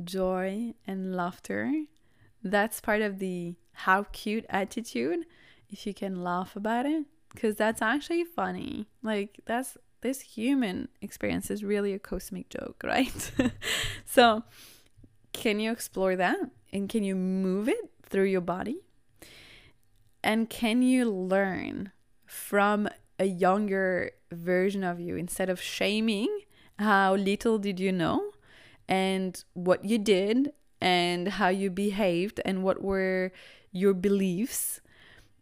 joy 0.03 0.73
and 0.85 1.15
laughter? 1.15 1.71
That's 2.43 2.81
part 2.81 3.01
of 3.01 3.19
the 3.19 3.55
how 3.73 4.05
cute 4.11 4.45
attitude. 4.49 5.25
If 5.69 5.85
you 5.85 5.93
can 5.93 6.23
laugh 6.23 6.55
about 6.55 6.85
it, 6.85 7.05
because 7.33 7.55
that's 7.55 7.81
actually 7.81 8.23
funny. 8.23 8.87
Like, 9.03 9.39
that's 9.45 9.77
this 10.01 10.21
human 10.21 10.87
experience 11.01 11.51
is 11.51 11.63
really 11.63 11.93
a 11.93 11.99
cosmic 11.99 12.49
joke, 12.49 12.81
right? 12.83 13.31
so, 14.05 14.43
can 15.33 15.59
you 15.59 15.71
explore 15.71 16.15
that? 16.15 16.37
And 16.71 16.89
can 16.89 17.03
you 17.03 17.15
move 17.15 17.67
it 17.69 17.91
through 18.03 18.25
your 18.25 18.41
body? 18.41 18.81
And 20.23 20.49
can 20.49 20.81
you 20.81 21.09
learn 21.09 21.91
from 22.25 22.89
a 23.19 23.25
younger 23.25 24.11
version 24.31 24.83
of 24.83 24.99
you 24.99 25.15
instead 25.15 25.49
of 25.49 25.61
shaming 25.61 26.41
how 26.79 27.15
little 27.15 27.57
did 27.57 27.79
you 27.79 27.91
know 27.91 28.31
and 28.87 29.43
what 29.53 29.85
you 29.85 29.97
did 29.97 30.51
and 30.79 31.27
how 31.27 31.49
you 31.49 31.69
behaved 31.69 32.39
and 32.45 32.63
what 32.63 32.81
were 32.81 33.31
your 33.71 33.93
beliefs? 33.93 34.81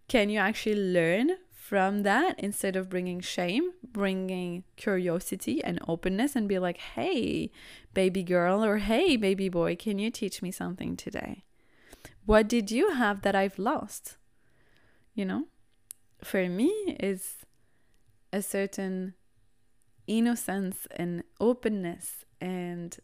Can 0.08 0.30
you 0.30 0.40
actually 0.40 0.76
learn 0.76 1.32
from 1.52 2.04
that 2.04 2.40
instead 2.40 2.76
of 2.76 2.90
bringing 2.90 3.20
shame, 3.20 3.72
bringing 3.84 4.64
curiosity 4.76 5.64
and 5.64 5.80
openness 5.88 6.36
and 6.36 6.48
be 6.48 6.60
like, 6.60 6.78
hey, 6.78 7.50
baby 7.94 8.22
girl, 8.22 8.64
or 8.64 8.78
hey, 8.78 9.16
baby 9.16 9.50
boy, 9.50 9.76
can 9.76 9.98
you 9.98 10.12
teach 10.12 10.44
me 10.44 10.52
something 10.52 10.96
today? 10.96 11.44
What 12.26 12.48
did 12.48 12.70
you 12.70 12.92
have 12.92 13.22
that 13.24 13.36
I've 13.36 13.58
lost? 13.58 14.18
You 15.16 15.26
know, 15.26 15.46
for 16.24 16.48
me, 16.50 16.70
is 17.00 17.46
a 18.32 18.42
certain 18.42 19.16
innocence 20.06 20.88
and 20.96 21.24
openness 21.40 22.26
and 22.40 22.96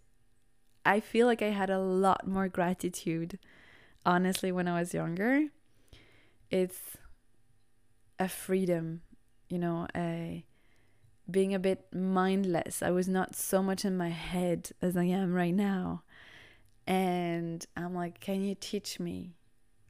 I 0.86 0.99
feel 0.99 1.27
like 1.27 1.41
I 1.41 1.49
had 1.49 1.69
a 1.69 1.79
lot 1.79 2.27
more 2.27 2.47
gratitude, 2.47 3.39
honestly, 4.05 4.51
when 4.51 4.67
I 4.67 4.79
was 4.79 4.93
younger. 4.93 5.47
It's 6.49 6.97
a 8.19 8.27
freedom, 8.27 9.01
you 9.49 9.59
know, 9.59 9.88
a 9.95 10.45
being 11.29 11.53
a 11.53 11.59
bit 11.59 11.86
mindless. 11.93 12.82
I 12.82 12.91
was 12.91 13.07
not 13.07 13.36
so 13.36 13.63
much 13.63 13.86
in 13.86 13.95
my 13.95 14.09
head 14.09 14.71
as 14.82 14.97
I 14.97 15.05
am 15.05 15.34
right 15.34 15.53
now. 15.53 16.03
And 16.86 17.65
I'm 17.77 17.95
like, 17.95 18.19
can 18.19 18.43
you 18.43 18.55
teach 18.59 18.99
me? 18.99 19.36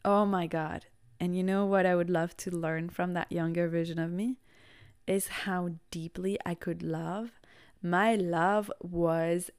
Oh 0.05 0.25
my 0.25 0.45
God. 0.45 0.85
And 1.19 1.35
you 1.35 1.43
know 1.43 1.65
what 1.65 1.85
I 1.85 1.95
would 1.95 2.09
love 2.09 2.35
to 2.37 2.51
learn 2.51 2.89
from 2.89 3.13
that 3.13 3.31
younger 3.31 3.67
version 3.69 3.97
of 3.97 4.11
me? 4.11 4.39
Is 5.07 5.27
how 5.27 5.71
deeply 5.89 6.37
I 6.45 6.53
could 6.53 6.83
love. 6.83 7.39
My 7.81 8.15
love 8.15 8.71
was 8.81 9.49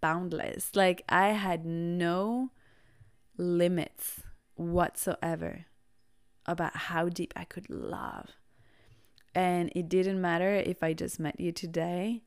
boundless. 0.00 0.70
Like 0.74 1.02
I 1.08 1.28
had 1.28 1.64
no 1.64 2.50
limits 3.36 4.22
whatsoever 4.54 5.66
about 6.46 6.76
how 6.76 7.08
deep 7.08 7.32
I 7.36 7.44
could 7.44 7.70
love. 7.70 8.30
And 9.34 9.70
it 9.74 9.88
didn't 9.88 10.20
matter 10.20 10.54
if 10.54 10.82
I 10.82 10.92
just 10.92 11.20
met 11.20 11.38
you 11.38 11.52
today 11.52 12.22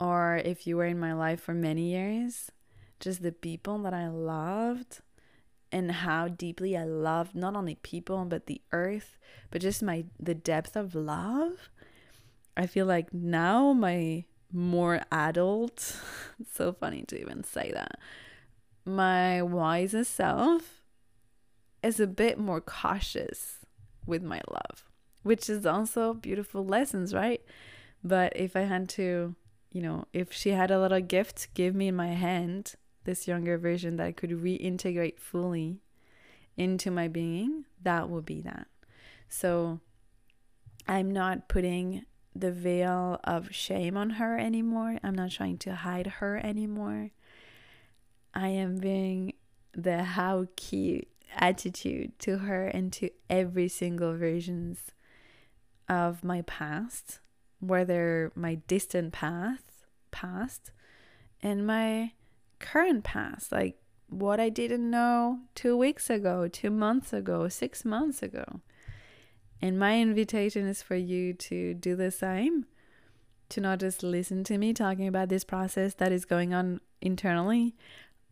or 0.00 0.40
if 0.44 0.66
you 0.66 0.76
were 0.76 0.86
in 0.86 1.00
my 1.00 1.12
life 1.12 1.40
for 1.40 1.54
many 1.54 1.90
years, 1.90 2.52
just 3.00 3.22
the 3.22 3.32
people 3.32 3.78
that 3.78 3.94
I 3.94 4.08
loved 4.08 5.00
and 5.70 5.90
how 5.90 6.28
deeply 6.28 6.76
I 6.76 6.84
loved 6.84 7.34
not 7.34 7.56
only 7.56 7.74
people 7.74 8.24
but 8.24 8.46
the 8.46 8.62
earth, 8.72 9.18
but 9.50 9.60
just 9.60 9.82
my 9.82 10.04
the 10.18 10.34
depth 10.34 10.76
of 10.76 10.94
love. 10.94 11.68
I 12.56 12.66
feel 12.66 12.86
like 12.86 13.12
now 13.12 13.72
my 13.72 14.24
more 14.52 15.00
adult, 15.12 16.00
it's 16.40 16.54
so 16.54 16.72
funny 16.72 17.02
to 17.08 17.20
even 17.20 17.44
say 17.44 17.70
that. 17.72 17.98
My 18.84 19.42
wiser 19.42 20.04
self 20.04 20.82
is 21.82 22.00
a 22.00 22.06
bit 22.06 22.38
more 22.38 22.60
cautious 22.60 23.58
with 24.06 24.22
my 24.22 24.40
love 24.50 24.88
which 25.28 25.50
is 25.50 25.66
also 25.66 26.14
beautiful 26.14 26.64
lessons, 26.64 27.14
right? 27.14 27.42
But 28.02 28.32
if 28.34 28.56
I 28.56 28.60
had 28.60 28.88
to, 28.90 29.34
you 29.70 29.82
know, 29.82 30.06
if 30.12 30.32
she 30.32 30.50
had 30.50 30.70
a 30.70 30.80
little 30.80 31.00
gift 31.00 31.48
give 31.52 31.74
me 31.74 31.88
in 31.88 31.96
my 31.96 32.08
hand, 32.08 32.74
this 33.04 33.28
younger 33.28 33.58
version 33.58 33.96
that 33.96 34.06
I 34.06 34.12
could 34.12 34.30
reintegrate 34.30 35.18
fully 35.18 35.80
into 36.56 36.90
my 36.90 37.08
being, 37.08 37.66
that 37.82 38.08
would 38.08 38.24
be 38.24 38.40
that. 38.42 38.68
So 39.28 39.80
I'm 40.86 41.10
not 41.10 41.48
putting 41.48 42.06
the 42.38 42.52
veil 42.52 43.20
of 43.24 43.54
shame 43.54 43.96
on 43.96 44.10
her 44.10 44.38
anymore. 44.38 44.98
I'm 45.02 45.14
not 45.14 45.30
trying 45.30 45.58
to 45.58 45.74
hide 45.74 46.06
her 46.06 46.36
anymore. 46.44 47.10
I 48.34 48.48
am 48.48 48.78
being 48.78 49.34
the 49.72 50.02
how 50.02 50.46
cute 50.56 51.08
attitude 51.34 52.18
to 52.20 52.38
her 52.38 52.66
and 52.66 52.92
to 52.94 53.10
every 53.28 53.68
single 53.68 54.16
versions 54.16 54.92
of 55.88 56.24
my 56.24 56.42
past, 56.42 57.20
whether 57.60 58.32
my 58.34 58.56
distant 58.66 59.12
past, 59.12 59.64
past, 60.10 60.70
and 61.42 61.66
my 61.66 62.12
current 62.58 63.04
past, 63.04 63.52
like 63.52 63.78
what 64.08 64.40
I 64.40 64.48
didn't 64.48 64.88
know 64.88 65.40
two 65.54 65.76
weeks 65.76 66.08
ago, 66.10 66.48
two 66.48 66.70
months 66.70 67.12
ago, 67.12 67.48
six 67.48 67.84
months 67.84 68.22
ago. 68.22 68.60
And 69.60 69.78
my 69.78 70.00
invitation 70.00 70.66
is 70.66 70.82
for 70.82 70.94
you 70.96 71.32
to 71.34 71.74
do 71.74 71.96
the 71.96 72.10
same, 72.10 72.66
to 73.48 73.60
not 73.60 73.80
just 73.80 74.02
listen 74.02 74.44
to 74.44 74.58
me 74.58 74.72
talking 74.72 75.08
about 75.08 75.28
this 75.28 75.44
process 75.44 75.94
that 75.94 76.12
is 76.12 76.24
going 76.24 76.54
on 76.54 76.80
internally, 77.00 77.74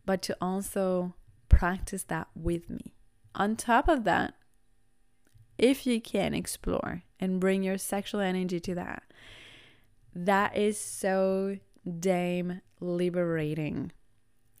but 0.05 0.21
to 0.23 0.37
also 0.39 1.13
practice 1.49 2.03
that 2.03 2.27
with 2.35 2.69
me. 2.69 2.93
On 3.35 3.55
top 3.55 3.87
of 3.87 4.03
that, 4.05 4.33
if 5.57 5.85
you 5.85 5.99
can 5.99 6.33
explore 6.33 7.03
and 7.19 7.39
bring 7.39 7.63
your 7.63 7.77
sexual 7.77 8.21
energy 8.21 8.59
to 8.59 8.75
that. 8.75 9.03
That 10.13 10.55
is 10.55 10.79
so 10.79 11.57
damn 11.99 12.61
liberating. 12.79 13.91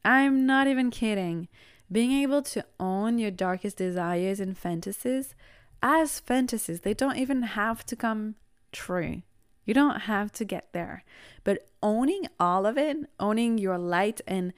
I'm 0.03 0.45
not 0.45 0.67
even 0.67 0.91
kidding. 0.91 1.47
Being 1.91 2.11
able 2.11 2.41
to 2.43 2.65
own 2.79 3.17
your 3.17 3.31
darkest 3.31 3.77
desires 3.77 4.39
and 4.39 4.57
fantasies 4.57 5.35
as 5.81 6.19
fantasies, 6.19 6.81
they 6.81 6.93
don't 6.93 7.17
even 7.17 7.43
have 7.43 7.85
to 7.87 7.95
come 7.95 8.35
true. 8.71 9.21
You 9.65 9.73
don't 9.73 10.01
have 10.01 10.31
to 10.33 10.45
get 10.45 10.71
there. 10.71 11.03
But 11.43 11.67
owning 11.83 12.27
all 12.39 12.65
of 12.65 12.77
it, 12.77 12.97
owning 13.19 13.57
your 13.57 13.77
light 13.77 14.21
and 14.27 14.53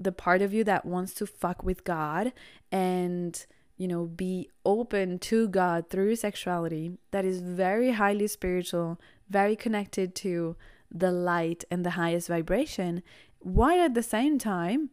the 0.00 0.12
part 0.12 0.42
of 0.42 0.52
you 0.52 0.64
that 0.64 0.84
wants 0.84 1.14
to 1.14 1.26
fuck 1.26 1.62
with 1.62 1.84
God 1.84 2.32
and 2.70 3.46
you 3.78 3.86
know, 3.86 4.06
be 4.06 4.50
open 4.66 5.20
to 5.20 5.48
God 5.48 5.88
through 5.88 6.16
sexuality 6.16 6.98
that 7.12 7.24
is 7.24 7.40
very 7.40 7.92
highly 7.92 8.26
spiritual, 8.26 9.00
very 9.30 9.54
connected 9.54 10.16
to 10.16 10.56
the 10.90 11.12
light 11.12 11.64
and 11.70 11.86
the 11.86 11.90
highest 11.90 12.28
vibration, 12.28 13.02
while 13.38 13.80
at 13.80 13.94
the 13.94 14.02
same 14.02 14.36
time 14.36 14.90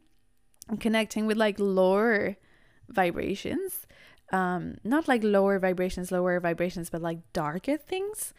connecting 0.78 1.26
with 1.26 1.36
like 1.36 1.58
lower 1.58 2.36
vibrations. 2.88 3.85
Um, 4.32 4.76
not 4.82 5.06
like 5.06 5.22
lower 5.22 5.58
vibrations, 5.58 6.10
lower 6.10 6.40
vibrations, 6.40 6.90
but 6.90 7.00
like 7.00 7.18
darker 7.32 7.76
things, 7.76 8.34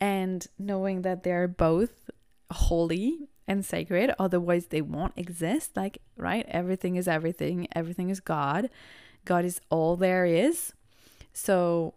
and 0.00 0.46
knowing 0.58 1.02
that 1.02 1.22
they're 1.22 1.48
both 1.48 2.10
holy 2.52 3.28
and 3.48 3.64
sacred, 3.64 4.14
otherwise 4.18 4.66
they 4.66 4.82
won't 4.82 5.14
exist. 5.16 5.76
Like, 5.76 5.98
right? 6.16 6.44
Everything 6.48 6.96
is 6.96 7.08
everything, 7.08 7.68
everything 7.74 8.10
is 8.10 8.20
God 8.20 8.70
God 9.24 9.44
is 9.44 9.60
all 9.70 9.96
there 9.96 10.24
is. 10.24 10.72
So, 11.32 11.94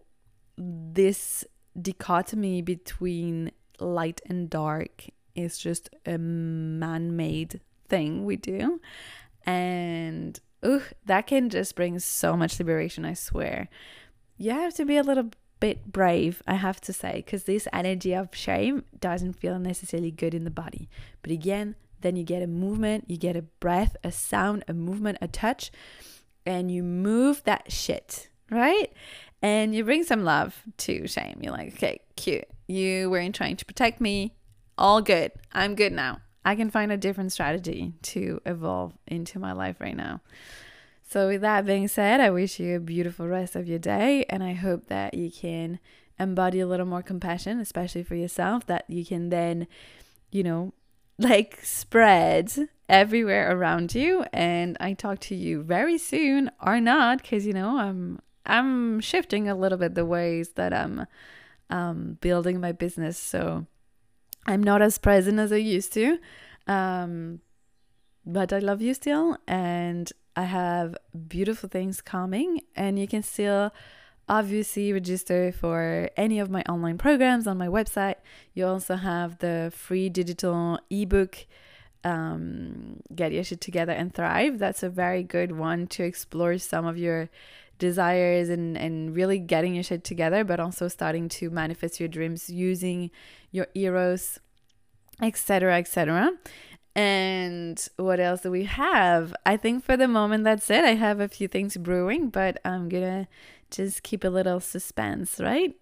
this 0.57 1.45
dichotomy 1.79 2.61
between 2.61 3.51
light 3.79 4.21
and 4.27 4.49
dark 4.49 5.05
is 5.35 5.57
just 5.57 5.89
a 6.05 6.17
man 6.17 7.15
made 7.15 7.59
thing 7.89 8.23
we 8.25 8.35
do. 8.35 8.79
And 9.45 10.39
ooh, 10.65 10.83
that 11.05 11.27
can 11.27 11.49
just 11.49 11.75
bring 11.75 11.99
so 11.99 12.35
much 12.35 12.59
liberation, 12.59 13.05
I 13.05 13.13
swear. 13.13 13.69
You 14.37 14.51
have 14.51 14.73
to 14.75 14.85
be 14.85 14.97
a 14.97 15.03
little 15.03 15.29
bit 15.59 15.91
brave, 15.91 16.41
I 16.45 16.55
have 16.55 16.81
to 16.81 16.93
say, 16.93 17.17
because 17.17 17.43
this 17.43 17.67
energy 17.71 18.13
of 18.13 18.35
shame 18.35 18.83
doesn't 18.99 19.33
feel 19.33 19.59
necessarily 19.59 20.11
good 20.11 20.33
in 20.33 20.43
the 20.43 20.51
body. 20.51 20.89
But 21.21 21.31
again, 21.31 21.75
then 22.01 22.15
you 22.15 22.23
get 22.23 22.41
a 22.41 22.47
movement, 22.47 23.05
you 23.07 23.17
get 23.17 23.37
a 23.37 23.41
breath, 23.41 23.95
a 24.03 24.11
sound, 24.11 24.65
a 24.67 24.73
movement, 24.73 25.17
a 25.21 25.27
touch 25.27 25.71
and 26.45 26.71
you 26.71 26.83
move 26.83 27.43
that 27.43 27.71
shit, 27.71 28.29
right? 28.49 28.91
And 29.41 29.75
you 29.75 29.83
bring 29.83 30.03
some 30.03 30.23
love 30.23 30.61
to 30.79 31.07
shame. 31.07 31.39
You're 31.41 31.53
like, 31.53 31.73
okay, 31.73 31.99
cute. 32.15 32.45
You 32.67 33.09
weren't 33.09 33.35
trying 33.35 33.57
to 33.57 33.65
protect 33.65 33.99
me. 33.99 34.35
All 34.77 35.01
good. 35.01 35.31
I'm 35.51 35.75
good 35.75 35.91
now. 35.91 36.19
I 36.45 36.55
can 36.55 36.69
find 36.69 36.91
a 36.91 36.97
different 36.97 37.31
strategy 37.31 37.93
to 38.03 38.41
evolve 38.45 38.93
into 39.07 39.39
my 39.39 39.53
life 39.53 39.79
right 39.79 39.95
now. 39.95 40.21
So, 41.07 41.27
with 41.27 41.41
that 41.41 41.65
being 41.65 41.87
said, 41.87 42.19
I 42.19 42.31
wish 42.31 42.59
you 42.59 42.75
a 42.75 42.79
beautiful 42.79 43.27
rest 43.27 43.55
of 43.55 43.67
your 43.67 43.79
day. 43.79 44.25
And 44.29 44.43
I 44.43 44.53
hope 44.53 44.87
that 44.87 45.13
you 45.13 45.29
can 45.31 45.79
embody 46.19 46.59
a 46.59 46.67
little 46.67 46.85
more 46.85 47.03
compassion, 47.03 47.59
especially 47.59 48.03
for 48.03 48.15
yourself, 48.15 48.65
that 48.65 48.85
you 48.87 49.05
can 49.05 49.29
then, 49.29 49.67
you 50.31 50.43
know, 50.43 50.73
like 51.19 51.59
spread 51.63 52.51
everywhere 52.89 53.55
around 53.55 53.95
you 53.95 54.25
and 54.33 54.75
I 54.79 54.93
talk 54.93 55.19
to 55.21 55.35
you 55.35 55.61
very 55.61 55.97
soon 55.97 56.51
or 56.61 56.81
not 56.81 57.21
because 57.21 57.45
you 57.45 57.53
know 57.53 57.77
I'm 57.77 58.19
I'm 58.45 58.99
shifting 58.99 59.47
a 59.47 59.55
little 59.55 59.77
bit 59.77 59.95
the 59.95 60.05
ways 60.05 60.49
that 60.55 60.73
I'm 60.73 61.05
um, 61.69 62.17
building 62.19 62.59
my 62.59 62.71
business 62.71 63.17
so 63.17 63.65
I'm 64.45 64.61
not 64.63 64.81
as 64.81 64.97
present 64.97 65.39
as 65.39 65.51
I 65.51 65.57
used 65.57 65.93
to 65.93 66.19
um, 66.67 67.39
but 68.25 68.53
I 68.53 68.59
love 68.59 68.81
you 68.81 68.93
still 68.93 69.37
and 69.47 70.11
I 70.35 70.43
have 70.43 70.95
beautiful 71.27 71.69
things 71.69 72.01
coming 72.01 72.61
and 72.75 72.97
you 72.97 73.07
can 73.07 73.23
still 73.23 73.71
obviously 74.29 74.93
register 74.93 75.51
for 75.51 76.09
any 76.15 76.39
of 76.39 76.49
my 76.49 76.61
online 76.69 76.97
programs 76.97 77.45
on 77.45 77.57
my 77.57 77.67
website. 77.67 78.15
You 78.53 78.67
also 78.67 78.95
have 78.95 79.39
the 79.39 79.71
free 79.75 80.09
digital 80.09 80.79
ebook 80.89 81.45
um, 82.05 83.01
Get 83.13 83.31
Your 83.31 83.43
Shit 83.43 83.61
Together 83.61 83.91
and 83.93 84.13
Thrive. 84.13 84.59
That's 84.59 84.83
a 84.83 84.89
very 84.89 85.23
good 85.23 85.53
one 85.53 85.87
to 85.87 86.03
explore 86.03 86.57
some 86.57 86.85
of 86.85 86.97
your 86.97 87.29
desires 87.79 88.49
and, 88.49 88.77
and 88.77 89.15
really 89.15 89.39
getting 89.39 89.75
your 89.75 89.83
shit 89.83 90.03
together, 90.03 90.43
but 90.43 90.59
also 90.59 90.87
starting 90.87 91.29
to 91.29 91.49
manifest 91.49 91.99
your 91.99 92.09
dreams 92.09 92.49
using 92.49 93.11
your 93.51 93.67
eros, 93.75 94.39
etc. 95.21 95.77
etc. 95.77 96.31
And 96.95 97.87
what 97.97 98.19
else 98.19 98.41
do 98.41 98.51
we 98.51 98.65
have? 98.65 99.33
I 99.45 99.57
think 99.57 99.83
for 99.83 99.97
the 99.97 100.07
moment 100.07 100.43
that's 100.43 100.69
it. 100.69 100.83
I 100.83 100.93
have 100.93 101.19
a 101.19 101.27
few 101.27 101.47
things 101.47 101.75
brewing, 101.77 102.29
but 102.29 102.59
I'm 102.63 102.87
gonna 102.87 103.27
just 103.71 104.03
keep 104.03 104.23
a 104.23 104.29
little 104.29 104.59
suspense, 104.59 105.39
right? 105.39 105.75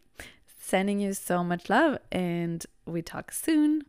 Sending 0.57 1.01
you 1.01 1.13
so 1.13 1.43
much 1.43 1.69
love, 1.69 1.97
and 2.11 2.65
we 2.85 3.01
talk 3.01 3.33
soon. 3.33 3.83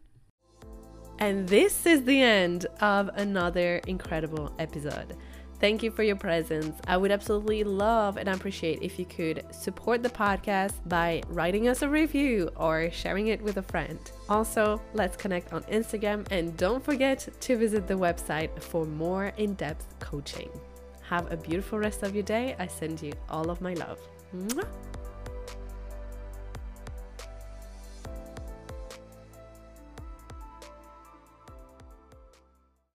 And 1.21 1.49
this 1.49 1.87
is 1.87 2.03
the 2.03 2.21
end 2.21 2.67
of 2.81 3.09
another 3.15 3.77
incredible 3.87 4.53
episode. 4.59 5.17
Thank 5.63 5.85
you 5.85 5.93
for 5.93 6.03
your 6.03 6.17
presence. 6.17 6.77
I 6.89 6.97
would 6.97 7.13
absolutely 7.13 7.63
love 7.63 8.17
and 8.17 8.29
appreciate 8.29 8.83
if 8.83 8.99
you 8.99 9.05
could 9.05 9.45
support 9.55 10.03
the 10.03 10.09
podcast 10.09 10.73
by 10.87 11.23
writing 11.29 11.69
us 11.69 11.83
a 11.83 11.89
review 11.89 12.51
or 12.57 12.91
sharing 12.91 13.29
it 13.29 13.41
with 13.41 13.59
a 13.59 13.63
friend. 13.63 14.01
Also, 14.29 14.83
let's 14.93 15.17
connect 15.17 15.53
on 15.53 15.63
Instagram 15.71 16.27
and 16.33 16.57
don't 16.57 16.85
forget 16.85 17.29
to 17.43 17.57
visit 17.57 17.87
the 17.87 17.95
website 17.95 18.51
for 18.61 18.85
more 18.85 19.27
in 19.37 19.55
depth 19.55 19.87
coaching. 20.01 20.51
Have 21.03 21.31
a 21.31 21.37
beautiful 21.37 21.79
rest 21.79 22.03
of 22.03 22.13
your 22.13 22.25
day. 22.25 22.57
I 22.59 22.67
send 22.67 23.01
you 23.01 23.13
all 23.31 23.49
of 23.49 23.61
my 23.61 23.75
love. 23.75 24.01
Mwah! 24.35 24.67